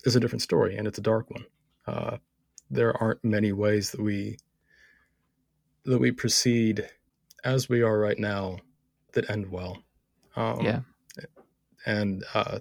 is 0.04 0.16
a 0.16 0.20
different 0.20 0.42
story 0.42 0.76
and 0.76 0.86
it's 0.86 0.98
a 0.98 1.02
dark 1.02 1.30
one. 1.30 1.44
Uh, 1.86 2.18
there 2.70 2.96
aren't 3.02 3.24
many 3.24 3.52
ways 3.52 3.90
that 3.92 4.02
we 4.02 4.36
that 5.89 5.99
we 5.99 6.12
proceed 6.12 6.89
as 7.45 7.68
we 7.68 7.82
are 7.82 7.99
right 7.99 8.18
now 8.18 8.59
that 9.12 9.30
end 9.30 9.51
well. 9.51 9.82
Um, 10.36 10.64
Yeah. 10.64 10.80
and 11.86 12.24
uh, 12.34 12.59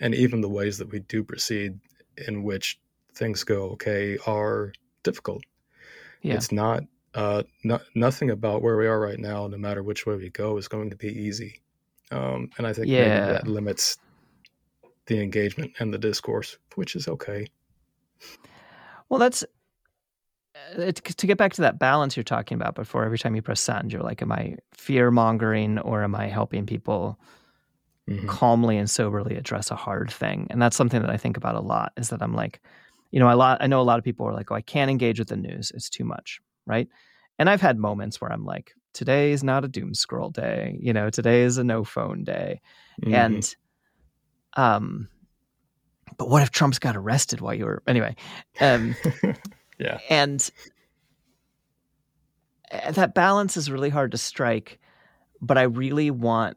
and 0.00 0.14
even 0.14 0.40
the 0.40 0.48
ways 0.48 0.78
that 0.78 0.90
we 0.90 1.00
do 1.00 1.22
proceed 1.22 1.78
in 2.26 2.42
which 2.42 2.80
things 3.14 3.44
go 3.44 3.70
okay 3.70 4.18
are 4.26 4.72
difficult. 5.02 5.42
Yeah. 6.22 6.34
It's 6.34 6.50
not 6.50 6.82
uh, 7.14 7.44
no, 7.62 7.78
nothing 7.94 8.30
about 8.30 8.62
where 8.62 8.76
we 8.76 8.88
are 8.88 8.98
right 8.98 9.20
now, 9.20 9.46
no 9.46 9.56
matter 9.56 9.82
which 9.82 10.04
way 10.04 10.16
we 10.16 10.30
go, 10.30 10.56
is 10.56 10.66
going 10.66 10.90
to 10.90 10.96
be 10.96 11.08
easy. 11.08 11.62
Um, 12.10 12.50
and 12.58 12.66
I 12.66 12.72
think 12.72 12.90
Yeah. 12.90 13.26
that 13.28 13.46
limits 13.46 13.98
the 15.06 15.20
engagement 15.22 15.72
and 15.78 15.94
the 15.94 15.98
discourse, 15.98 16.58
which 16.74 16.96
is 16.96 17.06
okay. 17.06 17.46
Well, 19.08 19.20
that's 19.20 19.44
to 20.72 21.26
get 21.26 21.38
back 21.38 21.52
to 21.54 21.62
that 21.62 21.78
balance 21.78 22.16
you're 22.16 22.24
talking 22.24 22.56
about 22.56 22.74
before 22.74 23.04
every 23.04 23.18
time 23.18 23.34
you 23.34 23.42
press 23.42 23.60
send, 23.60 23.92
you're 23.92 24.02
like, 24.02 24.22
am 24.22 24.32
I 24.32 24.56
fear 24.72 25.10
mongering 25.10 25.78
or 25.78 26.02
am 26.02 26.14
I 26.14 26.26
helping 26.28 26.66
people 26.66 27.18
Mhm. 28.08 28.28
calmly 28.28 28.76
and 28.76 28.88
soberly 28.90 29.36
address 29.36 29.70
a 29.70 29.76
hard 29.76 30.10
thing? 30.10 30.46
And 30.50 30.60
that's 30.60 30.76
something 30.76 31.00
that 31.00 31.10
I 31.10 31.16
think 31.16 31.36
about 31.36 31.54
a 31.54 31.60
lot 31.60 31.92
is 31.96 32.08
that 32.10 32.22
I'm 32.22 32.34
like, 32.34 32.60
you 33.10 33.20
know, 33.20 33.30
a 33.30 33.36
lot, 33.36 33.58
I 33.60 33.66
know 33.66 33.80
a 33.80 33.82
lot 33.82 33.98
of 33.98 34.04
people 34.04 34.26
are 34.26 34.32
like, 34.34 34.50
oh, 34.50 34.54
I 34.56 34.60
can't 34.60 34.90
engage 34.90 35.18
with 35.18 35.28
the 35.28 35.36
news. 35.36 35.70
It's 35.74 35.88
too 35.88 36.04
much. 36.04 36.40
Right. 36.66 36.88
And 37.38 37.48
I've 37.50 37.60
had 37.60 37.78
moments 37.78 38.20
where 38.20 38.32
I'm 38.32 38.44
like, 38.44 38.72
today 38.92 39.32
is 39.32 39.42
not 39.44 39.64
a 39.64 39.68
doom 39.68 39.94
scroll 39.94 40.30
day. 40.30 40.76
You 40.80 40.92
know, 40.92 41.10
today 41.10 41.42
is 41.42 41.58
a 41.58 41.64
no 41.64 41.84
phone 41.84 42.24
day. 42.24 42.60
Mhm. 43.02 43.14
And, 43.14 43.56
um, 44.56 45.08
but 46.16 46.28
what 46.28 46.42
if 46.42 46.50
Trump's 46.50 46.78
got 46.78 46.96
arrested 46.96 47.40
while 47.40 47.54
you 47.54 47.64
were, 47.64 47.82
anyway, 47.86 48.14
um, 48.60 48.94
yeah, 49.84 49.98
and 50.10 50.50
uh, 52.72 52.90
that 52.92 53.14
balance 53.14 53.56
is 53.56 53.70
really 53.70 53.90
hard 53.90 54.10
to 54.12 54.18
strike 54.18 54.78
but 55.40 55.58
i 55.58 55.62
really 55.62 56.10
want 56.10 56.56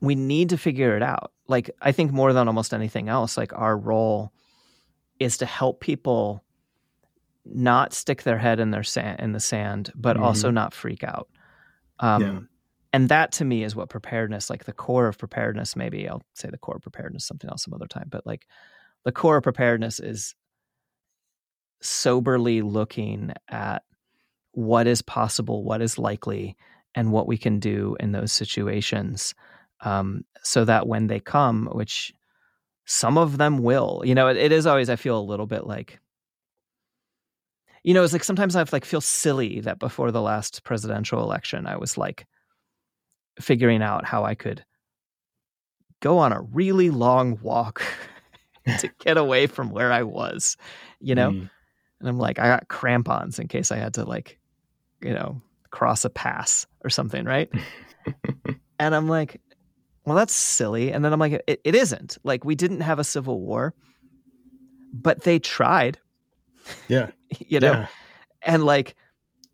we 0.00 0.14
need 0.14 0.50
to 0.50 0.58
figure 0.58 0.94
it 0.96 1.02
out. 1.02 1.32
Like 1.48 1.70
i 1.80 1.92
think 1.92 2.12
more 2.12 2.32
than 2.32 2.48
almost 2.48 2.74
anything 2.74 3.08
else 3.08 3.36
like 3.36 3.52
our 3.54 3.76
role 3.76 4.32
is 5.18 5.38
to 5.38 5.46
help 5.46 5.80
people 5.80 6.44
not 7.44 7.94
stick 7.94 8.24
their 8.24 8.38
head 8.38 8.60
in 8.60 8.70
their 8.72 8.82
sand 8.82 9.20
in 9.20 9.32
the 9.32 9.40
sand 9.40 9.92
but 9.94 10.16
also 10.16 10.50
not 10.50 10.74
freak 10.74 11.04
out. 11.04 11.28
Um 12.00 12.22
Yeah. 12.22 12.38
and 12.92 13.08
that 13.08 13.32
to 13.32 13.44
me 13.44 13.62
is 13.64 13.76
what 13.76 13.88
preparedness 13.88 14.50
like 14.50 14.64
the 14.64 14.72
core 14.72 15.06
of 15.08 15.16
preparedness 15.18 15.76
maybe 15.76 16.08
i'll 16.08 16.22
say 16.34 16.48
the 16.50 16.58
core 16.58 16.76
of 16.76 16.82
preparedness 16.82 17.24
something 17.26 17.48
else 17.48 17.62
some 17.64 17.74
other 17.74 17.86
time 17.86 18.08
but 18.10 18.26
like 18.26 18.46
the 19.04 19.12
core 19.12 19.36
of 19.36 19.42
preparedness 19.44 20.00
is 20.00 20.34
soberly 21.80 22.62
looking 22.62 23.32
at 23.48 23.82
what 24.52 24.86
is 24.86 25.02
possible, 25.02 25.64
what 25.64 25.82
is 25.82 25.98
likely, 25.98 26.56
and 26.94 27.12
what 27.12 27.26
we 27.28 27.38
can 27.38 27.60
do 27.60 27.96
in 28.00 28.12
those 28.12 28.32
situations, 28.32 29.34
um, 29.82 30.24
so 30.42 30.64
that 30.64 30.86
when 30.88 31.08
they 31.08 31.20
come, 31.20 31.66
which 31.72 32.12
some 32.86 33.18
of 33.18 33.38
them 33.38 33.58
will, 33.58 34.02
you 34.04 34.14
know, 34.14 34.28
it, 34.28 34.36
it 34.36 34.52
is 34.52 34.66
always 34.66 34.90
I 34.90 34.96
feel 34.96 35.18
a 35.18 35.22
little 35.22 35.46
bit 35.46 35.66
like, 35.66 36.00
you 37.84 37.94
know, 37.94 38.02
it's 38.02 38.12
like 38.12 38.24
sometimes 38.24 38.56
I 38.56 38.64
like 38.72 38.84
feel 38.84 39.00
silly 39.00 39.60
that 39.60 39.78
before 39.78 40.10
the 40.10 40.22
last 40.22 40.64
presidential 40.64 41.22
election, 41.22 41.66
I 41.66 41.76
was 41.76 41.96
like 41.96 42.26
figuring 43.40 43.82
out 43.82 44.04
how 44.04 44.24
I 44.24 44.34
could 44.34 44.64
go 46.00 46.18
on 46.18 46.32
a 46.32 46.40
really 46.40 46.90
long 46.90 47.38
walk 47.40 47.82
to 48.78 48.88
get 49.00 49.16
away 49.16 49.46
from 49.46 49.70
where 49.70 49.92
I 49.92 50.02
was, 50.02 50.56
you 51.00 51.14
know. 51.14 51.34
Mhm. 51.34 51.50
And 52.00 52.08
I'm 52.08 52.18
like, 52.18 52.38
I 52.38 52.46
got 52.48 52.68
crampons 52.68 53.38
in 53.38 53.48
case 53.48 53.72
I 53.72 53.76
had 53.76 53.94
to 53.94 54.04
like, 54.04 54.38
you 55.00 55.12
know, 55.14 55.40
cross 55.70 56.04
a 56.04 56.10
pass 56.10 56.66
or 56.84 56.90
something, 56.90 57.24
right? 57.24 57.50
and 58.78 58.94
I'm 58.94 59.08
like, 59.08 59.40
well, 60.04 60.16
that's 60.16 60.34
silly. 60.34 60.92
And 60.92 61.04
then 61.04 61.12
I'm 61.12 61.18
like, 61.18 61.42
it, 61.46 61.60
it 61.64 61.74
isn't. 61.74 62.18
Like, 62.22 62.44
we 62.44 62.54
didn't 62.54 62.82
have 62.82 62.98
a 62.98 63.04
civil 63.04 63.40
war, 63.40 63.74
but 64.92 65.22
they 65.22 65.38
tried, 65.38 65.98
yeah, 66.88 67.10
you 67.38 67.60
know, 67.60 67.72
yeah. 67.72 67.86
and 68.42 68.64
like 68.64 68.94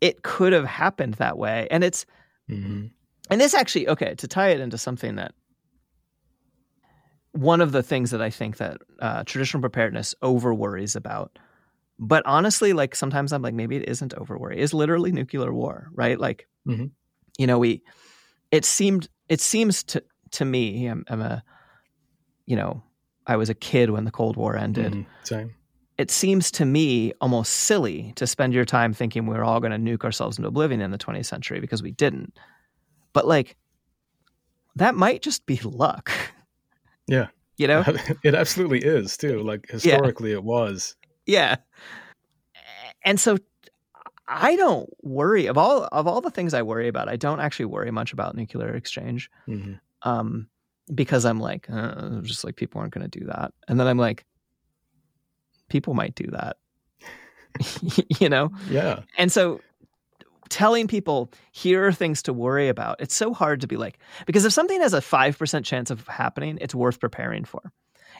it 0.01 0.21
could 0.21 0.53
have 0.53 0.65
happened 0.65 1.15
that 1.15 1.37
way. 1.37 1.67
And 1.71 1.83
it's, 1.83 2.05
Mhm. 2.49 2.91
and 3.29 3.41
this 3.41 3.53
actually, 3.53 3.87
okay, 3.87 4.15
to 4.15 4.27
tie 4.27 4.49
it 4.49 4.59
into 4.59 4.77
something 4.77 5.15
that 5.15 5.33
one 7.31 7.61
of 7.61 7.71
the 7.71 7.81
things 7.81 8.11
that 8.11 8.21
I 8.21 8.29
think 8.29 8.57
that 8.57 8.77
uh, 8.99 9.23
traditional 9.23 9.61
preparedness 9.61 10.13
over 10.21 10.53
worries 10.53 10.95
about, 10.95 11.39
but 12.07 12.23
honestly, 12.25 12.73
like 12.73 12.95
sometimes 12.95 13.31
I'm 13.33 13.41
like, 13.41 13.53
maybe 13.53 13.75
it 13.77 13.87
isn't 13.89 14.13
over 14.15 14.37
worry, 14.37 14.59
is 14.59 14.73
literally 14.73 15.11
nuclear 15.11 15.53
war, 15.53 15.89
right? 15.93 16.19
Like, 16.19 16.47
Mhm. 16.67 16.91
you 17.37 17.47
know, 17.47 17.57
we, 17.59 17.81
it 18.51 18.65
seemed, 18.65 19.07
it 19.29 19.41
seems 19.41 19.83
to, 19.85 20.03
to 20.31 20.45
me, 20.45 20.85
I'm, 20.87 21.03
I'm 21.07 21.21
a, 21.21 21.43
you 22.45 22.55
know, 22.55 22.83
I 23.25 23.37
was 23.37 23.49
a 23.49 23.53
kid 23.53 23.89
when 23.89 24.03
the 24.05 24.11
Cold 24.11 24.35
War 24.37 24.57
ended 24.57 24.93
Mhm. 24.93 25.05
Same. 25.23 25.53
it 25.97 26.11
seems 26.11 26.51
to 26.51 26.65
me 26.65 27.13
almost 27.21 27.53
silly 27.53 28.11
to 28.17 28.27
spend 28.27 28.53
your 28.53 28.65
time 28.65 28.93
thinking 28.93 29.25
we're 29.25 29.43
all 29.43 29.59
going 29.59 29.71
to 29.71 29.77
nuke 29.77 30.03
ourselves 30.03 30.37
into 30.37 30.47
oblivion 30.49 30.81
in 30.81 30.91
the 30.91 30.97
20th 30.97 31.25
century 31.27 31.59
because 31.59 31.81
we 31.83 31.91
didn't. 31.91 32.37
But 33.13 33.27
like, 33.27 33.55
that 34.75 34.95
might 34.95 35.21
just 35.21 35.45
be 35.45 35.57
luck, 35.63 36.11
Yeah, 37.07 37.27
you 37.57 37.67
know? 37.67 37.83
it 38.23 38.33
absolutely 38.35 38.79
is 38.79 39.15
too. 39.17 39.41
Like 39.43 39.67
historically, 39.69 40.31
it 40.31 40.43
was. 40.43 40.95
Yeah. 41.25 41.55
And 43.05 43.19
so 43.19 43.37
I 44.27 44.55
don't 44.55 44.89
worry 45.01 45.47
of 45.47 45.57
all 45.57 45.83
of 45.91 46.07
all 46.07 46.21
the 46.21 46.31
things 46.31 46.53
I 46.53 46.61
worry 46.61 46.87
about. 46.87 47.09
I 47.09 47.15
don't 47.17 47.39
actually 47.41 47.65
worry 47.65 47.91
much 47.91 48.13
about 48.13 48.35
nuclear 48.35 48.73
exchange, 48.73 49.29
Mhm. 49.47 49.79
um, 50.03 50.47
because 50.93 51.25
I'm 51.25 51.39
like, 51.39 51.67
uh, 51.69 52.21
just 52.21 52.43
like 52.43 52.55
people 52.55 52.79
aren't 52.79 52.93
going 52.93 53.09
to 53.09 53.19
do 53.19 53.25
that, 53.27 53.53
and 53.67 53.79
then 53.79 53.87
I'm 53.87 53.97
like, 53.97 54.25
people 55.69 55.93
might 55.93 56.15
do 56.15 56.27
that, 56.31 56.57
you 58.21 58.29
know. 58.29 58.51
Yeah, 58.69 59.01
And 59.17 59.31
so 59.31 59.59
telling 60.49 60.87
people 60.87 61.31
here 61.51 61.85
are 61.87 61.91
things 61.93 62.21
to 62.23 62.33
worry 62.33 62.69
about, 62.69 63.01
it's 63.01 63.15
so 63.15 63.33
hard 63.33 63.59
to 63.61 63.67
be 63.67 63.75
like, 63.75 63.97
because 64.25 64.45
if 64.45 64.53
something 64.53 64.79
has 64.81 64.93
a 64.93 64.99
5% 65.01 65.65
chance 65.65 65.89
of 65.89 66.07
happening, 66.07 66.57
it's 66.61 66.75
worth 66.75 66.99
preparing 66.99 67.43
for. 67.43 67.71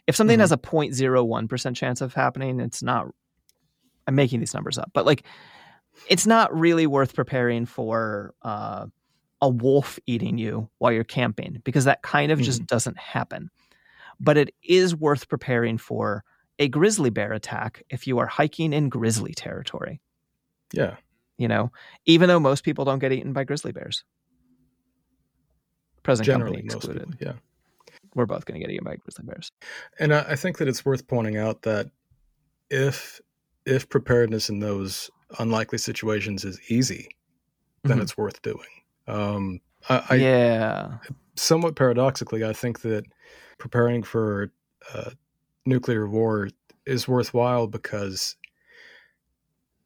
If 0.07 0.15
something 0.15 0.37
Mhm. 0.37 0.41
has 0.41 0.51
a 0.51 0.57
0.01% 0.57 1.75
chance 1.75 2.01
of 2.01 2.13
happening, 2.13 2.59
it's 2.59 2.83
not, 2.83 3.07
I'm 4.07 4.15
making 4.15 4.39
these 4.39 4.53
numbers 4.53 4.77
up, 4.77 4.91
but 4.93 5.05
like, 5.05 5.23
it's 6.09 6.25
not 6.27 6.53
really 6.57 6.87
worth 6.87 7.13
preparing 7.13 7.65
for 7.65 8.33
uh, 8.41 8.87
a 9.41 9.49
wolf 9.49 9.99
eating 10.07 10.37
you 10.37 10.69
while 10.79 10.91
you're 10.91 11.03
camping 11.03 11.61
because 11.63 11.85
that 11.85 12.01
kind 12.01 12.31
of 12.31 12.41
just 12.41 12.65
doesn't 12.65 12.97
happen. 12.97 13.49
But 14.19 14.37
it 14.37 14.53
is 14.63 14.95
worth 14.95 15.27
preparing 15.29 15.77
for 15.77 16.23
a 16.59 16.67
grizzly 16.67 17.09
bear 17.09 17.33
attack 17.33 17.83
if 17.89 18.07
you 18.07 18.19
are 18.19 18.27
hiking 18.27 18.73
in 18.73 18.87
grizzly 18.89 19.33
territory 19.33 19.99
yeah. 20.71 20.95
you 21.37 21.47
know, 21.47 21.71
even 22.05 22.27
though 22.27 22.39
most 22.39 22.63
people 22.63 22.85
don't 22.85 22.99
get 22.99 23.11
eaten 23.11 23.33
by 23.33 23.43
grizzly 23.43 23.71
bears. 23.71 24.03
Present 26.03 26.25
Generally, 26.25 26.57
company 26.57 26.67
most 26.73 26.75
excluded. 26.85 27.17
people. 27.19 27.27
Yeah. 27.27 27.33
We're 28.15 28.25
both 28.25 28.45
going 28.45 28.59
to 28.59 28.65
get 28.65 28.73
eaten 28.73 28.85
by 28.85 28.95
grizzly 28.97 29.25
bears. 29.25 29.51
And 29.99 30.13
I, 30.13 30.21
I 30.29 30.35
think 30.35 30.57
that 30.57 30.67
it's 30.67 30.85
worth 30.85 31.07
pointing 31.07 31.37
out 31.37 31.63
that 31.63 31.89
if 32.69 33.19
if 33.65 33.87
preparedness 33.89 34.49
in 34.49 34.59
those 34.59 35.09
unlikely 35.39 35.77
situations 35.77 36.43
is 36.43 36.59
easy, 36.69 37.07
then 37.83 37.97
Mhm. 37.97 38.01
it's 38.01 38.17
worth 38.17 38.41
doing. 38.41 38.67
Um, 39.07 39.61
I, 39.89 40.03
I 40.09 40.15
yeah. 40.15 40.97
somewhat 41.35 41.75
paradoxically, 41.75 42.43
I 42.43 42.53
think 42.53 42.81
that 42.81 43.05
preparing 43.57 44.03
for 44.03 44.51
uh, 44.93 45.11
nuclear 45.65 46.07
war 46.09 46.49
is 46.85 47.07
worthwhile 47.07 47.67
because 47.67 48.35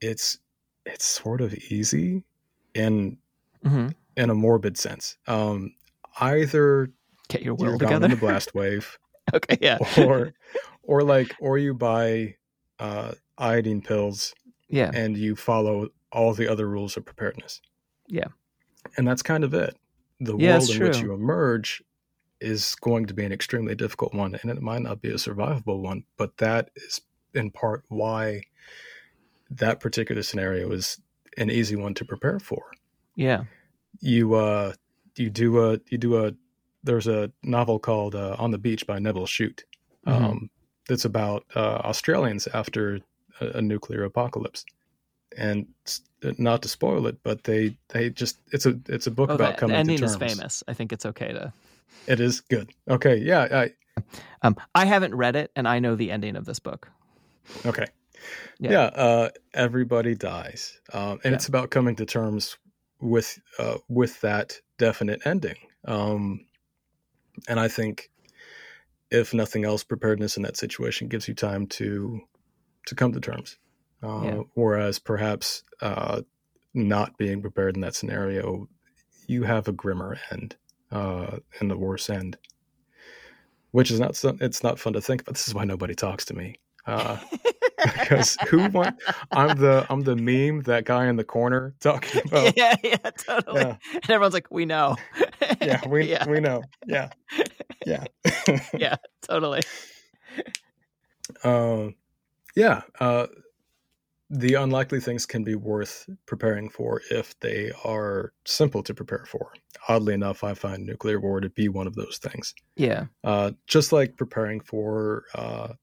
it's 0.02 0.40
it's 0.86 1.06
sort 1.06 1.42
of 1.42 1.54
easy 1.54 2.24
in 2.74 3.18
hmm 3.64 3.90
in 4.16 4.30
a 4.32 4.36
morbid 4.36 4.78
sense. 4.78 5.18
Um, 5.28 5.76
either 6.20 6.90
Get 7.30 7.42
your 7.42 7.56
you're 7.60 7.72
will 7.72 7.78
gone 7.78 7.94
in 7.94 8.02
together. 8.02 8.16
the 8.16 8.20
blast 8.28 8.56
wave, 8.56 8.98
okay. 9.34 9.58
Yeah. 9.62 9.78
or 10.06 10.34
or 10.84 11.04
like 11.04 11.36
or 11.40 11.58
you 11.58 11.74
buy 11.74 12.36
uh, 12.80 13.14
iodine 13.38 13.82
pills 13.82 14.34
Yeah. 14.70 14.92
and 14.94 15.18
you 15.18 15.36
follow 15.36 15.90
all 16.12 16.34
the 16.34 16.48
other 16.48 16.68
rules 16.70 16.96
of 16.98 17.06
preparedness. 17.06 17.62
Yeah. 18.08 18.28
And 18.96 19.06
that's 19.08 19.22
kind 19.22 19.44
of 19.44 19.54
it. 19.54 19.76
The 20.20 20.38
Yeah, 20.38 20.58
world 20.60 20.70
in 20.70 20.84
which 20.84 21.00
you 21.00 21.14
emerge 21.14 21.84
is 22.40 22.76
going 22.76 23.08
to 23.08 23.14
be 23.14 23.26
an 23.26 23.32
extremely 23.34 23.76
difficult 23.76 24.14
one 24.14 24.36
and 24.42 24.50
it 24.52 24.62
might 24.62 24.82
not 24.84 25.02
be 25.02 25.10
a 25.10 25.16
survivable 25.16 25.80
one, 25.82 26.04
but 26.18 26.38
that 26.38 26.70
is 26.76 27.02
in 27.34 27.52
part 27.52 27.84
why 27.90 28.44
that 29.50 29.80
particular 29.80 30.22
scenario 30.24 30.72
is 30.72 31.00
an 31.38 31.50
easy 31.52 31.76
one 31.76 31.94
to 31.96 32.06
prepare 32.06 32.40
for. 32.40 32.64
Yeah. 33.16 33.44
You 34.00 34.36
uh 34.36 34.74
you 35.16 35.30
do 35.30 35.60
a 35.72 35.80
you 35.90 35.98
do 35.98 36.26
a 36.26 36.34
there's 36.88 37.08
a 37.08 37.32
novel 37.44 37.78
called 37.80 38.16
uh, 38.16 38.36
On 38.40 38.50
the 38.52 38.58
Beach 38.58 38.88
by 38.88 38.98
Nevil 39.00 39.28
Shute. 39.28 39.64
Mhm. 40.08 40.14
Um 40.14 40.50
that's 40.90 41.06
about 41.06 41.44
uh, 41.56 41.82
Australians 41.84 42.48
after 42.48 43.02
a, 43.42 43.46
a 43.58 43.62
nuclear 43.62 44.04
apocalypse. 44.06 44.64
And 45.38 45.68
not 46.40 46.62
to 46.62 46.70
spoil 46.70 47.06
it, 47.08 47.18
but 47.24 47.44
they 47.44 47.78
they 47.90 48.10
just 48.10 48.40
it's 48.54 48.66
a 48.66 48.80
it's 48.88 49.06
a 49.08 49.12
book 49.12 49.30
Oh, 49.30 49.36
about 49.36 49.50
the, 49.50 49.54
the 49.54 49.60
coming 49.60 49.76
ending 49.78 49.98
to 49.98 50.06
is 50.06 50.16
terms. 50.16 50.34
famous. 50.34 50.64
I 50.68 50.74
think 50.74 50.94
it's 50.94 51.06
okay 51.06 51.34
to. 51.34 51.54
It 52.08 52.20
is 52.22 52.40
good. 52.40 52.72
Okay, 52.90 53.18
yeah, 53.18 53.48
I, 53.52 54.04
Um, 54.42 54.56
I 54.74 54.86
haven't 54.86 55.14
read 55.14 55.36
it, 55.36 55.52
and 55.56 55.68
I 55.68 55.80
know 55.80 55.96
the 55.96 56.10
ending 56.12 56.36
of 56.38 56.46
this 56.46 56.60
book. 56.60 56.90
Okay. 57.66 57.86
Yeah. 58.60 58.72
Yeah. 58.72 58.86
uh, 58.96 59.30
everybody 59.54 60.16
dies, 60.16 60.80
um, 60.94 61.20
and 61.24 61.32
Yeah. 61.32 61.34
it's 61.36 61.48
about 61.50 61.70
coming 61.70 61.96
to 61.98 62.06
terms 62.06 62.58
with 63.02 63.38
uh, 63.60 63.78
with 63.90 64.22
that 64.22 64.62
definite 64.78 65.22
ending. 65.26 65.58
Um, 65.86 66.46
and 67.48 67.60
I 67.60 67.68
think, 67.68 68.10
if 69.12 69.34
nothing 69.34 69.66
else, 69.66 69.84
preparedness 69.84 70.38
in 70.38 70.44
that 70.44 70.58
situation 70.58 71.08
gives 71.08 71.28
you 71.28 71.34
time 71.34 71.68
to 71.68 72.22
to 72.88 72.96
come 72.96 73.12
to 73.14 73.20
terms. 73.20 73.58
Uh, 74.04 74.22
Yeah. 74.24 74.42
Whereas 74.54 75.00
perhaps 75.00 75.64
uh, 75.82 76.22
not 76.74 77.18
being 77.18 77.42
prepared 77.42 77.76
in 77.76 77.82
that 77.82 77.96
scenario, 77.96 78.68
you 79.28 79.44
have 79.44 79.68
a 79.68 79.72
grimmer 79.72 80.18
end 80.32 80.56
uh, 80.92 81.38
and 81.60 81.70
the 81.70 81.78
worse 81.78 82.10
end, 82.10 82.38
which 83.72 83.92
is 83.92 84.00
not 84.00 84.22
it's 84.42 84.64
not 84.64 84.80
fun 84.80 84.94
to 84.94 85.02
think 85.02 85.22
about. 85.22 85.36
This 85.36 85.48
is 85.48 85.54
why 85.54 85.66
nobody 85.66 85.96
talks 85.96 86.26
to 86.26 86.34
me. 86.34 86.56
Uh, 86.86 87.18
because 87.84 88.38
who 88.48 88.70
want 88.70 88.96
I'm 89.32 89.58
the 89.58 89.86
I'm 89.90 90.02
the 90.02 90.16
meme 90.16 90.64
that 90.64 90.86
guy 90.86 91.08
in 91.08 91.16
the 91.16 91.24
corner 91.24 91.76
talking 91.80 92.22
about 92.26 92.56
yeah, 92.58 92.76
yeah, 92.84 92.96
totally. 92.96 93.62
Yeah. 93.62 93.78
And 93.94 94.10
everyone's 94.10 94.34
like, 94.34 94.50
we 94.52 94.66
know. 94.66 94.96
Yeah 95.62 95.82
we 95.88 96.10
yeah, 96.10 96.28
we 96.28 96.40
know. 96.40 96.64
Yeah. 96.86 97.10
Yeah. 97.86 98.06
Yeah, 98.78 98.96
totally. 99.28 99.62
um 101.44 101.96
yeah 102.56 102.82
uh 103.00 103.28
the 104.30 104.56
unlikely 104.56 105.00
things 105.00 105.26
can 105.26 105.44
be 105.44 105.56
worth 105.56 106.10
preparing 106.26 106.70
for 106.70 107.02
if 107.12 107.38
they 107.40 107.72
are 107.86 108.34
simple 108.46 108.84
to 108.84 108.94
prepare 108.94 109.26
for. 109.26 109.54
Oddly 109.88 110.14
enough 110.14 110.44
i 110.44 110.54
find 110.54 110.86
nuclear 110.86 111.20
war 111.20 111.40
to 111.40 111.50
be 111.50 111.70
one 111.70 111.88
of 111.88 111.96
those 111.96 112.18
things. 112.18 112.54
Yeah, 112.76 113.06
uh 113.24 113.52
just 113.68 113.92
like 113.92 114.16
preparing 114.18 114.60
for 114.62 115.24
uh 115.36 115.74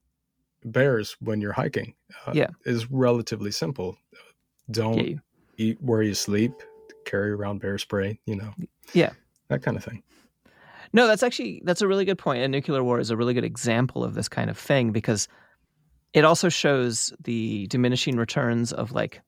bears 0.65 1.17
when 1.21 1.41
you're 1.41 1.53
hiking 1.53 1.95
uh, 2.27 2.33
Yeah. 2.35 2.49
is 2.65 2.91
relatively 2.91 3.51
simple. 3.51 3.97
Don't 4.71 5.21
eat 5.59 5.77
where 5.83 6.03
you 6.03 6.15
sleep, 6.15 6.53
carry 7.05 7.31
around 7.33 7.61
bear 7.61 7.77
spray, 7.79 8.19
you 8.27 8.37
know. 8.37 8.53
Yeah. 8.95 9.13
That 9.49 9.63
kind 9.63 9.77
of 9.77 9.85
thing. 9.85 10.03
No, 10.93 11.07
that's 11.07 11.23
actually 11.23 11.61
that's 11.65 11.83
a 11.83 11.89
really 11.89 12.05
good 12.05 12.19
point. 12.19 12.43
And 12.43 12.53
nuclear 12.53 12.83
war 12.85 13.01
is 13.01 13.11
a 13.11 13.17
really 13.17 13.35
good 13.35 13.45
example 13.45 14.05
of 14.05 14.15
this 14.15 14.29
kind 14.29 14.49
of 14.51 14.57
thing 14.59 14.93
because 14.93 15.29
it 16.13 16.25
also 16.25 16.49
shows 16.49 17.13
the 17.23 17.67
diminishing 17.67 18.17
returns 18.17 18.73
of 18.73 18.93
like 18.93 19.21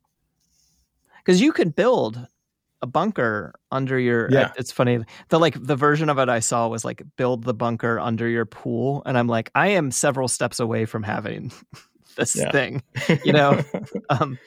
because 1.18 1.40
you 1.40 1.52
could 1.52 1.74
build 1.74 2.24
a 2.82 2.86
bunker 2.86 3.52
under 3.72 3.98
your 3.98 4.28
Yeah. 4.30 4.52
it's 4.56 4.70
funny 4.70 5.00
the 5.30 5.40
like 5.40 5.56
the 5.60 5.74
version 5.76 6.10
of 6.10 6.18
it 6.18 6.28
i 6.28 6.40
saw 6.40 6.68
was 6.68 6.84
like 6.84 7.02
build 7.16 7.42
the 7.44 7.54
bunker 7.54 7.98
under 7.98 8.28
your 8.28 8.44
pool 8.44 9.02
and 9.06 9.16
i'm 9.16 9.26
like 9.26 9.50
i 9.54 9.68
am 9.68 9.90
several 9.90 10.28
steps 10.28 10.60
away 10.60 10.84
from 10.84 11.02
having 11.02 11.50
this 12.16 12.36
Yeah. 12.36 12.52
thing 12.52 12.82
you 13.24 13.32
know 13.32 13.60
um 14.10 14.38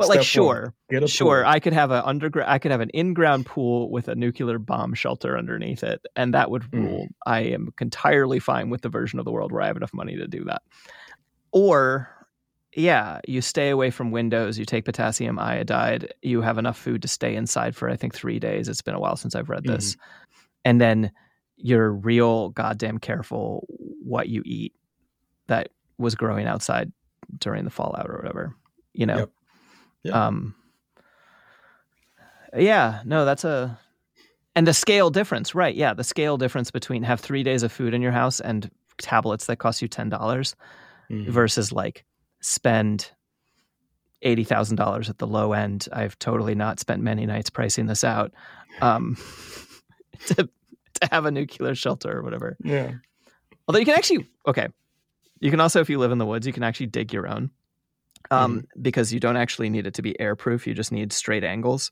but 0.00 0.08
like 0.08 0.22
Step 0.22 0.42
one, 0.42 0.56
sure 0.56 0.74
sure 1.06 1.42
pool. 1.42 1.50
i 1.52 1.60
could 1.60 1.72
have 1.72 1.90
an 1.92 2.02
underground 2.04 2.50
i 2.50 2.58
could 2.58 2.70
have 2.72 2.80
an 2.80 2.90
in-ground 2.90 3.46
pool 3.46 3.90
with 3.90 4.08
a 4.08 4.14
nuclear 4.14 4.58
bomb 4.58 4.92
shelter 4.94 5.38
underneath 5.38 5.82
it 5.84 6.00
and 6.16 6.34
that 6.34 6.50
would 6.50 6.62
Mm. 6.62 6.82
rule 6.82 7.08
i 7.26 7.40
am 7.40 7.72
entirely 7.80 8.38
fine 8.40 8.70
with 8.70 8.82
the 8.82 8.88
version 8.88 9.18
of 9.18 9.24
the 9.24 9.30
world 9.32 9.52
where 9.52 9.62
i 9.62 9.66
have 9.66 9.76
enough 9.76 9.94
money 9.94 10.16
to 10.16 10.26
do 10.26 10.44
that 10.44 10.62
or 11.52 12.08
yeah 12.76 13.20
you 13.26 13.40
stay 13.40 13.70
away 13.70 13.90
from 13.90 14.10
windows 14.10 14.58
you 14.58 14.64
take 14.64 14.84
potassium 14.84 15.38
iodide 15.38 16.12
you 16.22 16.40
have 16.40 16.58
enough 16.58 16.78
food 16.78 17.02
to 17.02 17.08
stay 17.08 17.34
inside 17.34 17.74
for 17.74 17.88
i 17.88 17.96
think 17.96 18.14
three 18.14 18.38
days 18.38 18.68
it's 18.68 18.82
been 18.82 18.94
a 18.94 19.00
while 19.00 19.16
since 19.16 19.34
i've 19.34 19.48
read 19.50 19.64
this 19.64 19.96
and 20.64 20.80
then 20.80 21.10
you're 21.56 21.92
real 21.92 22.50
goddamn 22.50 22.98
careful 22.98 23.66
what 24.02 24.28
you 24.28 24.42
eat 24.44 24.72
that 25.48 25.70
was 25.98 26.14
growing 26.14 26.46
outside 26.46 26.92
during 27.38 27.64
the 27.64 27.70
fallout 27.70 28.06
or 28.08 28.16
whatever 28.16 28.54
you 28.92 29.04
know 29.06 29.18
Yep. 29.18 29.30
Yeah. 30.02 30.26
um 30.26 30.54
yeah 32.56 33.02
no 33.04 33.24
that's 33.24 33.44
a 33.44 33.78
and 34.56 34.66
the 34.66 34.74
scale 34.74 35.10
difference 35.10 35.54
right 35.54 35.74
yeah 35.74 35.94
the 35.94 36.04
scale 36.04 36.36
difference 36.36 36.70
between 36.70 37.02
have 37.02 37.20
three 37.20 37.42
days 37.42 37.62
of 37.62 37.70
food 37.70 37.94
in 37.94 38.02
your 38.02 38.12
house 38.12 38.40
and 38.40 38.70
tablets 38.98 39.46
that 39.46 39.56
cost 39.56 39.82
you 39.82 39.88
ten 39.88 40.08
dollars 40.08 40.56
Mhm. 41.10 41.28
versus 41.28 41.72
like 41.72 42.04
spend 42.40 43.10
eighty 44.22 44.44
thousand 44.44 44.76
dollars 44.76 45.10
at 45.10 45.18
the 45.18 45.26
low 45.26 45.52
end. 45.54 45.88
I've 45.92 46.16
totally 46.20 46.54
not 46.54 46.78
spent 46.78 47.02
many 47.02 47.26
nights 47.26 47.50
pricing 47.50 47.86
this 47.86 48.04
out 48.04 48.32
um, 48.80 49.16
to 50.26 50.34
to 50.36 51.08
have 51.10 51.24
a 51.26 51.32
nuclear 51.32 51.74
shelter 51.74 52.16
or 52.18 52.22
whatever. 52.22 52.56
Yeah. 52.62 52.92
Although 53.66 53.80
you 53.80 53.84
can 53.86 53.96
actually 53.96 54.28
okay, 54.46 54.68
you 55.40 55.50
can 55.50 55.58
also 55.58 55.80
if 55.80 55.90
you 55.90 55.98
live 55.98 56.12
in 56.12 56.18
the 56.18 56.26
woods, 56.26 56.46
you 56.46 56.52
can 56.52 56.62
actually 56.62 56.86
dig 56.86 57.12
your 57.12 57.26
own 57.26 57.50
um, 58.30 58.66
because 58.80 59.12
you 59.12 59.20
don't 59.20 59.36
actually 59.36 59.68
need 59.70 59.86
it 59.86 59.94
to 59.94 60.02
be 60.02 60.14
airproof. 60.20 60.66
You 60.66 60.74
just 60.74 60.92
need 60.92 61.12
straight 61.12 61.44
angles 61.44 61.90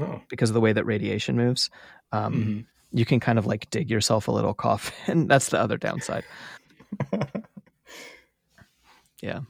Oh. 0.00 0.20
because 0.28 0.50
of 0.50 0.54
the 0.54 0.60
way 0.60 0.72
that 0.72 0.84
radiation 0.84 1.36
moves. 1.36 1.70
Um, 2.12 2.34
Mhm. 2.34 2.66
You 2.94 3.04
can 3.06 3.20
kind 3.20 3.38
of 3.38 3.46
like 3.46 3.70
dig 3.70 3.88
yourself 3.90 4.28
a 4.28 4.32
little 4.32 4.52
coffin. 4.54 5.26
That's 5.28 5.48
the 5.48 5.58
other 5.60 5.76
downside. 5.78 6.24
yeah. 9.22 9.40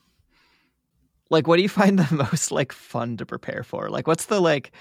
Like, 1.31 1.47
what 1.47 1.57
do 1.57 1.63
you 1.63 1.69
find 1.69 1.99
the 1.99 2.15
most 2.15 2.53
like 2.53 2.73
fun 2.73 3.17
to 3.17 3.27
prepare 3.27 3.63
for? 3.65 3.89
Like, 3.89 4.07
what's 4.07 4.27
the 4.27 4.41
like, 4.41 4.73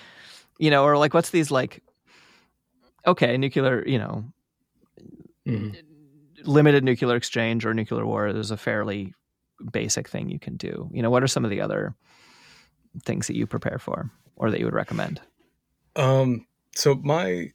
you 0.59 0.69
know, 0.69 0.83
or 0.83 0.97
like, 0.97 1.13
what's 1.13 1.29
these 1.31 1.49
like, 1.51 1.81
okay, 3.07 3.37
nuclear, 3.37 3.87
you 3.87 3.97
know, 3.97 4.25
Mhm. 5.47 5.75
limited 6.43 6.83
nuclear 6.83 7.15
exchange 7.15 7.65
or 7.65 7.73
nuclear 7.73 8.05
war 8.05 8.27
is 8.27 8.51
a 8.51 8.57
fairly 8.57 9.13
basic 9.71 10.07
thing 10.09 10.29
you 10.29 10.39
can 10.39 10.57
do. 10.57 10.89
You 10.93 11.01
know, 11.01 11.09
what 11.09 11.23
are 11.23 11.27
some 11.27 11.43
of 11.43 11.51
the 11.51 11.61
other 11.61 11.95
things 13.05 13.27
that 13.27 13.35
you 13.35 13.47
prepare 13.47 13.79
for 13.79 14.11
or 14.35 14.51
that 14.51 14.59
you 14.59 14.65
would 14.65 14.73
recommend? 14.73 15.21
Um. 15.95 16.45
So 16.73 16.95
my, 16.95 17.51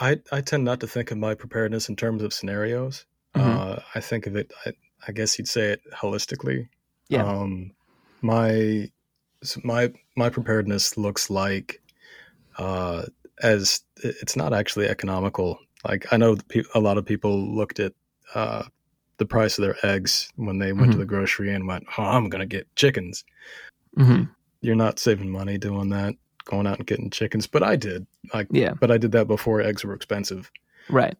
I 0.00 0.20
I 0.32 0.40
tend 0.40 0.64
not 0.64 0.80
to 0.80 0.86
think 0.86 1.10
of 1.10 1.18
my 1.18 1.34
preparedness 1.34 1.88
in 1.88 1.96
terms 1.96 2.22
of 2.22 2.32
scenarios. 2.32 3.04
Mhm. 3.34 3.42
Uh, 3.42 3.80
I 3.94 4.00
think 4.00 4.26
of 4.26 4.34
it. 4.36 4.50
I, 4.64 4.72
I 5.06 5.12
guess 5.12 5.38
you'd 5.38 5.48
say 5.48 5.72
it 5.72 5.80
holistically. 5.92 6.68
Yeah. 7.08 7.24
Um, 7.24 7.72
my 8.22 8.90
my 9.62 9.92
my 10.16 10.30
preparedness 10.30 10.96
looks 10.96 11.28
like, 11.28 11.82
uh, 12.58 13.04
as 13.42 13.82
it's 14.02 14.36
not 14.36 14.54
actually 14.54 14.88
economical. 14.88 15.58
Like 15.86 16.12
I 16.12 16.16
know 16.16 16.36
a 16.74 16.80
lot 16.80 16.98
of 16.98 17.04
people 17.04 17.54
looked 17.54 17.78
at 17.78 17.92
uh, 18.34 18.64
the 19.18 19.26
price 19.26 19.58
of 19.58 19.62
their 19.64 19.76
eggs 19.82 20.30
when 20.36 20.58
they 20.58 20.72
went 20.72 20.92
to 20.92 20.96
Mhm. 20.96 21.00
the 21.00 21.06
grocery 21.06 21.52
and 21.54 21.66
went, 21.66 21.84
"Oh, 21.96 22.02
I'm 22.04 22.28
gonna 22.28 22.46
get 22.46 22.66
chickens." 22.76 23.24
Mm-hmm. 23.96 24.24
You're 24.60 24.74
not 24.76 24.98
saving 24.98 25.30
money 25.30 25.58
doing 25.58 25.88
that, 25.90 26.14
going 26.44 26.66
out 26.66 26.78
and 26.78 26.86
getting 26.86 27.10
chickens. 27.10 27.46
But 27.46 27.62
I 27.62 27.76
did. 27.76 28.06
Like, 28.34 28.48
Yeah. 28.50 28.74
but 28.74 28.90
I 28.90 28.98
did 28.98 29.12
that 29.12 29.26
before 29.28 29.60
eggs 29.62 29.84
were 29.84 29.94
expensive. 29.94 30.50
Right. 30.90 31.16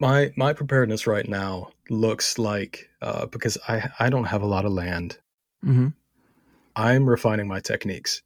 My 0.00 0.32
my 0.36 0.52
preparedness 0.52 1.06
right 1.06 1.28
now 1.28 1.70
looks 1.90 2.38
like 2.38 2.88
uh, 3.02 3.26
because 3.26 3.58
I 3.68 3.90
I 3.98 4.08
don't 4.10 4.24
have 4.26 4.42
a 4.42 4.46
lot 4.46 4.64
of 4.64 4.72
land. 4.72 5.18
Mm-hmm. 5.64 5.88
I'm 6.76 7.08
refining 7.08 7.46
my 7.48 7.60
techniques. 7.60 8.22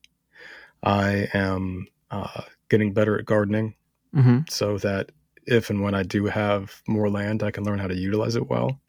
I 0.83 1.29
am 1.35 1.89
uh, 2.11 2.43
getting 2.71 2.93
better 2.93 3.19
at 3.19 3.27
gardening 3.27 3.75
Mm-hmm. 4.15 4.39
so 4.49 4.79
that 4.79 5.11
if 5.49 5.71
and 5.71 5.83
when 5.83 5.95
I 5.95 6.03
do 6.03 6.27
have 6.27 6.83
more 6.87 7.09
land, 7.09 7.43
I 7.43 7.51
can 7.51 7.65
learn 7.65 7.79
how 7.79 7.87
to 7.89 7.97
utilize 7.97 8.37
it 8.37 8.49
well. 8.49 8.81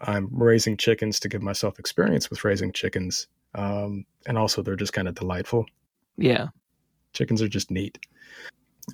I'm 0.00 0.28
raising 0.32 0.76
chickens 0.76 1.20
to 1.20 1.28
give 1.28 1.42
myself 1.42 1.78
experience 1.78 2.30
with 2.30 2.44
raising 2.44 2.72
chickens, 2.72 3.28
um, 3.54 4.04
and 4.26 4.36
also 4.36 4.62
they're 4.62 4.76
just 4.76 4.92
kind 4.92 5.08
of 5.08 5.14
delightful. 5.14 5.66
Yeah. 6.16 6.48
chickens 7.12 7.40
are 7.42 7.48
just 7.48 7.70
neat. 7.70 7.98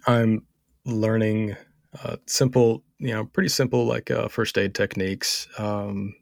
I'm 0.07 0.47
learning 0.85 1.57
uh, 2.05 2.17
simple, 2.27 2.83
you 2.99 3.13
know, 3.13 3.25
pretty 3.25 3.49
simple 3.49 3.85
like 3.87 4.11
uh, 4.11 4.29
first 4.29 4.59
aid 4.59 4.75
techniques 4.75 5.49
um, 5.59 6.15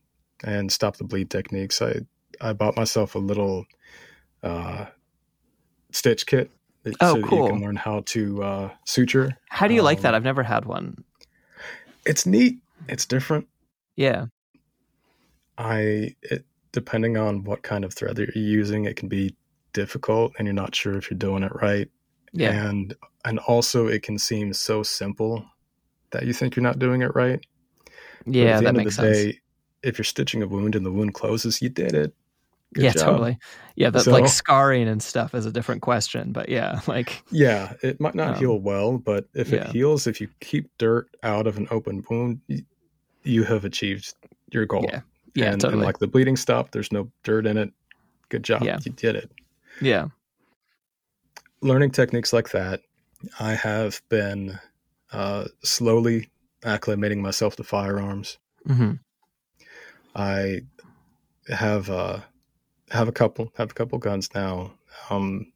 and 0.42 0.70
stop 0.70 0.96
the 0.96 1.04
bleed 1.04 1.30
techniques. 1.30 1.82
I 1.82 2.00
I 2.40 2.52
bought 2.52 2.76
myself 2.76 3.14
a 3.14 3.18
little 3.18 3.66
uh, 4.42 4.86
stitch 5.92 6.26
kit 6.26 6.50
that- 6.84 6.94
Oh, 7.00 7.06
so 7.08 7.12
that 7.14 7.20
you 7.22 7.26
cool. 7.26 7.48
can 7.48 7.60
learn 7.60 7.76
how 7.76 8.00
to 8.06 8.42
uh, 8.42 8.70
suture. 8.84 9.36
How 9.50 9.66
do 9.66 9.74
you 9.74 9.82
like 9.82 10.00
that? 10.02 10.10
Um, 10.14 10.16
I've 10.16 10.24
never 10.24 10.42
had 10.42 10.64
one. 10.64 11.02
It's 12.06 12.24
neat. 12.26 12.58
It's 12.88 13.04
different. 13.06 13.46
Yeah. 13.96 14.26
I 15.58 16.14
it, 16.22 16.44
depending 16.72 17.16
on 17.16 17.44
what 17.44 17.62
kind 17.62 17.84
of 17.84 17.94
thread 17.94 18.16
that 18.16 18.34
you're 18.34 18.44
using, 18.44 18.84
it 18.84 18.96
can 18.96 19.08
be 19.08 19.34
difficult, 19.72 20.32
and 20.38 20.46
you're 20.46 20.54
not 20.54 20.74
sure 20.74 20.96
if 20.96 21.10
you're 21.10 21.18
doing 21.18 21.42
it 21.42 21.52
right. 21.62 21.88
Yeah. 22.32 22.68
and 22.68 22.94
and 23.24 23.38
also 23.40 23.86
it 23.86 24.02
can 24.02 24.18
seem 24.18 24.52
so 24.52 24.82
simple 24.82 25.44
that 26.10 26.26
you 26.26 26.32
think 26.32 26.56
you're 26.56 26.64
not 26.64 26.78
doing 26.80 27.02
it 27.02 27.14
right. 27.14 27.40
But 28.26 28.34
yeah, 28.34 28.44
at 28.44 28.56
the 28.58 28.62
that 28.64 28.68
end 28.68 28.76
makes 28.78 28.98
of 28.98 29.04
the 29.04 29.14
sense. 29.14 29.32
day, 29.34 29.40
if 29.84 29.98
you're 29.98 30.04
stitching 30.04 30.42
a 30.42 30.46
wound 30.48 30.74
and 30.74 30.84
the 30.84 30.90
wound 30.90 31.14
closes, 31.14 31.62
you 31.62 31.68
did 31.68 31.94
it. 31.94 32.12
Good 32.74 32.84
yeah, 32.84 32.92
job. 32.92 33.04
totally. 33.04 33.38
Yeah, 33.76 33.90
that 33.90 34.02
So- 34.02 34.10
like 34.12 34.28
scarring 34.28 34.86
and 34.88 35.02
stuff 35.02 35.34
is 35.34 35.46
a 35.46 35.50
different 35.52 35.82
question, 35.82 36.32
but 36.32 36.48
yeah, 36.48 36.80
like 36.86 37.22
Yeah, 37.30 37.74
it 37.82 38.00
might 38.00 38.14
not 38.14 38.34
Um, 38.34 38.38
heal 38.40 38.58
well, 38.58 38.98
but 38.98 39.26
if 39.34 39.50
yeah. 39.50 39.68
it 39.68 39.68
heals, 39.68 40.06
if 40.06 40.20
you 40.20 40.28
keep 40.40 40.70
dirt 40.78 41.08
out 41.22 41.46
of 41.46 41.56
an 41.56 41.66
open 41.70 42.04
wound, 42.10 42.40
you, 43.22 43.44
have 43.44 43.64
achieved 43.64 44.14
your 44.52 44.66
goal. 44.66 44.84
yeah. 44.88 45.00
Yeah, 45.34 45.52
and, 45.52 45.64
and 45.64 45.80
like 45.80 45.98
the 45.98 46.06
bleeding 46.06 46.36
stopped. 46.36 46.70
There's 46.72 46.92
no 46.92 47.10
dirt 47.24 47.46
in 47.46 47.56
it. 47.56 47.72
Good 48.28 48.44
job. 48.44 48.62
Yeah. 48.62 48.78
You 48.84 48.92
did 48.92 49.16
it. 49.16 49.30
Yeah. 49.80 50.06
Learning 51.60 51.90
techniques 51.90 52.32
like 52.32 52.50
that, 52.50 52.82
I 53.40 53.54
have 53.54 54.00
been 54.08 54.58
uh, 55.12 55.46
slowly 55.64 56.28
acclimating 56.62 57.18
myself 57.18 57.56
to 57.56 57.64
firearms. 57.64 58.38
hmm 58.66 58.92
I 60.14 60.60
have 61.48 61.90
uh, 61.90 62.20
have 62.94 63.08
a 63.08 63.12
couple 63.12 63.52
have 63.56 63.72
a 63.72 63.74
couple 63.74 63.98
guns 63.98 64.30
now. 64.34 64.72
Um, 65.10 65.52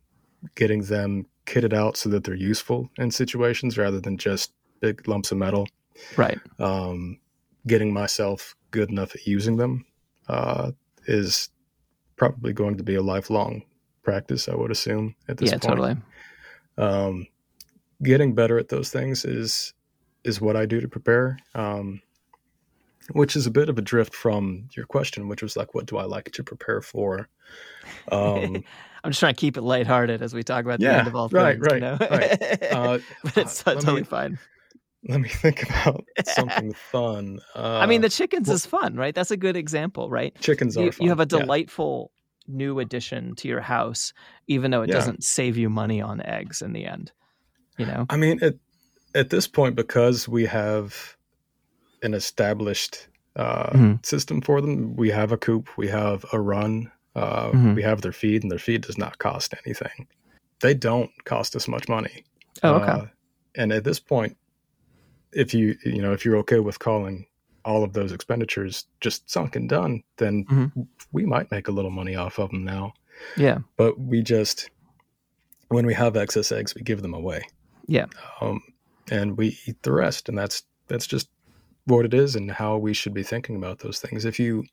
getting 0.54 0.82
them 0.82 1.26
kitted 1.46 1.72
out 1.72 1.96
so 1.96 2.08
that 2.10 2.24
they're 2.24 2.34
useful 2.34 2.90
in 2.98 3.10
situations 3.10 3.78
rather 3.78 4.00
than 4.00 4.18
just 4.18 4.52
big 4.80 5.08
lumps 5.08 5.32
of 5.32 5.38
metal. 5.38 5.66
Right. 6.16 6.38
Um, 6.58 7.18
getting 7.66 7.92
myself 7.92 8.54
good 8.70 8.90
enough 8.90 9.14
at 9.14 9.26
using 9.26 9.56
them 9.56 9.84
uh, 10.28 10.72
is 11.06 11.48
probably 12.16 12.52
going 12.52 12.76
to 12.76 12.84
be 12.84 12.96
a 12.96 13.02
lifelong 13.02 13.62
practice. 14.02 14.48
I 14.48 14.54
would 14.54 14.70
assume 14.70 15.14
at 15.28 15.38
this 15.38 15.50
Yeah, 15.50 15.58
point. 15.58 15.62
totally. 15.62 15.96
Um, 16.76 17.26
getting 18.02 18.34
better 18.34 18.58
at 18.58 18.68
those 18.68 18.90
things 18.90 19.24
is 19.24 19.74
is 20.24 20.40
what 20.40 20.56
I 20.56 20.66
do 20.66 20.80
to 20.80 20.88
prepare. 20.88 21.38
Um, 21.54 22.00
which 23.12 23.36
is 23.36 23.46
a 23.46 23.50
bit 23.50 23.68
of 23.68 23.78
a 23.78 23.82
drift 23.82 24.14
from 24.14 24.68
your 24.76 24.86
question, 24.86 25.28
which 25.28 25.42
was 25.42 25.56
like, 25.56 25.74
what 25.74 25.86
do 25.86 25.96
I 25.96 26.04
like 26.04 26.30
to 26.32 26.44
prepare 26.44 26.80
for? 26.82 27.28
Um, 28.12 28.64
I'm 29.04 29.10
just 29.12 29.20
trying 29.20 29.34
to 29.34 29.40
keep 29.40 29.56
it 29.56 29.62
lighthearted 29.62 30.22
as 30.22 30.34
we 30.34 30.42
talk 30.42 30.64
about 30.64 30.80
the 30.80 30.92
end 30.92 31.06
of 31.08 31.14
all 31.14 31.28
right, 31.28 31.54
things. 31.60 31.66
right, 31.66 31.74
you 31.74 31.80
know? 31.80 31.98
right. 32.00 32.62
uh, 32.72 32.98
but 33.22 33.36
it's 33.38 33.66
uh, 33.66 33.74
totally 33.74 34.00
me- 34.00 34.04
fine. 34.04 34.38
let 35.08 35.20
me 35.20 35.28
think 35.28 35.62
about 35.62 36.04
something 36.26 36.72
fun. 36.72 37.38
Uh, 37.54 37.78
I 37.78 37.86
mean, 37.86 38.00
the 38.00 38.08
chickens 38.08 38.48
well- 38.48 38.56
is 38.56 38.66
fun, 38.66 38.96
right? 38.96 39.14
That's 39.14 39.30
a 39.30 39.36
good 39.36 39.56
example, 39.56 40.10
right? 40.10 40.38
chickens 40.40 40.76
are 40.76 40.84
You, 40.84 40.92
fun. 40.92 41.04
you 41.04 41.10
have 41.10 41.20
a 41.20 41.22
yeah. 41.30 41.38
delightful 41.40 42.10
new 42.46 42.80
addition 42.80 43.34
to 43.36 43.46
your 43.48 43.60
house, 43.60 44.12
even 44.48 44.70
though 44.70 44.82
it 44.82 44.88
Yeah. 44.88 44.94
doesn't 44.96 45.22
save 45.22 45.56
you 45.56 45.68
money 45.70 46.00
on 46.00 46.20
eggs 46.22 46.62
in 46.62 46.72
the 46.72 46.84
end. 46.86 47.12
You 47.76 47.86
know? 47.86 48.06
I 48.10 48.16
mean, 48.16 48.42
at 48.42 48.54
at 49.14 49.30
this 49.30 49.46
point, 49.46 49.76
because 49.76 50.28
we 50.28 50.46
have 50.46 51.16
an 52.02 52.14
established 52.14 53.08
uh, 53.36 53.70
Mhm. 53.70 54.04
system 54.04 54.40
for 54.40 54.60
them, 54.60 54.96
we 54.96 55.10
have 55.10 55.30
a 55.30 55.36
coop, 55.36 55.68
we 55.76 55.86
have 55.86 56.24
a 56.32 56.40
run, 56.40 56.90
uh, 57.14 57.50
Mhm. 57.52 57.76
we 57.76 57.82
have 57.82 58.00
their 58.02 58.10
feed, 58.12 58.42
and 58.42 58.50
their 58.50 58.58
feed 58.58 58.80
does 58.80 58.98
not 58.98 59.18
cost 59.18 59.54
anything. 59.64 60.08
They 60.60 60.74
don't 60.74 61.10
cost 61.24 61.54
us 61.54 61.68
much 61.68 61.88
money. 61.88 62.24
Oh, 62.64 62.74
okay. 62.74 62.90
Uh, 62.90 63.06
and 63.54 63.72
at 63.72 63.84
this 63.84 64.00
point, 64.00 64.36
if 65.32 65.54
you 65.54 65.76
you 65.84 66.02
know 66.02 66.12
if 66.12 66.24
you're 66.24 66.38
okay 66.38 66.58
with 66.58 66.78
calling 66.80 67.26
all 67.64 67.84
of 67.84 67.92
those 67.92 68.10
expenditures 68.12 68.86
just 69.00 69.28
sunk 69.30 69.54
and 69.54 69.68
done, 69.68 70.02
then 70.16 70.44
Mhm. 70.46 70.88
we 71.12 71.24
might 71.26 71.50
make 71.52 71.68
a 71.68 71.72
little 71.72 71.90
money 71.92 72.16
off 72.16 72.38
of 72.40 72.50
them 72.50 72.64
now. 72.64 72.92
yeah. 73.36 73.58
But 73.76 74.00
we 74.00 74.22
just 74.22 74.68
when 75.68 75.84
we 75.86 75.94
have 75.94 76.16
excess 76.16 76.50
eggs, 76.50 76.74
we 76.74 76.82
give 76.82 77.02
them 77.02 77.14
away. 77.14 77.42
Yeah. 77.86 78.06
Um, 78.40 78.62
and 79.10 79.36
we 79.36 79.58
eat 79.66 79.82
the 79.82 79.92
rest, 79.92 80.28
and 80.28 80.36
that's 80.38 80.62
that's 80.88 81.06
just 81.06 81.28
what 81.88 82.04
it 82.04 82.14
is, 82.14 82.36
and 82.36 82.50
how 82.50 82.76
we 82.76 82.94
should 82.94 83.14
be 83.14 83.22
thinking 83.22 83.56
about 83.56 83.80
those 83.80 83.98
things. 83.98 84.24
If 84.24 84.38
you 84.38 84.64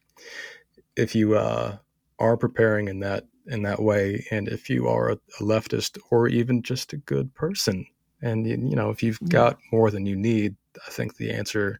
if 0.96 1.16
you 1.16 1.36
uh, 1.38 1.78
are 2.20 2.38
preparing 2.38 2.88
in 2.88 3.00
that 3.00 3.26
in 3.48 3.64
that 3.64 3.82
way, 3.82 4.26
and 4.32 4.48
if 4.48 4.70
you 4.70 4.88
are 4.88 5.10
a, 5.10 5.14
a 5.40 5.44
leftist 5.44 5.98
or 6.10 6.28
even 6.28 6.62
just 6.64 6.94
a 6.94 6.98
good 6.98 7.34
person, 7.36 7.86
and 8.22 8.48
you, 8.48 8.58
you 8.58 8.76
know 8.76 8.90
if 8.90 9.04
you've 9.04 9.20
Yeah. 9.22 9.30
got 9.30 9.60
more 9.72 9.92
than 9.92 10.06
you 10.06 10.16
need, 10.16 10.56
I 10.88 10.92
think 10.92 11.18
the 11.18 11.32
answer 11.32 11.80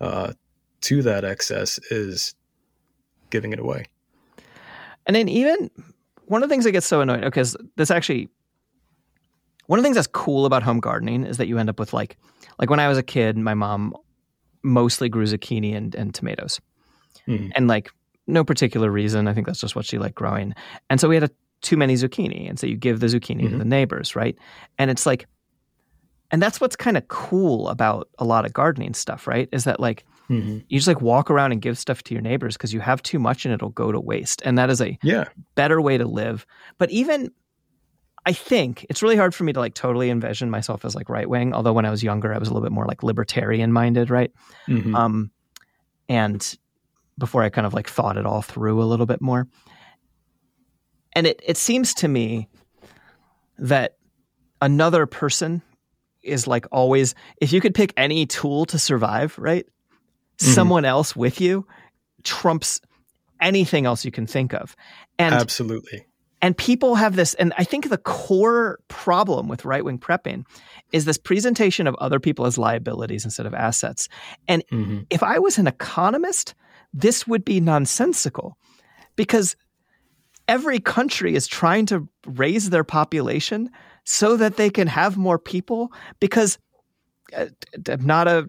uh, 0.00 0.32
to 0.82 1.02
that 1.02 1.24
excess 1.24 1.78
is 1.90 2.34
giving 3.30 3.52
it 3.52 3.58
away. 3.58 3.86
And 5.06 5.14
then 5.14 5.28
even 5.28 5.70
one 6.26 6.42
of 6.42 6.48
the 6.48 6.52
things 6.52 6.64
that 6.64 6.72
gets 6.72 6.86
so 6.86 7.00
annoying, 7.00 7.20
because 7.20 7.56
this 7.76 7.90
actually, 7.90 8.28
one 9.66 9.78
of 9.78 9.82
the 9.82 9.86
things 9.86 9.96
that's 9.96 10.08
cool 10.08 10.46
about 10.46 10.62
home 10.62 10.80
gardening 10.80 11.24
is 11.24 11.36
that 11.38 11.46
you 11.46 11.58
end 11.58 11.68
up 11.68 11.78
with 11.78 11.92
like, 11.92 12.16
like 12.58 12.70
when 12.70 12.80
I 12.80 12.88
was 12.88 12.98
a 12.98 13.02
kid, 13.02 13.36
my 13.36 13.54
mom 13.54 13.94
mostly 14.66 15.08
grew 15.08 15.24
zucchini 15.24 15.74
and, 15.76 15.94
and 15.94 16.14
tomatoes, 16.14 16.60
Mhm. 17.28 17.52
and 17.54 17.68
like 17.68 17.90
no 18.26 18.42
particular 18.44 18.90
reason. 18.90 19.28
I 19.28 19.32
think 19.34 19.46
that's 19.46 19.60
just 19.60 19.76
what 19.76 19.86
she 19.86 19.98
liked 19.98 20.16
growing. 20.16 20.52
And 20.90 21.00
so 21.00 21.08
we 21.08 21.14
had 21.16 21.24
a, 21.24 21.30
too 21.62 21.76
many 21.76 21.94
zucchini, 21.94 22.48
and 22.48 22.58
so 22.58 22.66
you 22.66 22.76
give 22.76 23.00
the 23.00 23.06
zucchini 23.06 23.48
to 23.48 23.54
Mhm. 23.56 23.58
the 23.58 23.64
neighbors, 23.64 24.14
right? 24.16 24.36
And 24.78 24.90
it's 24.90 25.06
like, 25.06 25.26
and 26.32 26.42
that's 26.42 26.60
what's 26.60 26.74
kind 26.76 26.96
of 26.96 27.06
cool 27.08 27.68
about 27.68 28.08
a 28.18 28.24
lot 28.24 28.44
of 28.44 28.52
gardening 28.52 28.94
stuff, 28.94 29.26
right? 29.28 29.48
Is 29.52 29.64
that 29.64 29.78
like 29.78 30.04
Mhm. 30.28 30.64
you 30.68 30.78
just 30.78 30.88
like 30.88 31.00
walk 31.00 31.30
around 31.30 31.52
and 31.52 31.62
give 31.62 31.78
stuff 31.78 32.02
to 32.04 32.14
your 32.14 32.20
neighbors 32.22 32.56
because 32.56 32.74
you 32.74 32.80
have 32.80 33.00
too 33.02 33.20
much 33.20 33.44
and 33.44 33.54
it'll 33.54 33.70
go 33.70 33.92
to 33.92 34.00
waste, 34.00 34.42
and 34.44 34.58
that 34.58 34.68
is 34.70 34.80
a 34.80 34.98
Yeah, 35.02 35.28
better 35.54 35.80
way 35.80 35.96
to 35.98 36.04
live. 36.06 36.44
But 36.78 36.90
even 36.90 37.30
I 38.26 38.32
think 38.32 38.84
it's 38.90 39.02
really 39.02 39.16
hard 39.16 39.34
for 39.34 39.44
me 39.44 39.52
to 39.52 39.60
like 39.60 39.74
totally 39.74 40.10
envision 40.10 40.50
myself 40.50 40.84
as 40.84 40.94
like 40.96 41.08
right 41.08 41.28
wing. 41.28 41.54
Although 41.54 41.72
when 41.72 41.86
I 41.86 41.90
was 41.90 42.02
younger, 42.02 42.34
I 42.34 42.38
was 42.38 42.48
a 42.48 42.52
little 42.52 42.66
bit 42.66 42.72
more 42.72 42.84
like 42.84 43.02
libertarian 43.04 43.72
minded, 43.72 44.10
right? 44.10 44.32
Mhm. 44.68 44.94
Um, 44.94 45.30
and 46.08 46.58
before 47.18 47.42
I 47.42 47.48
kind 47.48 47.66
of 47.66 47.72
like 47.72 47.88
thought 47.88 48.16
it 48.16 48.26
all 48.26 48.42
through 48.42 48.82
a 48.82 48.84
little 48.84 49.06
bit 49.06 49.20
more. 49.20 49.46
And 51.14 51.26
it 51.26 51.40
it 51.46 51.56
seems 51.56 51.94
to 51.94 52.08
me 52.08 52.48
that 53.58 53.96
another 54.60 55.06
person 55.06 55.62
is 56.22 56.46
like 56.46 56.66
always 56.72 57.14
if 57.40 57.52
you 57.52 57.60
could 57.60 57.74
pick 57.74 57.92
any 57.96 58.26
tool 58.26 58.66
to 58.66 58.78
survive, 58.78 59.38
right? 59.38 59.66
Mhm. 60.38 60.54
Someone 60.54 60.84
else 60.84 61.14
with 61.14 61.40
you 61.40 61.66
trumps 62.24 62.80
anything 63.40 63.86
else 63.86 64.04
you 64.04 64.10
can 64.10 64.26
think 64.26 64.52
of. 64.52 64.74
And 65.18 65.34
absolutely. 65.34 66.06
And 66.42 66.56
people 66.56 66.94
have 66.96 67.16
this, 67.16 67.34
and 67.34 67.52
I 67.56 67.64
think 67.64 67.88
the 67.88 67.98
core 67.98 68.78
problem 68.88 69.48
with 69.48 69.64
right 69.64 69.84
wing 69.84 69.98
prepping 69.98 70.44
is 70.92 71.04
this 71.04 71.18
presentation 71.18 71.86
of 71.86 71.94
other 71.96 72.20
people 72.20 72.46
as 72.46 72.58
liabilities 72.58 73.24
instead 73.24 73.46
of 73.46 73.54
assets. 73.54 74.08
Mhm. 74.48 75.06
If 75.10 75.22
I 75.22 75.38
was 75.38 75.58
an 75.58 75.66
economist, 75.66 76.54
this 76.92 77.26
would 77.26 77.44
be 77.44 77.60
nonsensical 77.60 78.56
because 79.16 79.56
every 80.48 80.78
country 80.78 81.34
is 81.34 81.46
trying 81.46 81.86
to 81.86 82.08
raise 82.26 82.70
their 82.70 82.84
population 82.84 83.70
so 84.04 84.36
that 84.36 84.56
they 84.56 84.70
can 84.70 84.86
have 84.86 85.16
more 85.16 85.38
people 85.38 85.90
because 86.20 86.58
uh, 87.36 87.46
not 88.00 88.28
a 88.28 88.46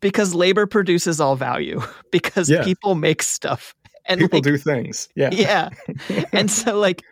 because 0.00 0.34
labor 0.34 0.66
produces 0.66 1.20
all 1.20 1.36
value 1.36 1.80
because 2.10 2.50
Yeah. 2.50 2.64
people 2.64 2.94
make 2.96 3.22
stuff 3.22 3.74
and 4.06 4.20
People 4.20 4.38
like, 4.38 4.44
do 4.44 4.56
things. 4.58 5.08
Yeah. 5.14 5.30
yeah. 5.32 5.70
and 6.32 6.50
so 6.50 6.78
like 6.78 7.02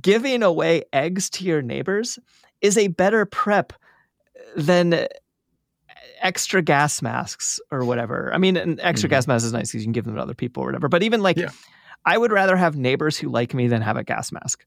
giving 0.00 0.42
away 0.42 0.82
eggs 0.92 1.30
to 1.30 1.44
your 1.44 1.62
neighbors 1.62 2.18
is 2.60 2.76
a 2.78 2.88
better 2.88 3.24
prep 3.26 3.72
than 4.56 5.06
extra 6.22 6.62
gas 6.62 7.02
masks 7.02 7.60
or 7.70 7.84
whatever. 7.84 8.32
I 8.32 8.38
mean, 8.38 8.56
an 8.56 8.80
extra 8.80 9.08
Mhm. 9.08 9.10
gas 9.10 9.26
mask 9.26 9.44
is 9.46 9.52
nice 9.52 9.68
because 9.70 9.82
you 9.82 9.86
can 9.86 9.92
give 9.92 10.04
them 10.04 10.14
to 10.14 10.20
other 10.20 10.34
people 10.34 10.62
or 10.62 10.66
whatever. 10.66 10.88
But 10.88 11.02
even 11.02 11.22
like, 11.22 11.36
Yeah. 11.36 11.50
I 12.04 12.16
would 12.16 12.32
rather 12.32 12.56
have 12.56 12.76
neighbors 12.76 13.16
who 13.18 13.28
like 13.28 13.52
me 13.52 13.66
than 13.68 13.82
have 13.82 13.96
a 13.96 14.04
gas 14.04 14.32
mask. 14.32 14.64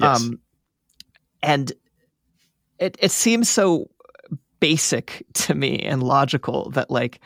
Yes. 0.00 0.20
Um, 0.22 0.40
and 1.42 1.72
it 2.78 2.96
it 3.00 3.10
seems 3.12 3.48
so 3.48 3.88
basic 4.60 5.24
to 5.34 5.54
me 5.54 5.78
and 5.80 6.02
logical 6.02 6.70
that 6.70 6.90
like 6.90 7.20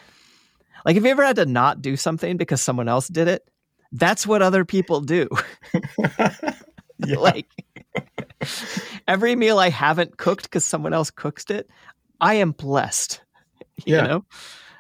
like 0.85 0.97
if 0.97 1.05
you 1.05 1.11
ever 1.11 1.25
had 1.25 1.37
to 1.37 1.47
not 1.47 1.83
do 1.83 1.97
something 1.97 2.37
because 2.37 2.61
someone 2.63 2.89
else 2.89 3.09
did 3.09 3.29
it, 3.29 3.49
that's 3.93 4.27
what 4.27 4.43
other 4.43 4.65
people 4.65 5.01
do. 5.01 5.29
Like 6.99 7.47
every 9.09 9.35
meal 9.35 9.59
I 9.59 9.71
haven't 9.71 10.17
cooked 10.19 10.45
because 10.45 10.65
someone 10.65 10.93
else 10.93 11.11
cooked 11.11 11.51
it, 11.51 11.69
I 12.21 12.35
am 12.35 12.53
blessed. 12.53 13.21
You 13.85 13.97
Yeah. 13.97 14.07
know? 14.07 14.25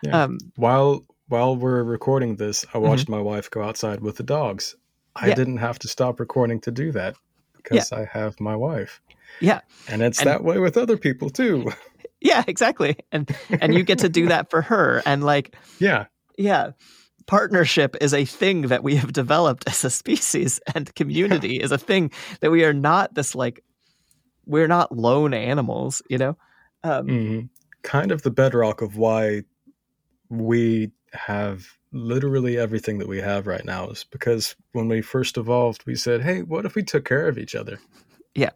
Yeah. 0.05 0.23
Um 0.23 0.39
while 0.57 1.05
while 1.29 1.57
we're 1.57 1.83
recording 1.83 2.37
this, 2.37 2.65
I 2.75 2.79
watched 2.79 3.09
my 3.09 3.21
wife 3.21 3.51
go 3.51 3.63
outside 3.63 4.01
with 4.03 4.17
the 4.17 4.23
dogs. 4.23 4.77
I 5.17 5.21
Mm-hmm. 5.23 5.29
Yeah. 5.29 5.35
didn't 5.35 5.57
have 5.59 5.79
to 5.81 5.89
stop 5.89 6.21
recording 6.21 6.61
to 6.61 6.71
do 6.71 6.93
that 6.93 7.17
because 7.57 7.91
I 7.93 8.05
have 8.05 8.39
my 8.41 8.55
wife. 8.55 9.01
Yeah. 9.41 9.61
And 9.89 10.01
it's 10.03 10.21
And- 10.21 10.29
that 10.29 10.45
way 10.45 10.59
with 10.61 10.77
other 10.77 10.97
people 10.97 11.29
too. 11.31 11.73
yeah, 12.23 12.45
exactly. 12.47 12.97
And 13.11 13.35
and 13.61 13.75
you 13.75 13.83
get 13.83 13.99
to 14.01 14.09
do 14.09 14.29
that 14.29 14.51
for 14.51 14.63
her. 14.63 15.03
And 15.05 15.23
like 15.25 15.57
yeah. 15.79 16.07
yeah 16.39 16.73
partnership 17.27 17.97
is 18.01 18.13
a 18.13 18.25
thing 18.25 18.63
that 18.63 18.83
we 18.83 18.97
have 18.97 19.13
developed 19.13 19.65
as 19.69 19.85
a 19.85 19.91
species 19.91 20.61
and 20.75 20.93
community 20.95 21.57
is 21.57 21.71
a 21.71 21.79
thing 21.79 22.11
that 22.41 22.51
we 22.51 22.65
are 22.65 22.73
not 22.73 23.15
this 23.15 23.35
like 23.35 23.63
we're 24.45 24.67
not 24.67 24.91
lone 24.91 25.33
animals 25.33 26.03
you 26.11 26.19
know 26.19 26.37
um, 26.85 27.07
Mhm. 27.07 27.49
Kind 27.83 28.13
of 28.13 28.23
the 28.23 28.31
bedrock 28.31 28.83
of 28.83 28.97
why 28.97 29.43
we 30.29 30.91
have 31.13 31.67
literally 31.93 32.57
everything 32.59 32.99
that 32.99 33.09
we 33.09 33.21
have 33.21 33.47
right 33.47 33.65
now 33.65 33.89
is 33.89 34.05
because 34.05 34.57
when 34.73 34.89
we 34.89 35.03
first 35.03 35.37
evolved, 35.37 35.85
we 35.87 35.95
said, 35.95 36.23
"Hey, 36.23 36.43
what 36.43 36.65
if 36.65 36.75
we 36.75 36.83
took 36.83 37.05
care 37.05 37.29
of 37.29 37.39
each 37.39 37.55
other?" 37.55 37.79
Yeah. 38.35 38.51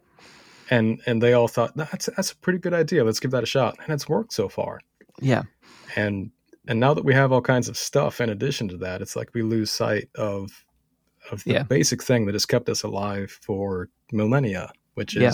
And 0.69 1.01
and 1.05 1.21
they 1.21 1.33
all 1.33 1.47
thought 1.47 1.75
that's 1.75 2.07
that's 2.15 2.31
a 2.31 2.35
pretty 2.37 2.59
good 2.59 2.73
idea. 2.73 3.03
Let's 3.03 3.19
give 3.19 3.31
that 3.31 3.43
a 3.43 3.47
shot, 3.47 3.77
and 3.83 3.93
it's 3.93 4.09
worked 4.09 4.33
so 4.33 4.49
far. 4.49 4.79
yeah 5.21 5.43
And 5.95 6.31
and 6.67 6.79
now 6.79 6.93
that 6.93 7.05
we 7.05 7.13
have 7.13 7.31
all 7.31 7.41
kinds 7.41 7.69
of 7.69 7.77
stuff 7.77 8.19
in 8.19 8.29
addition 8.29 8.67
to 8.69 8.77
that, 8.77 9.01
it's 9.01 9.15
like 9.15 9.29
we 9.33 9.41
lose 9.43 9.71
sight 9.71 10.09
of 10.15 10.65
of 11.31 11.43
the 11.45 11.53
Yeah. 11.53 11.63
basic 11.63 12.03
thing 12.03 12.25
that 12.25 12.35
has 12.35 12.45
kept 12.45 12.69
us 12.69 12.83
alive 12.83 13.31
for 13.41 13.89
millennia, 14.11 14.71
which 14.95 15.15
is 15.15 15.21
Yeah. 15.21 15.31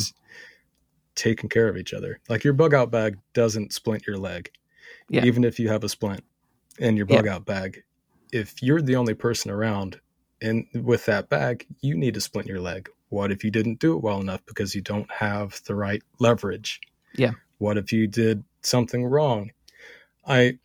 taking 1.15 1.49
care 1.49 1.67
of 1.67 1.77
each 1.77 1.93
other. 1.93 2.19
Like 2.29 2.43
your 2.43 2.53
bug 2.53 2.73
out 2.73 2.91
bag 2.91 3.17
doesn't 3.34 3.73
splint 3.73 4.05
your 4.07 4.17
leg, 4.17 4.49
Yeah. 5.09 5.25
even 5.25 5.43
if 5.43 5.59
you 5.59 5.69
have 5.69 5.84
a 5.84 5.89
splint 5.89 6.23
in 6.79 6.97
your 6.97 7.05
bug 7.05 7.27
out 7.27 7.45
bag. 7.45 7.84
If 8.31 8.63
you're 8.63 8.81
the 8.81 8.95
only 8.95 9.13
person 9.13 9.51
around 9.51 9.99
and 10.41 10.65
with 10.73 11.05
that 11.05 11.29
bag, 11.29 11.67
you 11.81 11.95
need 11.95 12.15
to 12.15 12.21
splint 12.21 12.47
your 12.47 12.59
leg. 12.59 12.89
What 13.14 13.32
if 13.32 13.43
you 13.43 13.51
didn't 13.51 13.78
do 13.80 13.95
it 13.95 14.01
well 14.01 14.20
enough 14.20 14.43
because 14.47 14.74
you 14.74 14.82
don't 14.82 15.09
have 15.11 15.61
the 15.68 15.76
right 15.76 16.01
leverage? 16.20 16.82
Yeah. 17.16 17.34
What 17.59 17.78
if 17.78 17.93
you 17.93 18.07
did 18.07 18.43
something 18.61 19.05
wrong? 19.05 19.51
I 20.26 20.57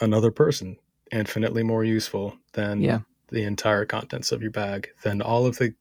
another 0.00 0.32
person 0.32 0.76
infinitely 1.12 1.62
more 1.62 1.84
useful 1.84 2.36
than 2.54 2.80
Yeah. 2.80 3.00
the 3.28 3.44
entire 3.44 3.84
contents 3.84 4.32
of 4.32 4.42
your 4.42 4.50
bag 4.50 4.90
than 5.04 5.22
all 5.22 5.46
of 5.46 5.58
the 5.58 5.74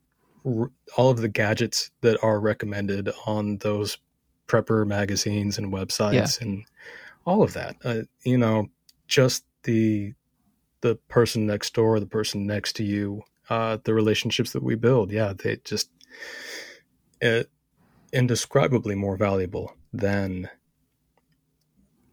all 0.96 1.10
of 1.10 1.18
the 1.18 1.28
gadgets 1.28 1.90
that 2.02 2.24
are 2.24 2.40
recommended 2.40 3.10
on 3.26 3.58
those 3.58 3.98
prepper 4.48 4.86
magazines 4.86 5.58
and 5.58 5.74
websites 5.74 6.42
and 6.42 6.64
all 7.26 7.42
of 7.42 7.54
that 7.54 7.76
uh, 7.84 8.02
you 8.24 8.38
know 8.38 8.68
just 9.08 9.44
the 9.64 10.14
the 10.82 10.96
person 11.08 11.46
next 11.48 11.74
door 11.74 12.00
the 12.00 12.06
person 12.06 12.46
next 12.46 12.74
to 12.76 12.84
you 12.84 13.24
uh, 13.50 13.78
the 13.84 13.94
relationships 13.94 14.52
that 14.54 14.64
we 14.64 14.76
build 14.76 15.12
yeah 15.12 15.34
they 15.44 15.58
just 15.64 15.90
uh, 17.24 17.44
indescribably 18.14 18.96
more 18.96 19.18
valuable 19.18 19.76
than 19.94 20.50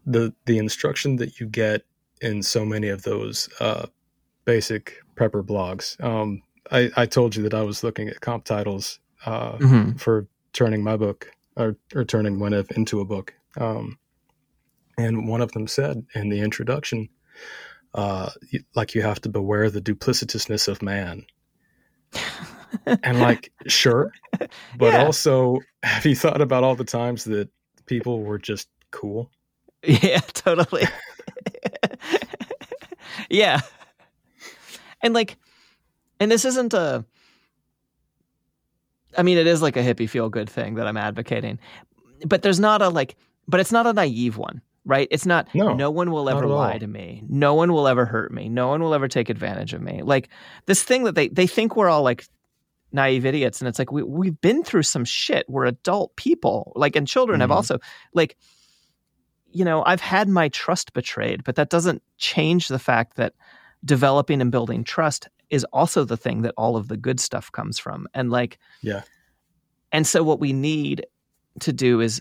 the 0.04 0.32
the 0.46 0.58
instruction 0.58 1.16
that 1.16 1.40
you 1.40 1.46
get 1.46 1.82
in 2.20 2.42
so 2.42 2.64
many 2.64 2.88
of 2.88 3.02
those 3.02 3.48
uh, 3.60 3.86
basic 4.44 5.02
prepper 5.16 5.44
blogs. 5.44 6.02
Um, 6.02 6.42
I, 6.70 6.90
I 6.96 7.06
told 7.06 7.36
you 7.36 7.42
that 7.42 7.54
I 7.54 7.62
was 7.62 7.84
looking 7.84 8.08
at 8.08 8.20
comp 8.20 8.44
titles 8.44 8.98
uh, 9.24 9.58
hmm 9.58 9.92
for 9.92 10.26
turning 10.52 10.82
my 10.82 10.96
book 10.96 11.30
or, 11.56 11.76
or 11.94 12.04
turning 12.04 12.38
When 12.38 12.54
If 12.54 12.70
into 12.70 13.00
a 13.00 13.04
book. 13.04 13.34
Um, 13.58 13.98
and 14.96 15.28
one 15.28 15.42
of 15.42 15.52
them 15.52 15.66
said 15.66 16.06
in 16.14 16.30
the 16.30 16.40
introduction, 16.40 17.10
uh, 17.96 18.30
like 18.74 18.94
you 18.94 19.02
have 19.02 19.20
to 19.22 19.28
beware 19.28 19.70
the 19.70 19.80
duplicitousness 19.80 20.68
of 20.68 20.82
man. 20.82 21.26
and 23.02 23.20
like, 23.20 23.50
sure. 23.66 24.12
But 24.76 24.94
Yeah. 24.94 25.04
also, 25.04 25.58
have 25.82 26.04
you 26.06 26.14
thought 26.14 26.40
about 26.40 26.62
all 26.62 26.76
the 26.76 26.84
times 26.84 27.24
that 27.24 27.48
people 27.86 28.22
were 28.22 28.38
just 28.38 28.68
cool? 28.90 29.30
Yeah, 29.82 30.20
totally. 30.34 30.84
yeah. 33.30 33.60
And 35.02 35.14
like 35.14 35.36
and 36.18 36.30
this 36.30 36.44
isn't 36.44 36.74
a 36.74 37.04
I 39.16 39.22
mean 39.22 39.38
it 39.38 39.46
is 39.46 39.62
like 39.62 39.76
a 39.76 39.82
hippie 39.82 40.08
feel 40.08 40.28
good 40.28 40.50
thing 40.50 40.74
that 40.74 40.86
I'm 40.86 40.96
advocating. 40.96 41.58
But 42.26 42.42
there's 42.42 42.60
not 42.60 42.82
a 42.82 42.88
like 42.88 43.16
but 43.46 43.60
it's 43.60 43.72
not 43.72 43.86
a 43.86 43.92
naive 43.92 44.36
one, 44.36 44.60
right? 44.86 45.08
It's 45.10 45.26
not 45.26 45.48
No, 45.54 45.90
one 45.90 46.10
will 46.10 46.30
ever 46.30 46.46
lie 46.46 46.78
to 46.78 46.86
me. 46.86 47.22
No 47.28 47.52
one 47.54 47.72
will 47.72 47.86
ever 47.88 48.06
hurt 48.06 48.32
me. 48.32 48.48
No 48.48 48.68
one 48.68 48.82
will 48.82 48.94
ever 48.94 49.08
take 49.08 49.28
advantage 49.28 49.74
of 49.74 49.82
me. 49.82 50.02
Like 50.02 50.30
this 50.64 50.82
thing 50.82 51.04
that 51.04 51.14
they 51.14 51.28
they 51.28 51.46
think 51.46 51.76
we're 51.76 51.88
all 51.90 52.02
like 52.02 52.24
naive 52.92 53.26
idiots 53.26 53.60
and 53.60 53.68
it's 53.68 53.78
like 53.78 53.92
we 53.92 54.02
we've 54.02 54.40
been 54.40 54.62
through 54.64 54.84
some 54.84 55.04
shit. 55.04 55.44
We're 55.48 55.66
adult 55.66 56.16
people. 56.16 56.72
Like 56.76 56.96
and 56.96 57.06
children 57.06 57.40
have 57.40 57.50
Mhm. 57.50 57.54
also 57.56 57.78
like 58.14 58.36
you 59.50 59.64
know, 59.64 59.82
I've 59.86 60.00
had 60.00 60.28
my 60.28 60.48
trust 60.50 60.92
betrayed, 60.92 61.42
but 61.42 61.56
that 61.56 61.70
doesn't 61.70 62.02
change 62.18 62.68
the 62.68 62.78
fact 62.78 63.16
that 63.16 63.32
developing 63.84 64.40
and 64.42 64.52
building 64.52 64.84
trust 64.84 65.28
is 65.48 65.64
also 65.72 66.04
the 66.04 66.16
thing 66.16 66.42
that 66.42 66.52
all 66.58 66.76
of 66.76 66.88
the 66.88 66.96
good 66.96 67.18
stuff 67.20 67.50
comes 67.52 67.78
from. 67.78 68.06
And 68.12 68.30
like, 68.30 68.58
Yeah. 68.82 69.02
And 69.92 70.06
so 70.06 70.22
what 70.22 70.40
we 70.40 70.52
need 70.52 71.06
to 71.60 71.72
do 71.72 72.00
is, 72.00 72.20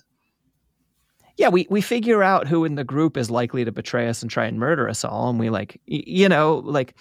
yeah, 1.37 1.49
we, 1.49 1.67
we 1.69 1.81
figure 1.81 2.23
out 2.23 2.47
who 2.47 2.63
in 2.65 2.75
the 2.75 2.83
group 2.83 3.17
is 3.17 3.29
likely 3.29 3.65
to 3.65 3.71
betray 3.71 4.07
us 4.07 4.21
and 4.21 4.31
try 4.31 4.45
and 4.45 4.57
murder 4.59 4.87
us 4.89 5.03
all. 5.03 5.29
And 5.29 5.39
we 5.39 5.49
like, 5.49 5.79
you 5.85 6.29
know, 6.29 6.61
like, 6.65 6.95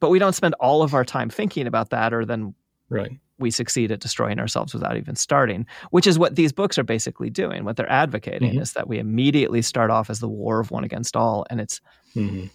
but 0.00 0.10
we 0.10 0.18
don't 0.18 0.32
spend 0.34 0.54
all 0.60 0.82
of 0.82 0.94
our 0.94 1.04
time 1.04 1.30
thinking 1.30 1.66
about 1.66 1.90
that 1.90 2.12
or 2.12 2.24
then 2.24 2.54
Right. 2.90 3.12
we 3.38 3.50
succeed 3.50 3.92
at 3.92 4.00
destroying 4.00 4.38
ourselves 4.40 4.72
without 4.74 4.96
even 4.96 5.14
starting, 5.14 5.66
which 5.90 6.06
is 6.06 6.18
what 6.18 6.36
these 6.36 6.52
books 6.52 6.78
are 6.78 6.84
basically 6.84 7.30
doing. 7.30 7.64
What 7.64 7.76
they're 7.76 7.90
advocating 7.90 8.54
Mhm. 8.54 8.62
is 8.62 8.72
that 8.72 8.88
we 8.88 8.98
immediately 8.98 9.62
start 9.62 9.90
off 9.90 10.08
as 10.10 10.20
the 10.20 10.28
war 10.28 10.58
of 10.58 10.70
one 10.70 10.84
against 10.84 11.16
all, 11.16 11.46
and 11.50 11.60
it's. 11.60 11.80
hmm 12.14 12.46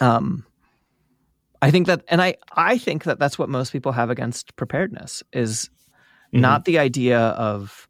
Um, 0.00 0.44
I 1.62 1.70
think 1.70 1.86
that, 1.88 2.04
and 2.08 2.22
I 2.22 2.36
I 2.52 2.78
think 2.78 3.04
that 3.04 3.18
that's 3.18 3.38
what 3.38 3.48
most 3.48 3.72
people 3.72 3.90
have 3.92 4.10
against 4.10 4.54
preparedness 4.56 5.22
is 5.32 5.70
Mhm. 6.32 6.40
not 6.40 6.64
the 6.66 6.78
idea 6.78 7.18
of 7.18 7.87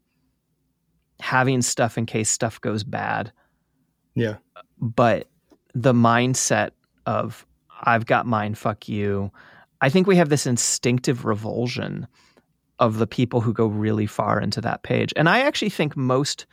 having 1.19 1.61
stuff 1.61 1.97
in 1.97 2.05
case 2.05 2.29
stuff 2.29 2.59
goes 2.61 2.83
bad, 2.83 3.31
Yeah. 4.15 4.35
but 4.79 5.27
the 5.73 5.93
mindset 5.93 6.71
of 7.05 7.45
I've 7.81 8.05
got 8.05 8.25
mine, 8.25 8.55
fuck 8.55 8.89
you. 8.89 9.31
I 9.81 9.89
think 9.89 10.05
we 10.07 10.17
have 10.17 10.29
this 10.29 10.45
instinctive 10.45 11.23
revulsion 11.25 12.07
of 12.79 12.97
the 12.97 13.07
people 13.07 13.41
who 13.41 13.53
go 13.53 13.67
really 13.67 14.05
far 14.05 14.39
into 14.41 14.61
that 14.61 14.83
page. 14.83 15.13
And 15.15 15.29
I 15.29 15.41
actually 15.41 15.69
think 15.69 15.95
most 15.95 16.45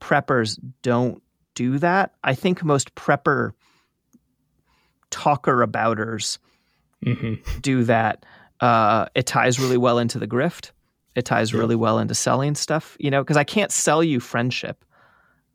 preppers 0.00 0.58
don't 0.82 1.22
do 1.54 1.78
that. 1.78 2.14
I 2.24 2.34
think 2.34 2.62
most 2.64 2.94
prepper 2.94 3.52
talker 5.10 5.66
abouters 5.66 6.38
hmm 7.02 7.34
do 7.60 7.84
that. 7.84 8.24
Uh, 8.60 9.06
it 9.14 9.26
ties 9.26 9.60
really 9.60 9.76
well 9.76 9.98
into 9.98 10.18
the 10.18 10.26
grift. 10.26 10.70
It 11.14 11.24
ties 11.24 11.52
Yeah. 11.52 11.60
really 11.60 11.76
well 11.76 11.98
into 11.98 12.14
selling 12.14 12.54
stuff, 12.54 12.96
you 12.98 13.10
know, 13.10 13.22
because 13.22 13.36
I 13.36 13.44
can't 13.44 13.70
sell 13.72 14.02
you 14.02 14.20
friendship 14.20 14.84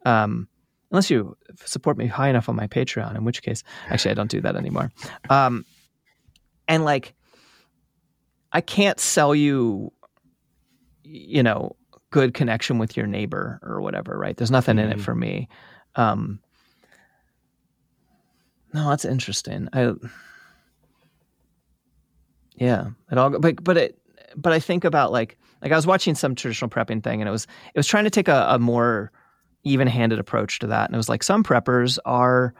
um, 0.05 0.47
unless 0.91 1.09
you 1.09 1.35
support 1.65 1.97
me 1.97 2.07
high 2.07 2.29
enough 2.29 2.47
on 2.49 2.55
my 2.55 2.67
Patreon, 2.67 3.15
in 3.15 3.25
which 3.25 3.41
case, 3.41 3.63
actually, 3.89 4.11
I 4.11 4.13
don't 4.15 4.31
do 4.31 4.41
that 4.41 4.55
anymore. 4.55 4.91
Um, 5.29 5.65
and 6.67 6.85
like, 6.85 7.13
I 8.51 8.61
can't 8.61 8.99
sell 8.99 9.35
you, 9.35 9.91
you 11.03 11.43
know, 11.43 11.75
good 12.11 12.33
connection 12.33 12.79
with 12.79 12.95
your 12.97 13.05
neighbor 13.05 13.59
or 13.61 13.81
whatever, 13.81 14.17
right? 14.17 14.35
There's 14.37 14.49
nothing 14.51 14.79
in 14.79 14.89
it 14.89 14.97
Mhm. 14.97 15.01
for 15.01 15.13
me. 15.13 15.47
Um, 15.95 16.39
no, 18.73 18.89
that's 18.89 19.05
interesting. 19.05 19.67
I, 19.73 19.93
yeah, 22.55 22.89
it 23.11 23.17
all, 23.17 23.29
but 23.39 23.63
but 23.63 23.77
it, 23.77 23.99
but 24.35 24.53
I 24.53 24.59
think 24.59 24.83
about 24.85 25.11
like 25.11 25.37
like 25.61 25.71
I 25.71 25.75
was 25.75 25.87
watching 25.87 26.15
some 26.15 26.35
traditional 26.35 26.69
prepping 26.69 27.03
thing, 27.03 27.21
and 27.21 27.27
it 27.27 27.31
was 27.31 27.45
it 27.73 27.77
was 27.77 27.87
trying 27.87 28.05
to 28.05 28.09
take 28.09 28.27
a, 28.27 28.47
a 28.49 28.59
more 28.59 29.11
even-handed 29.63 30.19
approach 30.19 30.59
to 30.59 30.67
that, 30.67 30.85
and 30.85 30.95
it 30.95 30.97
was 30.97 31.09
like 31.09 31.23
some 31.23 31.43
preppers 31.43 31.97
are 32.05 32.53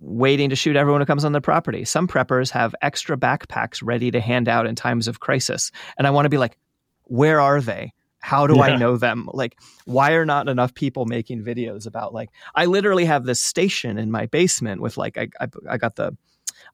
waiting 0.00 0.50
to 0.50 0.56
shoot 0.56 0.74
everyone 0.74 1.00
who 1.00 1.06
comes 1.06 1.24
on 1.24 1.32
their 1.32 1.40
property. 1.40 1.84
Some 1.84 2.08
preppers 2.08 2.50
have 2.50 2.74
extra 2.82 3.16
backpacks 3.16 3.80
ready 3.82 4.10
to 4.10 4.20
hand 4.20 4.48
out 4.48 4.66
in 4.66 4.74
times 4.74 5.08
of 5.08 5.20
crisis, 5.20 5.70
and 5.96 6.06
I 6.06 6.10
want 6.10 6.24
to 6.26 6.30
be 6.30 6.38
like, 6.38 6.56
where 7.04 7.40
are 7.40 7.60
they? 7.60 7.92
How 8.18 8.46
do 8.46 8.60
I 8.62 8.76
know 8.76 8.96
them? 8.96 9.28
Like, 9.32 9.58
why 9.84 10.12
are 10.12 10.24
not 10.24 10.48
enough 10.48 10.74
people 10.74 11.06
making 11.06 11.42
videos 11.42 11.88
about 11.88 12.14
like? 12.14 12.30
I 12.54 12.66
literally 12.66 13.04
have 13.04 13.24
this 13.24 13.42
station 13.42 13.98
in 13.98 14.12
my 14.12 14.26
basement 14.26 14.80
with 14.80 14.96
like 14.96 15.18
I 15.18 15.28
I, 15.40 15.48
I 15.68 15.76
got 15.76 15.96
the 15.96 16.16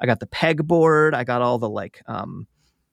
I 0.00 0.06
got 0.06 0.20
the 0.20 0.26
pegboard. 0.26 1.14
I 1.14 1.24
got 1.24 1.42
all 1.42 1.58
the 1.58 1.68
like 1.68 2.02
um, 2.06 2.46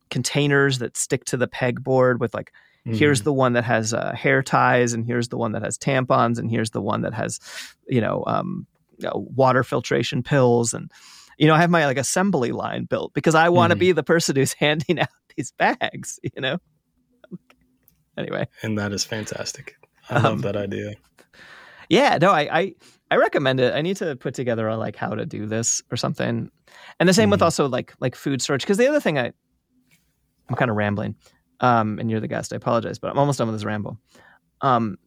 containers 0.09 0.79
that 0.79 0.95
stick 0.97 1.25
to 1.25 1.37
the 1.37 1.47
pegboard 1.47 2.19
with 2.19 2.33
like 2.33 2.51
here's 2.87 3.23
the 3.23 3.33
one 3.33 3.53
that 3.53 3.63
has 3.63 3.93
uh, 3.95 4.13
hair 4.13 4.43
ties 4.43 4.93
and 4.93 5.05
here's 5.07 5.29
the 5.29 5.37
one 5.37 5.53
that 5.53 5.63
has 5.63 5.75
tampons 5.77 6.37
and 6.37 6.51
here's 6.51 6.69
the 6.69 6.81
one 6.81 7.01
that 7.01 7.13
has 7.15 7.39
you 7.87 7.99
know 7.99 8.23
um, 8.27 8.67
water 9.13 9.63
filtration 9.63 10.21
pills 10.21 10.71
and 10.73 10.91
you 11.39 11.47
know 11.47 11.55
I 11.55 11.59
have 11.61 11.71
my 11.71 11.85
like 11.87 11.97
assembly 11.97 12.51
line 12.51 12.85
built 12.85 13.13
because 13.13 13.33
I 13.33 13.49
want 13.49 13.71
to 13.71 13.75
Mhm. 13.75 13.79
be 13.79 13.91
the 13.91 14.03
person 14.03 14.35
who's 14.35 14.53
handing 14.59 14.99
out 14.99 15.09
these 15.35 15.51
bags. 15.57 16.19
You 16.21 16.41
know. 16.41 16.57
Anyway, 18.17 18.47
and 18.61 18.77
that 18.77 18.93
is 18.93 19.03
fantastic. 19.03 19.75
I 20.09 20.15
Um, 20.15 20.23
love 20.23 20.41
that 20.43 20.55
idea. 20.55 20.93
yeah, 21.89 22.17
no, 22.21 22.31
I, 22.31 22.59
I 22.59 22.73
I 23.11 23.15
recommend 23.17 23.59
it. 23.59 23.73
I 23.73 23.81
need 23.81 23.97
to 23.97 24.15
put 24.15 24.33
together 24.33 24.67
a, 24.69 24.77
like 24.77 24.95
how 24.95 25.09
to 25.15 25.25
do 25.25 25.45
this 25.45 25.81
or 25.91 25.97
something. 25.97 26.49
And 26.99 27.09
the 27.09 27.13
same 27.13 27.29
with 27.29 27.41
Mhm. 27.41 27.45
also 27.45 27.67
like 27.67 27.93
like 27.99 28.15
food 28.15 28.41
storage 28.41 28.61
because 28.61 28.77
the 28.77 28.87
other 28.87 29.01
thing 29.01 29.19
I 29.19 29.33
I'm 30.49 30.55
kind 30.55 30.69
of 30.71 30.77
rambling. 30.77 31.15
Um, 31.59 31.99
and 31.99 32.11
you're 32.11 32.19
the 32.19 32.27
guest. 32.27 32.53
I 32.53 32.57
apologize, 32.57 32.99
but 32.99 33.09
I'm 33.11 33.17
almost 33.17 33.37
done 33.39 33.47
with 33.47 33.55
this 33.55 33.65
ramble. 33.65 33.97
Um, 34.61 34.97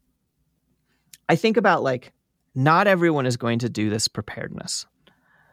I 1.29 1.37
think 1.37 1.57
about 1.57 1.83
like 1.83 2.13
not 2.55 2.87
everyone 2.87 3.27
is 3.27 3.37
going 3.37 3.59
to 3.61 3.69
do 3.69 3.91
this 3.91 4.09
preparedness. 4.09 4.87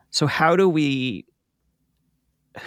So 0.09 0.27
how 0.27 0.55
do 0.55 0.69
we 0.69 1.25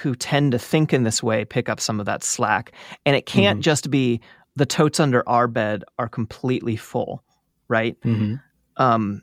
who 0.03 0.15
tend 0.15 0.53
to 0.53 0.59
think 0.59 0.93
in 0.93 1.03
this 1.05 1.23
way 1.23 1.45
pick 1.47 1.69
up 1.71 1.81
some 1.81 1.99
of 1.99 2.07
that 2.07 2.23
slack? 2.23 2.73
And 3.07 3.17
it 3.17 3.25
can't 3.25 3.61
Mhm. 3.61 3.63
just 3.63 3.91
be 3.91 4.21
the 4.55 4.67
totes 4.67 5.01
under 5.01 5.27
our 5.29 5.49
bed 5.49 5.85
are 5.99 6.09
completely 6.09 6.77
full, 6.77 7.25
right? 7.69 7.97
hmm 8.03 8.35
um 8.77 9.23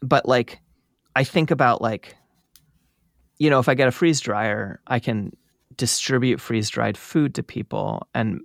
but 0.00 0.26
like 0.26 0.60
I 1.14 1.22
think 1.24 1.50
about 1.52 1.80
like, 1.82 2.16
you 3.38 3.50
know, 3.50 3.58
if 3.60 3.68
I 3.68 3.74
get 3.74 3.86
a 3.86 3.92
freeze 3.92 4.18
dryer, 4.20 4.80
I 4.86 4.98
can 4.98 5.36
distribute 5.76 6.40
freeze 6.40 6.68
dried 6.70 6.96
food 6.96 7.34
to 7.34 7.42
people 7.42 8.06
and 8.14 8.40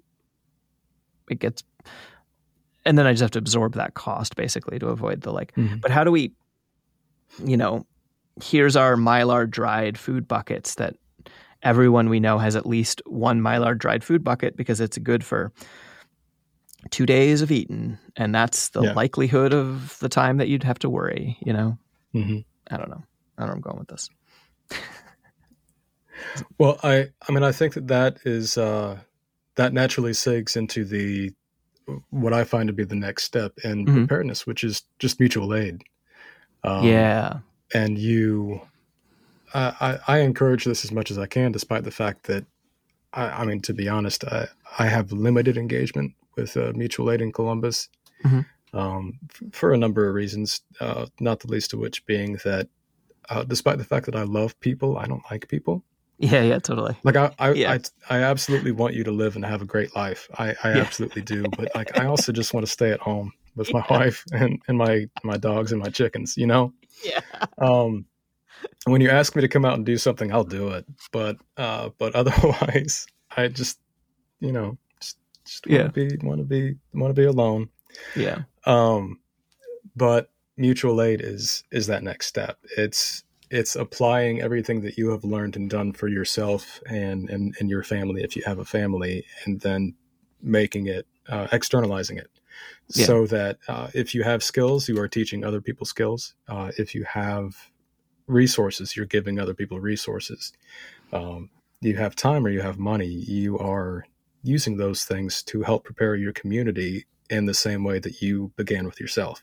it 1.29 1.39
gets 1.39 1.63
and 2.85 2.97
then 2.97 3.05
I 3.05 3.11
just 3.11 3.21
have 3.21 3.31
to 3.31 3.39
absorb 3.39 3.73
that 3.73 3.93
cost 3.95 4.35
basically 4.35 4.79
to 4.79 4.87
avoid 4.87 5.21
the 5.21 5.31
like 5.33 5.53
Mhm. 5.55 5.81
but 5.81 5.91
how 5.91 6.03
do 6.03 6.11
we 6.11 6.31
you 7.45 7.57
know 7.57 7.85
here's 8.41 8.75
our 8.75 8.95
mylar 8.95 9.49
dried 9.49 9.97
food 9.97 10.27
buckets 10.27 10.75
that 10.75 10.95
everyone 11.63 12.07
we 12.09 12.19
know 12.19 12.37
has 12.37 12.55
at 12.55 12.65
least 12.65 13.01
one 13.05 13.41
mylar 13.41 13.77
dried 13.77 14.03
food 14.03 14.23
bucket 14.23 14.55
because 14.55 14.79
it's 14.79 14.97
good 14.99 15.23
for 15.23 15.51
two 16.91 17.05
days 17.05 17.41
of 17.41 17.51
eating 17.51 17.97
and 18.15 18.33
that's 18.33 18.69
the 18.69 18.83
Yeah. 18.83 18.93
likelihood 18.93 19.53
of 19.53 19.97
the 19.99 20.07
time 20.09 20.37
that 20.37 20.47
you'd 20.47 20.63
have 20.63 20.79
to 20.79 20.89
worry 20.89 21.37
you 21.41 21.51
know 21.51 21.77
Mhm. 22.13 22.45
i 22.71 22.77
don't 22.77 22.89
know 22.89 23.03
i 23.37 23.41
don't 23.41 23.47
know 23.47 23.47
where 23.47 23.53
i'm 23.55 23.61
going 23.61 23.79
with 23.79 23.87
this 23.89 24.09
Well, 26.57 26.79
I 26.83 27.09
I 27.27 27.31
mean 27.31 27.43
I 27.43 27.51
think 27.51 27.73
that 27.75 27.87
that 27.87 28.17
is 28.25 28.57
uh, 28.57 28.99
that 29.55 29.73
naturally 29.73 30.11
segs 30.11 30.55
into 30.57 30.85
the 30.85 31.33
what 32.09 32.33
I 32.33 32.43
find 32.43 32.67
to 32.67 32.73
be 32.73 32.83
the 32.83 32.95
next 32.95 33.23
step 33.23 33.53
in 33.63 33.85
Mhm. 33.85 33.93
preparedness, 33.93 34.45
which 34.45 34.63
is 34.63 34.83
just 34.99 35.19
mutual 35.19 35.53
aid. 35.53 35.83
Um, 36.63 36.85
yeah 36.85 37.39
and 37.73 37.97
you, 37.97 38.61
I, 39.53 39.99
I, 40.07 40.15
I 40.15 40.19
encourage 40.19 40.63
this 40.65 40.85
as 40.85 40.91
much 40.91 41.11
as 41.11 41.17
I 41.17 41.25
can, 41.27 41.51
despite 41.51 41.83
the 41.83 41.91
fact 41.91 42.23
that, 42.27 42.45
I, 43.13 43.25
I 43.41 43.45
mean, 43.45 43.59
to 43.61 43.73
be 43.73 43.89
honest, 43.89 44.23
I, 44.25 44.47
I 44.79 44.87
have 44.87 45.11
limited 45.11 45.57
engagement 45.57 46.13
with 46.35 46.55
uh, 46.55 46.71
mutual 46.75 47.11
aid 47.11 47.21
in 47.21 47.31
Columbus 47.31 47.89
Mhm. 48.25 48.45
um, 48.73 49.19
f- 49.29 49.43
for 49.53 49.73
a 49.73 49.77
number 49.77 50.07
of 50.07 50.15
reasons, 50.15 50.61
uh, 50.79 51.07
not 51.19 51.39
the 51.41 51.47
least 51.51 51.73
of 51.73 51.79
which 51.79 52.05
being 52.05 52.37
that, 52.43 52.67
uh, 53.29 53.43
despite 53.43 53.77
the 53.77 53.83
fact 53.83 54.05
that 54.05 54.15
I 54.15 54.23
love 54.23 54.57
people, 54.59 54.97
I 54.97 55.05
don't 55.07 55.23
like 55.29 55.47
people. 55.47 55.83
Yeah 56.19 56.41
yeah 56.41 56.59
totally 56.59 56.95
Like 57.03 57.15
I, 57.15 57.31
I, 57.39 57.51
Yeah. 57.53 57.71
I, 58.09 58.17
I 58.17 58.23
absolutely 58.23 58.71
want 58.71 58.93
you 58.95 59.03
to 59.03 59.11
live 59.11 59.35
and 59.35 59.45
have 59.45 59.61
a 59.61 59.65
great 59.65 59.95
life. 59.95 60.27
I, 60.37 60.55
I 60.63 60.71
Yeah. 60.71 60.81
absolutely 60.81 61.21
do. 61.21 61.51
But 61.55 61.73
like, 61.75 61.97
I 61.99 62.05
also 62.05 62.31
just 62.31 62.53
want 62.53 62.65
to 62.65 62.71
stay 62.71 62.91
at 62.91 62.99
home 62.99 63.31
with 63.55 63.71
my 63.73 63.83
wife 63.89 64.23
and, 64.31 64.61
and 64.67 64.77
my, 64.77 65.07
my 65.23 65.37
dogs 65.37 65.71
and 65.71 65.81
my 65.81 65.89
chickens, 65.89 66.35
you 66.37 66.47
know? 66.47 66.73
yeah 67.03 67.19
Um, 67.59 68.05
when 68.85 69.01
you 69.01 69.09
ask 69.09 69.35
me 69.35 69.41
to 69.41 69.47
come 69.47 69.65
out 69.65 69.75
and 69.75 69.85
do 69.85 69.97
something, 69.97 70.31
I'll 70.33 70.43
do 70.43 70.69
it. 70.69 70.85
But, 71.11 71.37
uh, 71.57 71.89
but 71.97 72.15
otherwise 72.21 73.05
I 73.35 73.47
just, 73.49 73.79
you 74.39 74.51
know, 74.51 74.77
just, 74.99 75.17
just 75.45 75.67
want 75.67 75.79
Yeah. 75.81 75.87
to 75.87 76.17
be, 76.17 76.17
want 76.25 76.39
to 76.39 76.45
be, 76.45 76.75
want 76.93 77.13
to 77.15 77.21
be 77.21 77.27
alone. 77.27 77.69
yeah 78.15 78.43
Um, 78.65 79.19
but 79.95 80.31
mutual 80.57 81.01
aid 81.01 81.21
is, 81.21 81.63
is 81.71 81.87
that 81.87 82.03
next 82.03 82.27
step. 82.27 82.57
It's, 82.77 83.23
it's 83.49 83.75
applying 83.75 84.41
everything 84.41 84.81
that 84.81 84.97
you 84.97 85.09
have 85.09 85.23
learned 85.23 85.55
and 85.55 85.69
done 85.69 85.93
for 85.93 86.07
yourself 86.07 86.81
and, 86.87 87.29
and, 87.29 87.55
and 87.59 87.69
your 87.69 87.83
family, 87.83 88.23
if 88.23 88.35
you 88.35 88.43
have 88.45 88.59
a 88.59 88.65
family, 88.65 89.25
and 89.45 89.61
then 89.61 89.95
making 90.41 90.87
it, 90.87 91.07
uh, 91.29 91.47
externalizing 91.51 92.17
it. 92.17 92.29
Yeah. 92.89 93.05
So 93.05 93.27
that 93.27 93.57
uh, 93.67 93.89
if 93.93 94.15
you 94.15 94.23
have 94.23 94.43
skills, 94.43 94.89
you 94.89 94.99
are 94.99 95.07
teaching 95.07 95.43
other 95.43 95.61
people 95.61 95.85
skills. 95.85 96.33
Uh, 96.47 96.71
if 96.77 96.95
you 96.95 97.03
have 97.03 97.69
resources, 98.27 98.95
you're 98.95 99.05
giving 99.05 99.39
other 99.39 99.53
people 99.53 99.79
resources. 99.79 100.53
Um, 101.13 101.49
you 101.81 101.95
have 101.97 102.15
time 102.15 102.45
or 102.45 102.49
you 102.49 102.61
have 102.61 102.79
money, 102.79 103.07
you 103.07 103.57
are 103.59 104.05
using 104.43 104.77
those 104.77 105.03
things 105.03 105.43
to 105.43 105.63
help 105.63 105.83
prepare 105.83 106.15
your 106.15 106.33
community 106.33 107.05
in 107.29 107.45
the 107.45 107.53
same 107.53 107.83
way 107.83 107.99
that 107.99 108.21
you 108.21 108.51
began 108.55 108.85
with 108.85 108.99
yourself. 108.99 109.41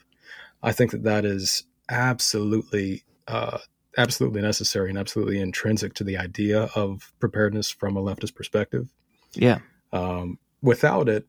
I 0.63 0.73
think 0.73 0.91
that 0.93 1.03
that 1.05 1.25
is 1.25 1.65
absolutely, 1.89 3.05
uh, 3.29 3.59
absolutely 3.97 4.42
necessary 4.42 4.88
and 4.88 4.99
absolutely 4.99 5.40
intrinsic 5.40 5.95
to 5.95 6.05
the 6.05 6.16
idea 6.16 6.68
of 6.74 7.12
preparedness 7.20 7.70
from 7.70 7.97
a 7.97 8.03
leftist 8.03 8.34
perspective. 8.34 8.88
yeah 9.34 9.59
Um, 9.92 10.38
without 10.62 11.09
it, 11.09 11.26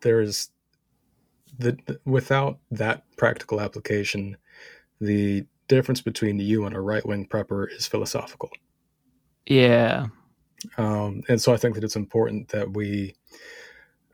there's 0.00 0.50
the, 1.58 1.76
the- 1.86 2.00
without 2.04 2.58
that 2.70 3.04
practical 3.16 3.60
application, 3.60 4.36
the 5.00 5.46
difference 5.68 6.00
between 6.00 6.38
you 6.38 6.64
and 6.66 6.74
a 6.74 6.80
right 6.80 7.04
wing 7.06 7.26
prepper 7.26 7.66
is 7.70 7.86
philosophical. 7.86 8.50
yeah 9.46 10.06
Um, 10.76 11.22
and 11.28 11.40
so 11.40 11.52
I 11.52 11.56
think 11.56 11.74
that 11.74 11.84
it's 11.84 11.96
important 11.96 12.48
that 12.48 12.74
we, 12.74 13.14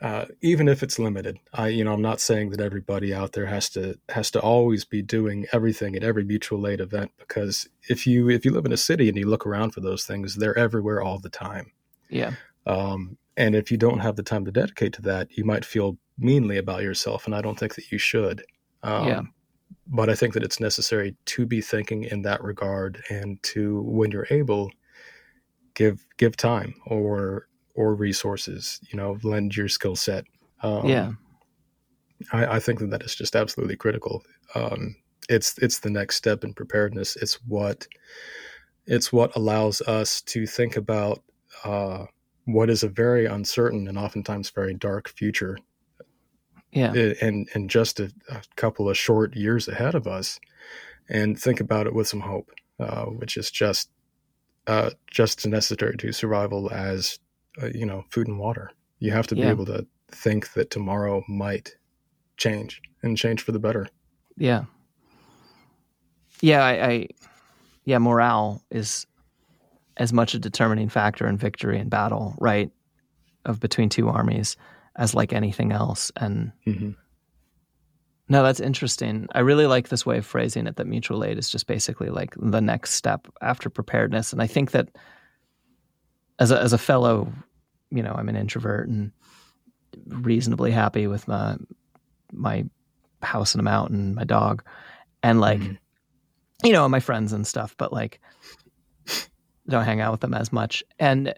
uh, 0.02 0.26
even 0.42 0.68
if 0.68 0.82
it's 0.82 0.98
limited, 0.98 1.38
I, 1.54 1.68
you 1.68 1.82
know, 1.82 1.92
I'm 1.94 2.02
not 2.02 2.20
saying 2.20 2.50
that 2.50 2.60
everybody 2.60 3.14
out 3.14 3.32
there 3.32 3.46
has 3.46 3.70
to 3.70 3.98
has 4.10 4.30
to 4.32 4.40
always 4.40 4.84
be 4.84 5.00
doing 5.00 5.46
everything 5.52 5.96
at 5.96 6.04
every 6.04 6.24
mutual 6.24 6.66
aid 6.68 6.80
event 6.80 7.12
because 7.18 7.66
if 7.88 8.06
you 8.06 8.28
if 8.28 8.44
you 8.44 8.52
live 8.52 8.66
in 8.66 8.72
a 8.72 8.76
city 8.76 9.08
and 9.08 9.16
you 9.16 9.26
look 9.26 9.46
around 9.46 9.70
for 9.70 9.80
those 9.80 10.04
things, 10.04 10.34
they're 10.34 10.58
everywhere 10.58 11.00
all 11.02 11.18
the 11.18 11.30
time. 11.30 11.72
yeah 12.10 12.32
Um, 12.66 13.16
and 13.38 13.54
if 13.54 13.70
you 13.70 13.78
don't 13.78 14.00
have 14.00 14.16
the 14.16 14.22
time 14.22 14.44
to 14.44 14.52
dedicate 14.52 14.92
to 14.94 15.02
that, 15.02 15.28
you 15.36 15.44
might 15.44 15.64
feel 15.64 15.98
meanly 16.18 16.58
about 16.58 16.82
yourself, 16.82 17.26
and 17.26 17.34
I 17.34 17.40
don't 17.40 17.58
think 17.58 17.74
that 17.76 17.90
you 17.90 17.98
should. 17.98 18.44
Um, 18.82 19.08
Yeah. 19.08 19.22
But 19.88 20.10
I 20.10 20.14
think 20.14 20.34
that 20.34 20.42
it's 20.42 20.60
necessary 20.60 21.14
to 21.26 21.46
be 21.46 21.60
thinking 21.60 22.04
in 22.04 22.22
that 22.22 22.42
regard, 22.42 23.02
and 23.08 23.40
to 23.44 23.82
when 23.82 24.10
you're 24.10 24.26
able, 24.30 24.70
give 25.74 26.04
give 26.16 26.36
time 26.36 26.74
or 26.86 27.48
or 27.76 27.94
resources. 27.94 28.80
You 28.90 28.96
know, 28.96 29.18
lend 29.22 29.56
your 29.56 29.68
skill 29.68 29.96
set. 29.96 30.24
Um, 30.62 30.86
yeah 30.86 31.12
I, 32.32 32.56
I 32.56 32.60
think 32.60 32.80
that 32.80 32.90
that 32.90 33.02
is 33.02 33.14
just 33.14 33.36
absolutely 33.36 33.76
critical. 33.76 34.22
Um, 34.54 34.96
it's 35.28 35.58
it's 35.58 35.80
the 35.80 35.90
next 35.90 36.16
step 36.16 36.44
in 36.44 36.54
preparedness. 36.54 37.16
It's 37.16 37.34
what 37.46 37.86
it's 38.86 39.12
what 39.12 39.34
allows 39.36 39.80
us 39.82 40.22
to 40.22 40.46
think 40.46 40.76
about 40.76 41.22
uh, 41.64 42.06
what 42.44 42.70
is 42.70 42.82
a 42.82 42.88
very 42.88 43.26
uncertain 43.26 43.88
and 43.88 43.98
oftentimes 43.98 44.50
very 44.50 44.74
dark 44.74 45.08
future 45.08 45.58
yeah 46.72 46.92
in 46.92 47.46
in 47.54 47.68
just 47.68 48.00
a, 48.00 48.12
a 48.30 48.42
couple 48.56 48.88
of 48.88 48.96
short 48.96 49.34
years 49.34 49.68
ahead 49.68 49.94
of 49.94 50.06
us, 50.06 50.38
and 51.08 51.38
think 51.38 51.60
about 51.60 51.86
it 51.86 51.94
with 51.94 52.08
some 52.08 52.20
hope, 52.20 52.50
uh, 52.78 53.04
which 53.04 53.36
is 53.36 53.50
just 53.50 53.90
uh, 54.66 54.90
just 55.10 55.46
necessary 55.46 55.96
to 55.96 56.12
survival 56.12 56.70
as 56.72 57.18
uh, 57.62 57.70
you 57.74 57.86
know 57.86 58.04
food 58.10 58.28
and 58.28 58.38
water. 58.38 58.70
You 58.98 59.12
have 59.12 59.26
to 59.28 59.34
be 59.36 59.42
able 59.42 59.66
to 59.66 59.86
think 60.10 60.52
that 60.54 60.70
tomorrow 60.70 61.22
might 61.28 61.76
change 62.36 62.80
and 63.02 63.16
change 63.16 63.42
for 63.42 63.52
the 63.52 63.58
better. 63.58 63.88
Yeah. 64.36 64.64
Yeah, 66.40 66.64
I, 66.64 66.86
I 66.86 67.08
yeah, 67.84 67.98
morale 67.98 68.62
is 68.70 69.06
as 69.96 70.12
much 70.12 70.34
a 70.34 70.38
determining 70.38 70.88
factor 70.88 71.26
in 71.26 71.36
victory 71.38 71.78
in 71.78 71.88
battle, 71.88 72.34
right? 72.38 72.70
Of 73.44 73.60
between 73.60 73.88
two 73.88 74.08
armies 74.08 74.56
as 74.96 75.14
like 75.14 75.32
anything 75.32 75.72
else. 75.72 76.12
And 76.16 76.52
hmm 76.64 76.92
no, 78.28 78.42
that's 78.42 78.60
interesting. 78.60 79.28
I 79.32 79.40
really 79.40 79.66
like 79.66 79.88
this 79.88 80.04
way 80.04 80.18
of 80.18 80.26
phrasing 80.26 80.66
it 80.66 80.76
that 80.76 80.86
mutual 80.86 81.24
aid 81.24 81.38
is 81.38 81.48
just 81.48 81.68
basically 81.68 82.10
like 82.10 82.34
the 82.36 82.60
next 82.60 82.94
step 82.94 83.28
after 83.40 83.70
preparedness. 83.70 84.32
And 84.32 84.42
I 84.42 84.48
think 84.48 84.72
that 84.72 84.88
as 86.38 86.50
a 86.50 86.60
as 86.60 86.72
a 86.72 86.78
fellow, 86.78 87.32
you 87.90 88.02
know, 88.02 88.12
I'm 88.12 88.28
an 88.28 88.36
introvert 88.36 88.88
and 88.88 89.12
reasonably 90.06 90.70
happy 90.70 91.06
with 91.06 91.26
my 91.28 91.56
my 92.32 92.64
house 93.22 93.54
in 93.54 93.60
a 93.60 93.64
mountain, 93.64 94.14
my 94.14 94.24
dog, 94.24 94.62
and 95.22 95.40
like 95.40 95.60
Mhm. 95.60 95.78
you 96.64 96.72
know, 96.72 96.88
my 96.88 97.00
friends 97.00 97.32
and 97.32 97.46
stuff, 97.46 97.74
but 97.78 97.92
like 97.92 98.20
don't 99.68 99.84
hang 99.84 100.00
out 100.00 100.12
with 100.12 100.20
them 100.20 100.34
as 100.34 100.52
much. 100.52 100.82
And 100.98 101.34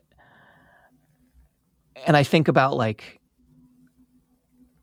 and 2.06 2.16
I 2.16 2.22
think 2.22 2.48
about 2.48 2.76
like 2.76 3.20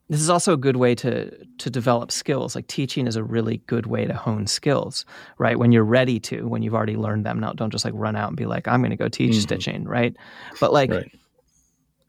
this 0.08 0.22
is 0.22 0.30
also 0.30 0.54
a 0.54 0.58
good 0.58 0.76
way 0.76 0.94
to 0.96 1.32
to 1.58 1.70
develop 1.70 2.12
skills. 2.12 2.56
Like 2.56 2.68
teaching 2.68 3.08
is 3.08 3.16
a 3.16 3.24
really 3.24 3.58
good 3.66 3.88
way 3.88 4.06
to 4.06 4.14
hone 4.14 4.46
skills, 4.48 5.06
right? 5.40 5.58
When 5.58 5.72
you're 5.72 5.84
ready 5.84 6.20
to, 6.22 6.48
when 6.48 6.62
you've 6.62 6.76
already 6.76 6.96
learned 6.96 7.26
them. 7.26 7.40
Now 7.40 7.54
don't 7.54 7.72
just 7.72 7.86
like 7.86 7.94
run 7.96 8.16
out 8.16 8.28
and 8.30 8.38
be 8.38 8.46
like, 8.46 8.68
I'm 8.68 8.82
gonna 8.84 8.96
go 8.98 9.10
teach 9.10 9.32
Mhm. 9.36 9.42
stitching, 9.42 9.84
right? 9.86 10.16
But 10.60 10.72
like 10.74 10.92
Right. 10.92 11.12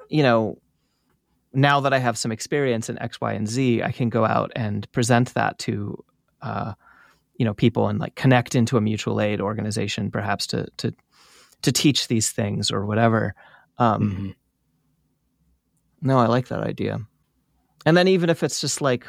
you 0.09 0.22
know, 0.22 0.59
now 1.53 1.80
that 1.80 1.92
I 1.94 1.99
have 1.99 2.18
some 2.18 2.30
experience 2.32 2.90
in 2.90 2.99
X, 2.99 3.20
Y, 3.20 3.32
and 3.32 3.49
Z, 3.49 3.82
I 3.82 3.90
can 3.92 4.09
go 4.11 4.24
out 4.26 4.53
and 4.55 4.90
present 4.92 5.32
that 5.34 5.59
to, 5.61 6.05
uh, 6.42 6.74
you 7.38 7.44
know, 7.47 7.55
people 7.55 7.88
and 7.88 7.99
like 7.99 8.14
connect 8.14 8.55
into 8.55 8.76
a 8.76 8.80
mutual 8.80 9.20
aid 9.22 9.40
organization, 9.40 10.11
perhaps 10.11 10.47
to 10.49 10.66
to 10.76 10.92
to 11.62 11.72
teach 11.72 12.09
these 12.09 12.30
things 12.30 12.70
or 12.70 12.84
whatever. 12.84 13.34
Um, 13.78 14.01
Mhm. 14.03 14.34
No, 16.03 16.18
I 16.18 16.26
like 16.26 16.49
that 16.49 16.61
idea. 16.61 17.01
And 17.87 17.97
then 17.97 18.09
even 18.09 18.28
if 18.28 18.43
it's 18.43 18.61
just 18.61 18.82
like, 18.82 19.07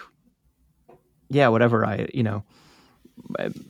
yeah, 1.29 1.49
whatever 1.49 1.85
I, 1.85 2.07
you 2.13 2.23
know, 2.23 2.43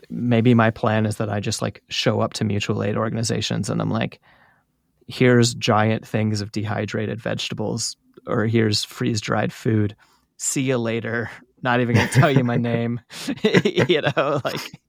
maybe 0.10 0.54
my 0.54 0.70
plan 0.70 1.06
is 1.06 1.16
that 1.16 1.30
I 1.30 1.40
just 1.40 1.62
like 1.62 1.82
show 1.90 2.20
up 2.20 2.34
to 2.34 2.44
mutual 2.44 2.84
aid 2.84 2.98
organizations 2.98 3.70
and 3.70 3.82
I'm 3.82 3.90
like, 3.90 4.20
here's 5.08 5.54
giant 5.56 6.06
things 6.06 6.42
of 6.42 6.52
dehydrated 6.52 7.20
vegetables 7.22 7.96
or 8.28 8.46
here's 8.46 8.84
freeze 8.84 9.22
dried 9.22 9.54
food. 9.54 9.96
See 10.38 10.62
you 10.62 10.78
later. 10.78 11.32
Not 11.64 11.80
even 11.80 11.96
gonna 11.96 12.10
tell 12.10 12.30
you 12.30 12.44
my 12.44 12.58
name. 12.58 13.00
you 13.44 14.02
know, 14.02 14.42
like 14.44 14.80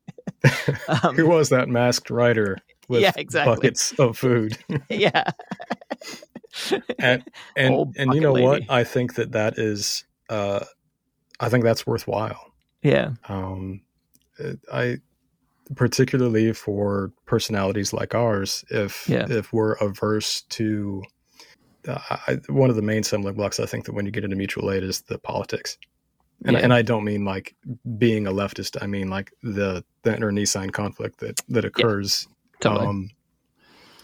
Um, 1.05 1.17
Who 1.17 1.27
was 1.29 1.49
that 1.51 1.69
masked 1.69 2.11
rider 2.11 2.59
with 2.89 3.03
Yeah, 3.03 3.13
exactly. 3.17 3.55
buckets 3.55 3.93
of 3.99 4.17
food? 4.19 4.59
yeah. 4.89 5.31
and 6.99 7.25
and 7.57 7.95
and 7.97 8.15
you 8.15 8.21
know 8.21 8.33
what? 8.33 8.63
I 8.69 8.85
think 8.85 9.15
that 9.15 9.33
that 9.33 9.59
is, 9.59 10.05
uh, 10.29 10.65
I 11.41 11.49
think 11.49 11.65
that's 11.65 11.87
worthwhile. 11.87 12.53
Yeah. 12.83 13.13
Um, 13.29 13.81
I 14.73 14.99
particularly 15.75 16.53
for 16.53 17.13
personalities 17.27 17.93
like 17.93 18.15
ours, 18.15 18.65
if 18.71 19.09
Yeah. 19.09 19.27
if 19.29 19.53
we're 19.53 19.73
averse 19.75 20.43
to. 20.51 21.03
Uh, 21.87 21.99
I, 22.27 22.35
one 22.49 22.71
of 22.71 22.77
the 22.77 22.83
main 22.83 23.03
stumbling 23.03 23.35
blocks 23.35 23.61
I 23.61 23.67
think 23.67 23.85
that 23.87 23.93
when 23.93 24.05
you 24.05 24.11
get 24.11 24.25
into 24.25 24.37
mutual 24.37 24.71
aid 24.71 24.83
is 24.83 25.03
the 25.03 25.19
politics, 25.19 25.79
and 26.45 26.57
Yeah. 26.57 26.63
and 26.63 26.73
I 26.75 26.83
don't 26.83 27.05
mean 27.05 27.25
like 27.25 27.55
being 27.99 28.27
a 28.27 28.33
leftist. 28.33 28.77
I 28.83 28.87
mean 28.87 29.09
like 29.09 29.33
the 29.43 29.85
the 30.03 30.15
internecine 30.15 30.71
conflict 30.71 31.21
that 31.21 31.41
that 31.49 31.65
occurs 31.65 32.27
Totally. 32.61 32.87
um, 32.87 33.11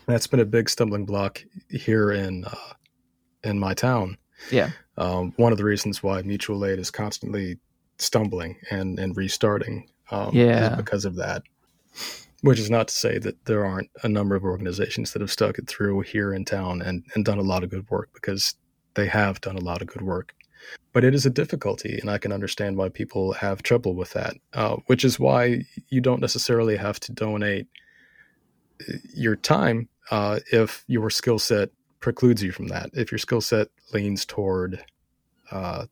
that's 0.07 0.27
been 0.27 0.41
a 0.41 0.45
big 0.45 0.69
stumbling 0.69 1.05
block 1.07 1.43
here 1.71 2.11
in 2.13 2.45
uh, 2.45 2.73
in 3.43 3.59
my 3.59 3.75
town. 3.75 4.17
Yeah. 4.51 4.71
Um, 4.97 5.33
one 5.37 5.53
of 5.53 5.59
the 5.59 5.65
reasons 5.65 6.03
why 6.03 6.23
mutual 6.23 6.65
aid 6.65 6.79
is 6.79 6.91
constantly 6.91 7.59
stumbling 7.99 8.57
and 8.71 8.99
and 8.99 9.17
restarting. 9.17 9.89
Um, 10.11 10.31
Yeah. 10.35 10.71
is 10.71 10.77
because 10.77 11.05
of 11.05 11.17
that. 11.17 11.43
Which 12.43 12.59
is 12.59 12.71
not 12.71 12.89
to 12.89 12.95
say 12.95 13.19
that 13.19 13.43
there 13.47 13.65
aren't 13.65 13.91
a 14.03 14.09
number 14.09 14.37
of 14.37 14.45
organizations 14.45 15.13
that 15.13 15.21
have 15.23 15.31
stuck 15.31 15.59
it 15.59 15.67
through 15.67 16.03
here 16.03 16.35
in 16.35 16.45
town 16.45 16.83
and, 16.83 17.03
and 17.15 17.25
done 17.25 17.39
a 17.39 17.43
lot 17.43 17.65
of 17.65 17.71
good 17.71 17.89
work 17.89 18.11
because 18.13 18.55
they 18.95 19.07
have 19.07 19.41
done 19.41 19.57
a 19.57 19.65
lot 19.65 19.81
of 19.81 19.89
good 19.89 20.03
work. 20.03 20.35
But 20.93 21.05
it 21.05 21.15
is 21.15 21.27
a 21.27 21.31
difficulty, 21.31 21.99
and 22.01 22.11
I 22.11 22.19
can 22.19 22.33
understand 22.33 22.77
why 22.77 22.89
people 22.91 23.33
have 23.33 23.63
trouble 23.63 23.95
with 23.95 24.13
that, 24.13 24.37
uh, 24.53 24.77
which 24.87 25.05
is 25.05 25.19
why 25.19 25.65
you 25.89 26.01
don't 26.01 26.21
necessarily 26.21 26.77
have 26.77 27.01
to 27.01 27.13
donate 27.13 27.67
uh, 28.89 28.93
your 29.15 29.37
time 29.37 29.89
uh, 30.11 30.41
if 30.53 30.85
your 30.87 31.11
skill 31.11 31.39
set 31.39 31.71
precludes 32.05 32.43
you 32.43 32.53
from 32.53 32.69
that. 32.69 32.91
If 32.93 33.11
your 33.11 33.19
skill 33.19 33.41
set 33.41 33.69
leans 33.95 34.27
toward 34.27 34.85
uh, 35.51 35.87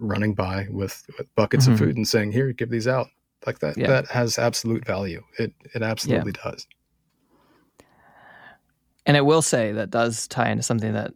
running 0.00 0.34
by 0.34 0.66
with, 0.70 1.04
with 1.16 1.32
buckets 1.36 1.66
Mhm. 1.68 1.72
of 1.72 1.78
food 1.78 1.96
and 1.96 2.08
saying, 2.08 2.32
"Here, 2.32 2.52
give 2.52 2.68
these 2.70 2.88
out," 2.88 3.06
like 3.46 3.60
that, 3.60 3.76
Yeah. 3.78 3.86
that 3.86 4.08
has 4.08 4.38
absolute 4.40 4.84
value. 4.84 5.22
It 5.38 5.52
it 5.72 5.82
absolutely 5.82 6.32
does. 6.32 6.66
And 9.06 9.16
I 9.16 9.20
will 9.20 9.42
say 9.42 9.72
that 9.72 9.90
does 9.90 10.26
tie 10.28 10.50
into 10.50 10.62
something 10.64 10.92
that 10.94 11.12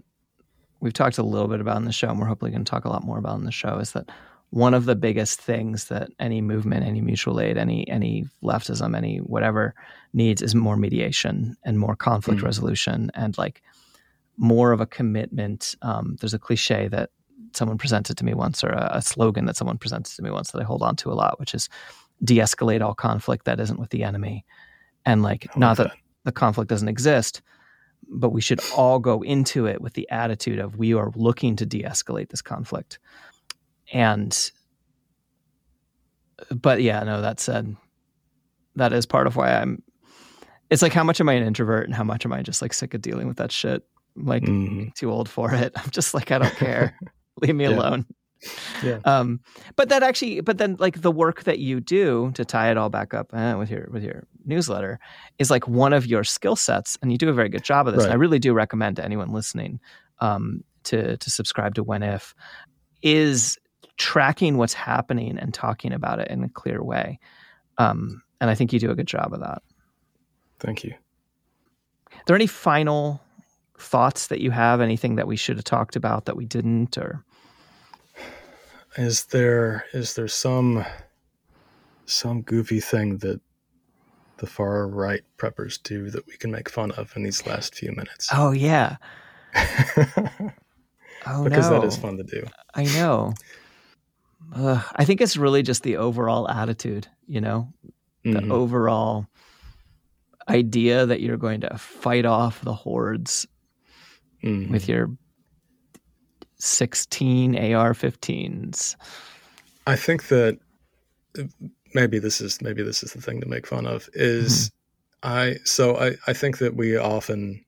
we've 0.80 0.92
talked 0.92 1.18
a 1.18 1.22
little 1.22 1.48
bit 1.48 1.60
about 1.60 1.76
in 1.78 1.84
the 1.84 1.92
show, 1.92 2.08
and 2.08 2.18
we're 2.20 2.26
hopefully 2.26 2.50
going 2.52 2.64
to 2.64 2.70
talk 2.70 2.84
a 2.84 2.88
lot 2.90 3.04
more 3.04 3.18
about 3.18 3.38
in 3.38 3.44
the 3.44 3.50
show, 3.52 3.78
is 3.78 3.92
that 3.92 4.10
one 4.50 4.74
of 4.74 4.84
the 4.84 4.94
biggest 4.94 5.40
things 5.40 5.86
that 5.88 6.10
any 6.20 6.40
movement, 6.40 6.84
any 6.86 7.00
mutual 7.00 7.40
aid, 7.40 7.56
any 7.58 7.88
any 7.88 8.26
leftism, 8.42 8.96
any 8.96 9.18
whatever 9.18 9.74
needs 10.12 10.40
is 10.42 10.54
more 10.54 10.76
mediation 10.76 11.56
and 11.64 11.78
more 11.80 11.96
conflict 11.96 12.40
Mm. 12.40 12.44
resolution 12.44 13.10
and 13.14 13.36
like 13.38 13.62
more 14.36 14.72
of 14.72 14.80
a 14.80 14.86
commitment. 14.86 15.76
Um, 15.82 16.16
there's 16.20 16.34
a 16.34 16.38
cliche 16.38 16.88
that 16.88 17.10
someone 17.52 17.78
presented 17.78 18.16
to 18.18 18.24
me 18.24 18.34
once, 18.34 18.64
or 18.64 18.70
a, 18.70 18.90
a 18.94 19.02
slogan 19.02 19.46
that 19.46 19.56
someone 19.56 19.78
presented 19.78 20.14
to 20.16 20.22
me 20.22 20.30
once 20.30 20.50
that 20.50 20.60
I 20.60 20.64
hold 20.64 20.82
on 20.82 20.96
to 20.96 21.12
a 21.12 21.14
lot, 21.14 21.38
which 21.38 21.54
is 21.54 21.68
de-escalate 22.22 22.80
all 22.80 22.94
conflict 22.94 23.44
that 23.44 23.60
isn't 23.60 23.78
with 23.78 23.90
the 23.90 24.02
enemy. 24.02 24.44
And 25.04 25.22
like, 25.22 25.56
not 25.56 25.76
that 25.76 25.92
the 26.24 26.32
conflict 26.32 26.68
doesn't 26.68 26.88
exist, 26.88 27.42
but 28.08 28.30
we 28.30 28.40
should 28.40 28.60
all 28.76 28.98
go 28.98 29.22
into 29.22 29.66
it 29.66 29.80
with 29.80 29.94
the 29.94 30.08
attitude 30.10 30.58
of 30.58 30.78
we 30.78 30.94
are 30.94 31.12
looking 31.14 31.56
to 31.56 31.66
de-escalate 31.66 32.30
this 32.30 32.42
conflict. 32.42 32.98
And 33.92 34.50
but 36.50 36.82
yeah, 36.82 37.02
no, 37.04 37.20
that 37.20 37.40
said, 37.40 37.76
that 38.76 38.92
is 38.92 39.06
part 39.06 39.26
of 39.26 39.36
why 39.36 39.52
I'm 39.52 39.82
it's 40.70 40.82
like 40.82 40.92
how 40.92 41.04
much 41.04 41.20
am 41.20 41.28
I 41.28 41.34
an 41.34 41.46
introvert 41.46 41.84
and 41.84 41.94
how 41.94 42.04
much 42.04 42.24
am 42.24 42.32
I 42.32 42.42
just 42.42 42.62
like 42.62 42.72
sick 42.72 42.94
of 42.94 43.02
dealing 43.02 43.28
with 43.28 43.36
that 43.36 43.52
shit? 43.52 43.84
Like 44.16 44.44
Mhm. 44.44 44.94
too 44.94 45.10
old 45.10 45.28
for 45.28 45.52
it. 45.54 45.72
I'm 45.76 45.90
just 45.90 46.14
like 46.14 46.30
I 46.30 46.38
don't 46.38 46.56
care. 46.56 46.98
Leave 47.42 47.54
me 47.54 47.64
Yeah. 47.64 47.70
alone. 47.70 48.06
Yeah. 48.82 48.98
Um, 49.04 49.40
but 49.76 49.88
that 49.88 50.02
actually, 50.02 50.40
but 50.42 50.58
then 50.58 50.76
like 50.78 51.00
the 51.00 51.10
work 51.10 51.44
that 51.44 51.58
you 51.60 51.80
do 51.80 52.30
to 52.34 52.44
tie 52.44 52.70
it 52.70 52.76
all 52.76 52.90
back 52.90 53.14
up 53.14 53.32
eh, 53.34 53.54
with 53.54 53.70
your 53.70 53.88
with 53.90 54.02
your 54.04 54.26
newsletter 54.44 54.98
is 55.38 55.50
like 55.50 55.66
one 55.66 55.92
of 55.94 56.06
your 56.06 56.24
skill 56.24 56.54
sets, 56.54 56.98
and 57.00 57.10
you 57.10 57.16
do 57.18 57.30
a 57.30 57.32
very 57.32 57.48
good 57.48 57.64
job 57.64 57.88
of 57.88 57.94
this. 57.94 58.04
And 58.04 58.12
I 58.12 58.16
really 58.16 58.38
do 58.38 58.52
recommend 58.52 58.96
to 58.96 59.04
anyone 59.04 59.32
listening 59.32 59.80
um, 60.20 60.62
to 60.84 61.16
to 61.16 61.30
subscribe 61.30 61.74
to 61.76 61.82
When 61.82 62.02
If 62.02 62.34
is 63.02 63.58
tracking 63.96 64.58
what's 64.58 64.74
happening 64.74 65.38
and 65.38 65.54
talking 65.54 65.92
about 65.92 66.18
it 66.18 66.28
in 66.28 66.44
a 66.44 66.48
clear 66.48 66.82
way. 66.82 67.18
Um, 67.78 68.22
and 68.40 68.50
I 68.50 68.54
think 68.54 68.72
you 68.72 68.78
do 68.78 68.90
a 68.90 68.94
good 68.94 69.06
job 69.06 69.32
of 69.32 69.40
that. 69.40 69.62
Thank 70.60 70.84
you. 70.84 70.92
Are 72.12 72.22
there 72.26 72.36
any 72.36 72.46
final 72.46 73.20
thoughts 73.78 74.28
that 74.28 74.40
you 74.40 74.50
have? 74.50 74.80
Anything 74.80 75.16
that 75.16 75.26
we 75.26 75.36
should 75.36 75.56
have 75.56 75.64
talked 75.64 75.96
about 75.96 76.24
that 76.26 76.36
we 76.36 76.46
didn't, 76.46 76.96
or 76.98 77.24
Is 78.96 79.24
there 79.26 79.84
is 79.92 80.14
there 80.14 80.28
some 80.28 80.84
some 82.06 82.42
goofy 82.42 82.80
thing 82.80 83.18
that 83.18 83.40
the 84.38 84.46
far 84.46 84.86
right 84.88 85.22
preppers 85.38 85.82
do 85.82 86.10
that 86.10 86.26
we 86.26 86.36
can 86.36 86.50
make 86.50 86.68
fun 86.68 86.90
of 86.92 87.12
in 87.16 87.22
these 87.22 87.46
last 87.46 87.74
few 87.74 87.90
minutes? 87.92 88.28
oh 88.32 88.52
yeah, 88.52 88.96
oh 89.54 91.44
because 91.44 91.68
no. 91.70 91.80
that 91.80 91.84
is 91.84 91.96
fun 91.96 92.16
to 92.16 92.24
do. 92.24 92.46
I 92.74 92.84
know. 92.84 93.34
Ugh, 94.54 94.84
I 94.94 95.04
think 95.04 95.20
it's 95.20 95.36
really 95.36 95.62
just 95.62 95.82
the 95.82 95.96
overall 95.96 96.48
attitude, 96.48 97.08
you 97.26 97.40
know, 97.40 97.72
the 98.24 98.40
Mhm. 98.40 98.50
overall 98.50 99.26
idea 100.48 101.06
that 101.06 101.20
you're 101.22 101.38
going 101.38 101.62
to 101.62 101.78
fight 101.78 102.26
off 102.26 102.60
the 102.60 102.74
hordes 102.74 103.46
Mhm. 104.44 104.70
with 104.70 104.88
your 104.88 105.10
16 106.58 107.56
AR-15s. 107.56 108.96
I 109.86 109.96
think 109.96 110.28
that 110.28 110.58
uh, 111.38 111.44
maybe 111.94 112.18
this 112.18 112.40
is 112.40 112.60
maybe 112.62 112.82
this 112.82 113.02
is 113.02 113.12
the 113.12 113.20
thing 113.20 113.40
to 113.40 113.48
make 113.48 113.66
fun 113.66 113.86
of 113.86 114.08
is 114.14 114.70
I 115.22 115.56
so 115.64 115.96
I 115.96 116.16
I 116.26 116.32
think 116.32 116.58
that 116.58 116.76
we 116.76 116.96
often 116.96 117.64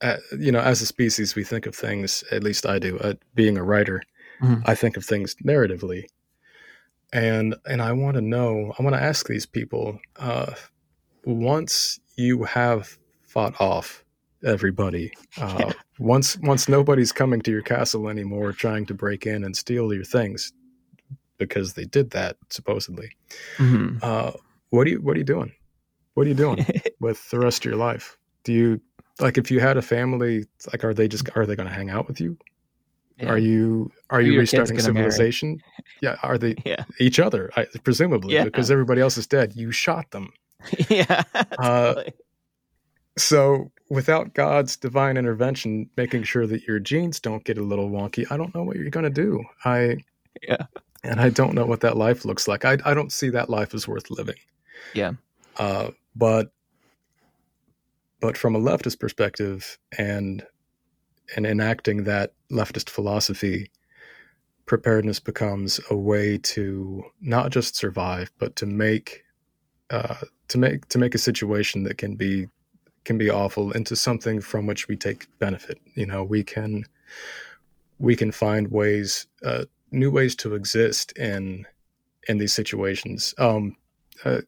uh, 0.00 0.16
you 0.38 0.52
know 0.52 0.60
as 0.60 0.82
a 0.82 0.86
species 0.86 1.34
we 1.34 1.44
think 1.44 1.66
of 1.66 1.74
things 1.74 2.22
at 2.30 2.42
least 2.42 2.66
I 2.66 2.78
do 2.78 2.98
uh, 2.98 3.14
being 3.34 3.56
a 3.56 3.64
writer 3.64 4.02
Mhm. 4.40 4.62
I 4.66 4.74
think 4.74 4.96
of 4.96 5.04
things 5.04 5.34
narratively 5.44 6.04
and 7.12 7.56
and 7.66 7.82
I 7.82 7.92
want 7.92 8.14
to 8.16 8.20
know 8.20 8.72
I 8.78 8.82
want 8.82 8.94
to 8.94 9.02
ask 9.02 9.26
these 9.26 9.46
people 9.46 9.98
uh, 10.16 10.52
once 11.24 11.98
you 12.16 12.44
have 12.44 12.98
fought 13.22 13.60
off 13.60 14.04
everybody 14.44 15.12
uh, 15.40 15.72
once 15.98 16.36
once 16.38 16.68
nobody's 16.68 17.12
coming 17.12 17.40
to 17.40 17.50
your 17.50 17.62
castle 17.62 18.08
anymore 18.08 18.52
trying 18.52 18.86
to 18.86 18.94
break 18.94 19.26
in 19.26 19.44
and 19.44 19.56
steal 19.56 19.92
your 19.92 20.04
things 20.04 20.52
because 21.38 21.74
they 21.74 21.84
did 21.84 22.10
that 22.10 22.36
supposedly 22.50 23.10
Mhm. 23.58 23.98
uh, 24.02 24.32
what 24.70 24.86
are 24.86 24.90
you 24.90 25.00
what 25.00 25.16
are 25.16 25.18
you 25.18 25.24
doing 25.24 25.52
what 26.14 26.26
are 26.26 26.30
you 26.30 26.34
doing 26.36 26.64
with 27.00 27.28
the 27.30 27.38
rest 27.38 27.64
of 27.64 27.70
your 27.70 27.78
life 27.78 28.16
do 28.44 28.52
you 28.52 28.80
like 29.20 29.38
if 29.38 29.50
you 29.50 29.58
had 29.60 29.76
a 29.76 29.82
family 29.82 30.44
like 30.72 30.84
are 30.84 30.94
they 30.94 31.08
just 31.08 31.28
are 31.36 31.44
they 31.46 31.56
going 31.56 31.68
to 31.68 31.74
hang 31.74 31.90
out 31.90 32.06
with 32.06 32.20
you 32.20 32.36
Yeah. 33.18 33.30
are 33.30 33.38
you 33.38 33.90
are 34.10 34.20
you 34.20 34.38
restarting 34.38 34.76
gonna 34.76 34.92
marry? 34.92 35.10
civilization 35.10 35.58
yeah 36.00 36.16
are 36.22 36.38
they 36.38 36.54
Yeah. 36.64 36.84
each 37.00 37.18
other 37.18 37.50
I, 37.56 37.66
presumably 37.82 38.34
Yeah. 38.34 38.44
because 38.44 38.70
everybody 38.70 39.00
else 39.00 39.16
is 39.18 39.26
dead 39.26 39.54
you 39.56 39.72
shot 39.72 40.10
them 40.12 40.32
yeah. 40.90 41.22
Uh, 41.58 41.94
totally. 41.94 42.12
So 43.18 43.70
without 43.90 44.34
god's 44.34 44.76
divine 44.76 45.16
intervention 45.16 45.88
making 45.96 46.22
sure 46.22 46.46
that 46.46 46.62
your 46.64 46.78
genes 46.78 47.20
don't 47.20 47.44
get 47.44 47.58
a 47.58 47.62
little 47.62 47.90
wonky 47.90 48.24
i 48.30 48.36
don't 48.36 48.54
know 48.54 48.62
what 48.62 48.76
you're 48.76 48.90
going 48.90 49.04
to 49.04 49.10
do 49.10 49.42
i 49.64 49.96
Yeah. 50.42 50.66
and 51.04 51.20
i 51.20 51.28
don't 51.30 51.54
know 51.54 51.66
what 51.66 51.80
that 51.80 51.96
life 51.96 52.24
looks 52.24 52.48
like 52.48 52.64
i, 52.64 52.78
I 52.84 52.94
don't 52.94 53.12
see 53.12 53.30
that 53.30 53.50
life 53.50 53.74
as 53.74 53.86
worth 53.88 54.10
living 54.10 54.36
Yeah. 54.94 55.12
uh, 55.58 55.90
but 56.16 56.52
but 58.20 58.36
from 58.36 58.54
a 58.56 58.60
leftist 58.60 58.98
perspective 59.00 59.78
and 59.96 60.44
and 61.36 61.46
enacting 61.46 62.04
that 62.04 62.32
leftist 62.50 62.90
philosophy 62.90 63.70
preparedness 64.66 65.18
becomes 65.20 65.80
a 65.90 65.96
way 65.96 66.38
to 66.38 67.02
not 67.20 67.50
just 67.50 67.74
survive 67.76 68.30
but 68.38 68.56
to 68.56 68.66
make 68.66 69.24
uh, 69.90 70.16
to 70.48 70.58
make 70.58 70.86
to 70.88 70.98
make 70.98 71.14
a 71.14 71.18
situation 71.18 71.84
that 71.84 71.96
can 71.96 72.14
be 72.14 72.46
can 73.08 73.16
be 73.16 73.30
awful 73.30 73.72
into 73.72 73.96
something 73.96 74.38
from 74.38 74.66
which 74.66 74.86
we 74.86 74.94
take 74.94 75.26
benefit 75.38 75.78
you 75.94 76.04
know 76.04 76.22
we 76.22 76.44
can 76.44 76.84
we 77.98 78.14
can 78.14 78.30
find 78.30 78.70
ways 78.70 79.26
uh, 79.42 79.64
new 79.90 80.10
ways 80.10 80.36
to 80.36 80.54
exist 80.54 81.12
in 81.12 81.66
in 82.28 82.36
these 82.36 82.52
situations. 82.52 83.34
Um 83.38 83.76
uh, 84.26 84.42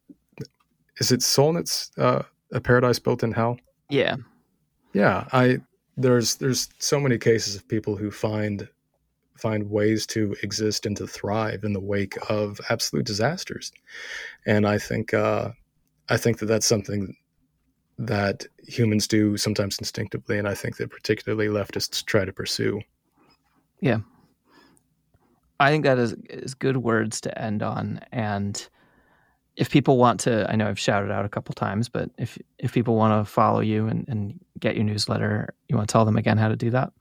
is 0.98 1.11
it 1.11 1.20
Solnit's 1.20 1.90
uh, 1.96 2.22
a 2.52 2.61
paradise 2.61 2.98
built 2.98 3.22
in 3.22 3.32
hell? 3.32 3.58
Yeah. 3.88 4.16
yeah 4.92 5.26
i 5.32 5.58
there's 5.96 6.36
there's 6.36 6.68
so 6.78 7.00
many 7.00 7.18
cases 7.18 7.56
of 7.56 7.66
people 7.66 7.96
who 7.96 8.11
find 8.11 8.68
find 9.38 9.70
ways 9.70 10.06
to 10.06 10.36
exist 10.42 10.84
and 10.84 10.96
to 10.98 11.06
thrive 11.06 11.64
in 11.64 11.72
the 11.72 11.80
wake 11.80 12.16
of 12.28 12.61
absolute 12.68 13.06
disasters. 13.06 13.72
And 14.46 14.66
i 14.66 14.76
think 14.78 15.14
uh 15.14 15.52
I 16.12 16.16
think 16.16 16.38
that 16.38 16.46
that's 16.46 16.66
something 16.66 17.16
that 18.01 18.46
humans 18.66 19.07
do 19.07 19.36
sometimes 19.36 19.78
instinctively, 19.78 20.38
and 20.38 20.48
I 20.48 20.55
think 20.55 20.78
that 20.78 20.90
particularly 20.90 21.48
leftists 21.48 22.05
try 22.05 22.24
to 22.24 22.32
pursue. 22.32 22.80
Yeah. 23.80 23.98
I 25.61 25.70
think 25.70 25.84
that 25.84 25.98
is 25.98 26.14
is 26.30 26.55
good 26.55 26.78
words 26.78 27.20
to 27.22 27.38
end 27.38 27.62
on. 27.62 28.01
And 28.11 28.66
if 29.57 29.70
people 29.70 29.98
want 29.98 30.20
to, 30.20 30.51
I 30.51 30.57
know 30.57 30.66
I've 30.66 30.78
shouted 30.78 31.11
out 31.11 31.26
a 31.26 31.28
couple 31.28 31.53
times, 31.55 31.90
but 31.90 32.11
if 32.16 32.38
if 32.59 32.72
people 32.72 32.96
want 32.96 33.26
to 33.26 33.30
follow 33.30 33.61
you 33.61 33.86
and, 33.86 34.09
and 34.09 34.40
get 34.59 34.74
your 34.74 34.84
newsletter, 34.84 35.55
you 35.68 35.76
want 35.76 35.88
to 35.88 35.92
tell 35.92 36.07
them 36.07 36.16
again 36.16 36.38
how 36.38 36.48
to 36.48 36.57
do 36.57 36.70
that? 36.70 36.92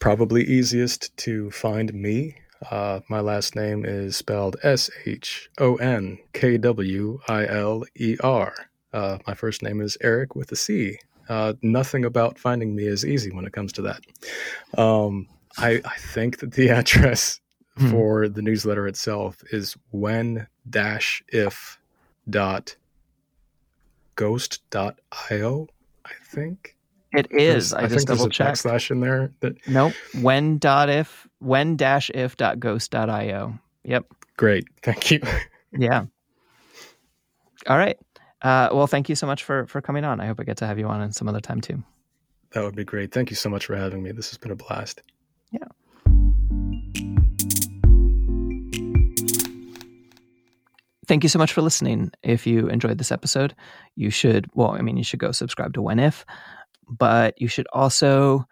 Probably 0.00 0.44
easiest 0.44 1.16
to 1.18 1.50
find 1.52 1.94
me. 1.94 2.36
Uh, 2.70 3.00
my 3.08 3.20
last 3.20 3.54
name 3.54 3.84
is 3.84 4.16
spelled 4.16 4.56
S 4.64 4.90
H 5.04 5.48
O 5.58 5.76
N 5.76 6.18
K 6.32 6.58
W 6.58 7.20
I 7.28 7.46
L 7.46 7.84
E 7.94 8.16
R. 8.24 8.52
Uh, 8.92 9.18
my 9.26 9.34
first 9.34 9.62
name 9.62 9.80
is 9.80 9.96
Eric 10.00 10.34
with 10.34 10.52
a 10.52 10.56
C. 10.56 10.98
Uh, 11.28 11.54
nothing 11.62 12.04
about 12.04 12.38
finding 12.38 12.74
me 12.74 12.84
is 12.86 13.04
easy 13.04 13.30
when 13.30 13.44
it 13.44 13.52
comes 13.52 13.72
to 13.72 13.82
that. 13.82 14.00
Um, 14.78 15.28
I, 15.58 15.80
I 15.84 15.96
think 15.98 16.38
that 16.38 16.52
the 16.52 16.68
address 16.70 17.40
hmm. 17.76 17.90
for 17.90 18.28
the 18.28 18.42
newsletter 18.42 18.86
itself 18.86 19.42
is 19.50 19.76
when 19.90 20.46
dash 20.68 21.22
if 21.28 21.78
dot 22.28 22.76
ghost 24.14 24.62
dot 24.70 25.00
io. 25.30 25.68
I 26.04 26.12
think 26.24 26.76
it 27.12 27.28
is. 27.30 27.72
I, 27.72 27.78
I 27.78 27.82
just 27.82 28.06
think 28.06 28.08
double 28.08 28.24
there's 28.24 28.40
a 28.40 28.42
backslash 28.42 28.90
in 28.90 29.00
there. 29.00 29.32
That 29.40 29.56
nope. 29.66 29.94
When 30.20 30.58
dot 30.58 30.88
if 30.90 31.26
when 31.38 31.76
dash 31.76 32.10
if 32.14 32.36
dot 32.36 32.60
ghost 32.60 32.90
dot 32.90 33.10
io. 33.10 33.58
Yep. 33.84 34.06
Great. 34.36 34.66
Thank 34.82 35.10
you. 35.10 35.20
yeah. 35.72 36.04
All 37.66 37.78
right. 37.78 37.98
Uh, 38.46 38.68
well, 38.72 38.86
thank 38.86 39.08
you 39.08 39.16
so 39.16 39.26
much 39.26 39.42
for 39.42 39.66
for 39.66 39.80
coming 39.80 40.04
on. 40.04 40.20
I 40.20 40.26
hope 40.26 40.38
I 40.38 40.44
get 40.44 40.58
to 40.58 40.68
have 40.68 40.78
you 40.78 40.86
on 40.86 41.02
in 41.02 41.10
some 41.10 41.26
other 41.26 41.40
time 41.40 41.60
too. 41.60 41.82
That 42.52 42.62
would 42.62 42.76
be 42.76 42.84
great. 42.84 43.10
Thank 43.10 43.28
you 43.28 43.34
so 43.34 43.50
much 43.50 43.66
for 43.66 43.74
having 43.74 44.04
me. 44.04 44.12
This 44.12 44.30
has 44.30 44.38
been 44.38 44.52
a 44.52 44.54
blast. 44.54 45.02
Yeah. 45.50 45.66
Thank 51.08 51.24
you 51.24 51.28
so 51.28 51.40
much 51.40 51.52
for 51.52 51.60
listening. 51.60 52.12
If 52.22 52.46
you 52.46 52.68
enjoyed 52.68 52.98
this 52.98 53.10
episode, 53.10 53.52
you 53.96 54.10
should, 54.10 54.46
well, 54.54 54.70
I 54.70 54.80
mean, 54.80 54.96
you 54.96 55.02
should 55.02 55.18
go 55.18 55.32
subscribe 55.32 55.74
to 55.74 55.82
When 55.82 55.98
If, 55.98 56.24
but 56.88 57.34
you 57.40 57.48
should 57.48 57.66
also 57.72 58.46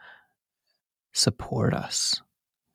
support 1.12 1.72
us. 1.72 2.20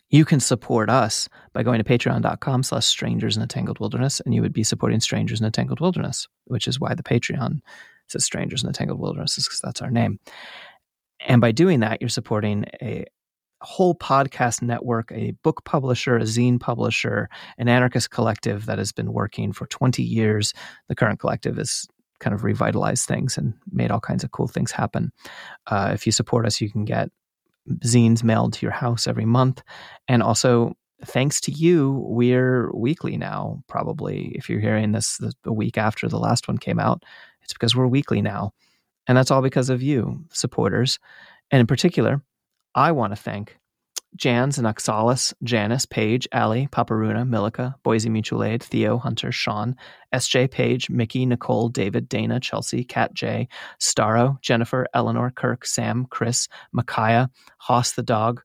You 0.10 0.26
can 0.26 0.40
support 0.40 0.90
us 0.90 1.30
by 1.54 1.62
going 1.62 1.82
to 1.82 1.84
patreon.com 1.84 2.64
slash 2.64 2.86
strangers 2.86 3.38
in 3.38 3.44
a 3.44 3.48
tangled 3.48 3.80
wilderness, 3.80 4.20
and 4.22 4.34
you 4.34 4.42
would 4.42 4.54
be 4.54 4.64
supporting 4.64 5.00
strangers 5.00 5.40
in 5.40 5.46
a 5.46 5.52
tangled 5.52 5.80
wilderness, 5.80 6.28
which 6.46 6.68
is 6.68 6.80
why 6.80 6.96
the 6.96 7.04
Patreon 7.04 7.60
says 8.08 8.26
strangers 8.26 8.64
in 8.64 8.70
a 8.70 8.74
tangled 8.74 9.00
wilderness, 9.00 9.36
because 9.36 9.62
that's 9.64 9.82
our 9.82 9.92
name. 9.92 10.20
And 11.20 11.42
by 11.42 11.52
doing 11.52 11.82
that, 11.82 12.02
you're 12.02 12.10
supporting 12.10 12.66
a 12.82 13.06
whole 13.62 13.94
podcast 13.94 14.62
network, 14.62 15.12
a 15.12 15.32
book 15.44 15.64
publisher, 15.66 16.18
a 16.18 16.22
zine 16.22 16.60
publisher, 16.60 17.30
an 17.58 17.68
anarchist 17.68 18.10
collective 18.10 18.66
that 18.66 18.78
has 18.78 18.92
been 18.92 19.14
working 19.14 19.52
for 19.52 19.68
20 19.68 20.02
years. 20.02 20.54
The 20.88 20.96
current 20.96 21.20
collective 21.20 21.58
has 21.58 21.86
kind 22.20 22.34
of 22.34 22.44
revitalized 22.44 23.06
things 23.06 23.38
and 23.38 23.54
made 23.72 23.92
all 23.92 24.00
kinds 24.00 24.24
of 24.24 24.32
cool 24.32 24.48
things 24.48 24.72
happen. 24.72 25.12
Uh, 25.68 25.92
if 25.94 26.06
you 26.06 26.12
support 26.12 26.46
us, 26.46 26.62
you 26.62 26.70
can 26.70 26.86
get 26.86 27.10
zines 27.84 28.24
mailed 28.24 28.54
to 28.54 28.66
your 28.66 28.72
house 28.72 29.08
every 29.08 29.26
month. 29.26 29.62
And 30.08 30.24
also, 30.24 30.74
thanks 31.06 31.40
to 31.42 31.52
you, 31.52 32.04
we're 32.08 32.72
weekly 32.74 33.18
now, 33.18 33.62
probably. 33.68 34.32
If 34.36 34.50
you're 34.50 34.60
hearing 34.60 34.92
this 34.92 35.20
a 35.46 35.54
week 35.54 35.78
after 35.78 36.08
the 36.08 36.20
last 36.20 36.48
one 36.48 36.58
came 36.58 36.80
out, 36.80 37.04
it's 37.44 37.54
because 37.54 37.76
we're 37.76 37.88
weekly 37.88 38.22
now. 38.22 38.54
And 39.08 39.18
that's 39.18 39.32
all 39.32 39.42
because 39.42 39.70
of 39.70 39.82
you, 39.82 40.26
supporters. 40.32 41.00
And 41.52 41.60
in 41.60 41.68
particular, 41.68 42.22
I 42.76 42.92
want 42.92 43.12
to 43.14 43.22
thank 43.22 43.59
Jans 44.16 44.58
and 44.58 44.68
Oxalis, 44.68 45.34
Janice, 45.44 45.86
Paige, 45.86 46.28
Ali, 46.34 46.68
Paparuna, 46.72 47.28
Milica, 47.28 47.76
Boise 47.84 48.10
Mutual 48.10 48.44
Aid, 48.44 48.64
Theo, 48.64 48.98
Hunter, 48.98 49.32
Sean, 49.32 49.76
SJ, 50.14 50.50
Page, 50.52 50.90
Mickey, 50.90 51.26
Nicole, 51.26 51.70
David, 51.70 52.10
Dana, 52.10 52.40
Chelsea, 52.40 52.84
Cat 52.84 53.14
J, 53.14 53.48
Starro, 53.80 54.42
Jennifer, 54.42 54.88
Eleanor, 54.94 55.32
Kirk, 55.32 55.66
Sam, 55.66 56.06
Chris, 56.10 56.48
Micaiah, 56.72 57.30
Hoss 57.60 57.94
the 57.94 58.04
dog, 58.04 58.42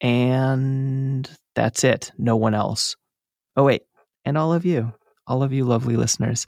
and 0.00 1.28
that's 1.54 1.84
it. 1.84 2.12
No 2.18 2.36
one 2.36 2.54
else. 2.54 2.96
Oh, 3.56 3.64
wait. 3.64 3.82
And 4.24 4.38
all 4.38 4.52
of 4.52 4.64
you, 4.64 4.92
all 5.26 5.42
of 5.42 5.52
you 5.52 5.64
lovely 5.64 5.96
listeners. 5.96 6.46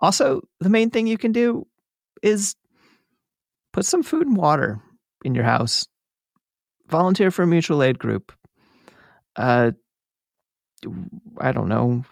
Also, 0.00 0.42
the 0.60 0.70
main 0.70 0.90
thing 0.90 1.06
you 1.06 1.18
can 1.18 1.32
do 1.32 1.66
is 2.22 2.54
put 3.72 3.84
some 3.84 4.02
food 4.02 4.26
and 4.26 4.36
water 4.36 4.80
in 5.24 5.34
your 5.34 5.44
house. 5.44 5.86
Volunteer 6.88 7.30
for 7.30 7.42
a 7.42 7.46
mutual 7.46 7.82
aid 7.82 7.98
group. 7.98 8.32
Uh, 9.36 9.72
I 11.38 11.52
don't 11.52 11.68
know. 11.68 12.04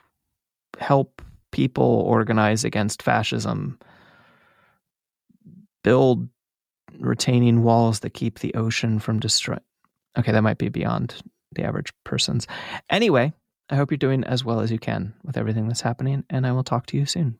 Help 0.78 1.22
people 1.52 2.04
organize 2.06 2.64
against 2.64 3.02
fascism. 3.02 3.78
Build 5.82 6.28
retaining 6.98 7.62
walls 7.62 8.00
that 8.00 8.10
keep 8.10 8.40
the 8.40 8.54
ocean 8.54 8.98
from 8.98 9.20
destroying. 9.20 9.60
Okay, 10.18 10.32
that 10.32 10.42
might 10.42 10.58
be 10.58 10.68
beyond 10.68 11.14
the 11.52 11.64
average 11.64 11.92
person's. 12.04 12.46
Anyway, 12.90 13.32
I 13.70 13.76
hope 13.76 13.90
you're 13.90 13.98
doing 13.98 14.24
as 14.24 14.44
well 14.44 14.60
as 14.60 14.70
you 14.70 14.78
can 14.78 15.14
with 15.24 15.36
everything 15.36 15.68
that's 15.68 15.80
happening, 15.80 16.24
and 16.30 16.46
I 16.46 16.52
will 16.52 16.64
talk 16.64 16.86
to 16.86 16.96
you 16.96 17.06
soon. 17.06 17.38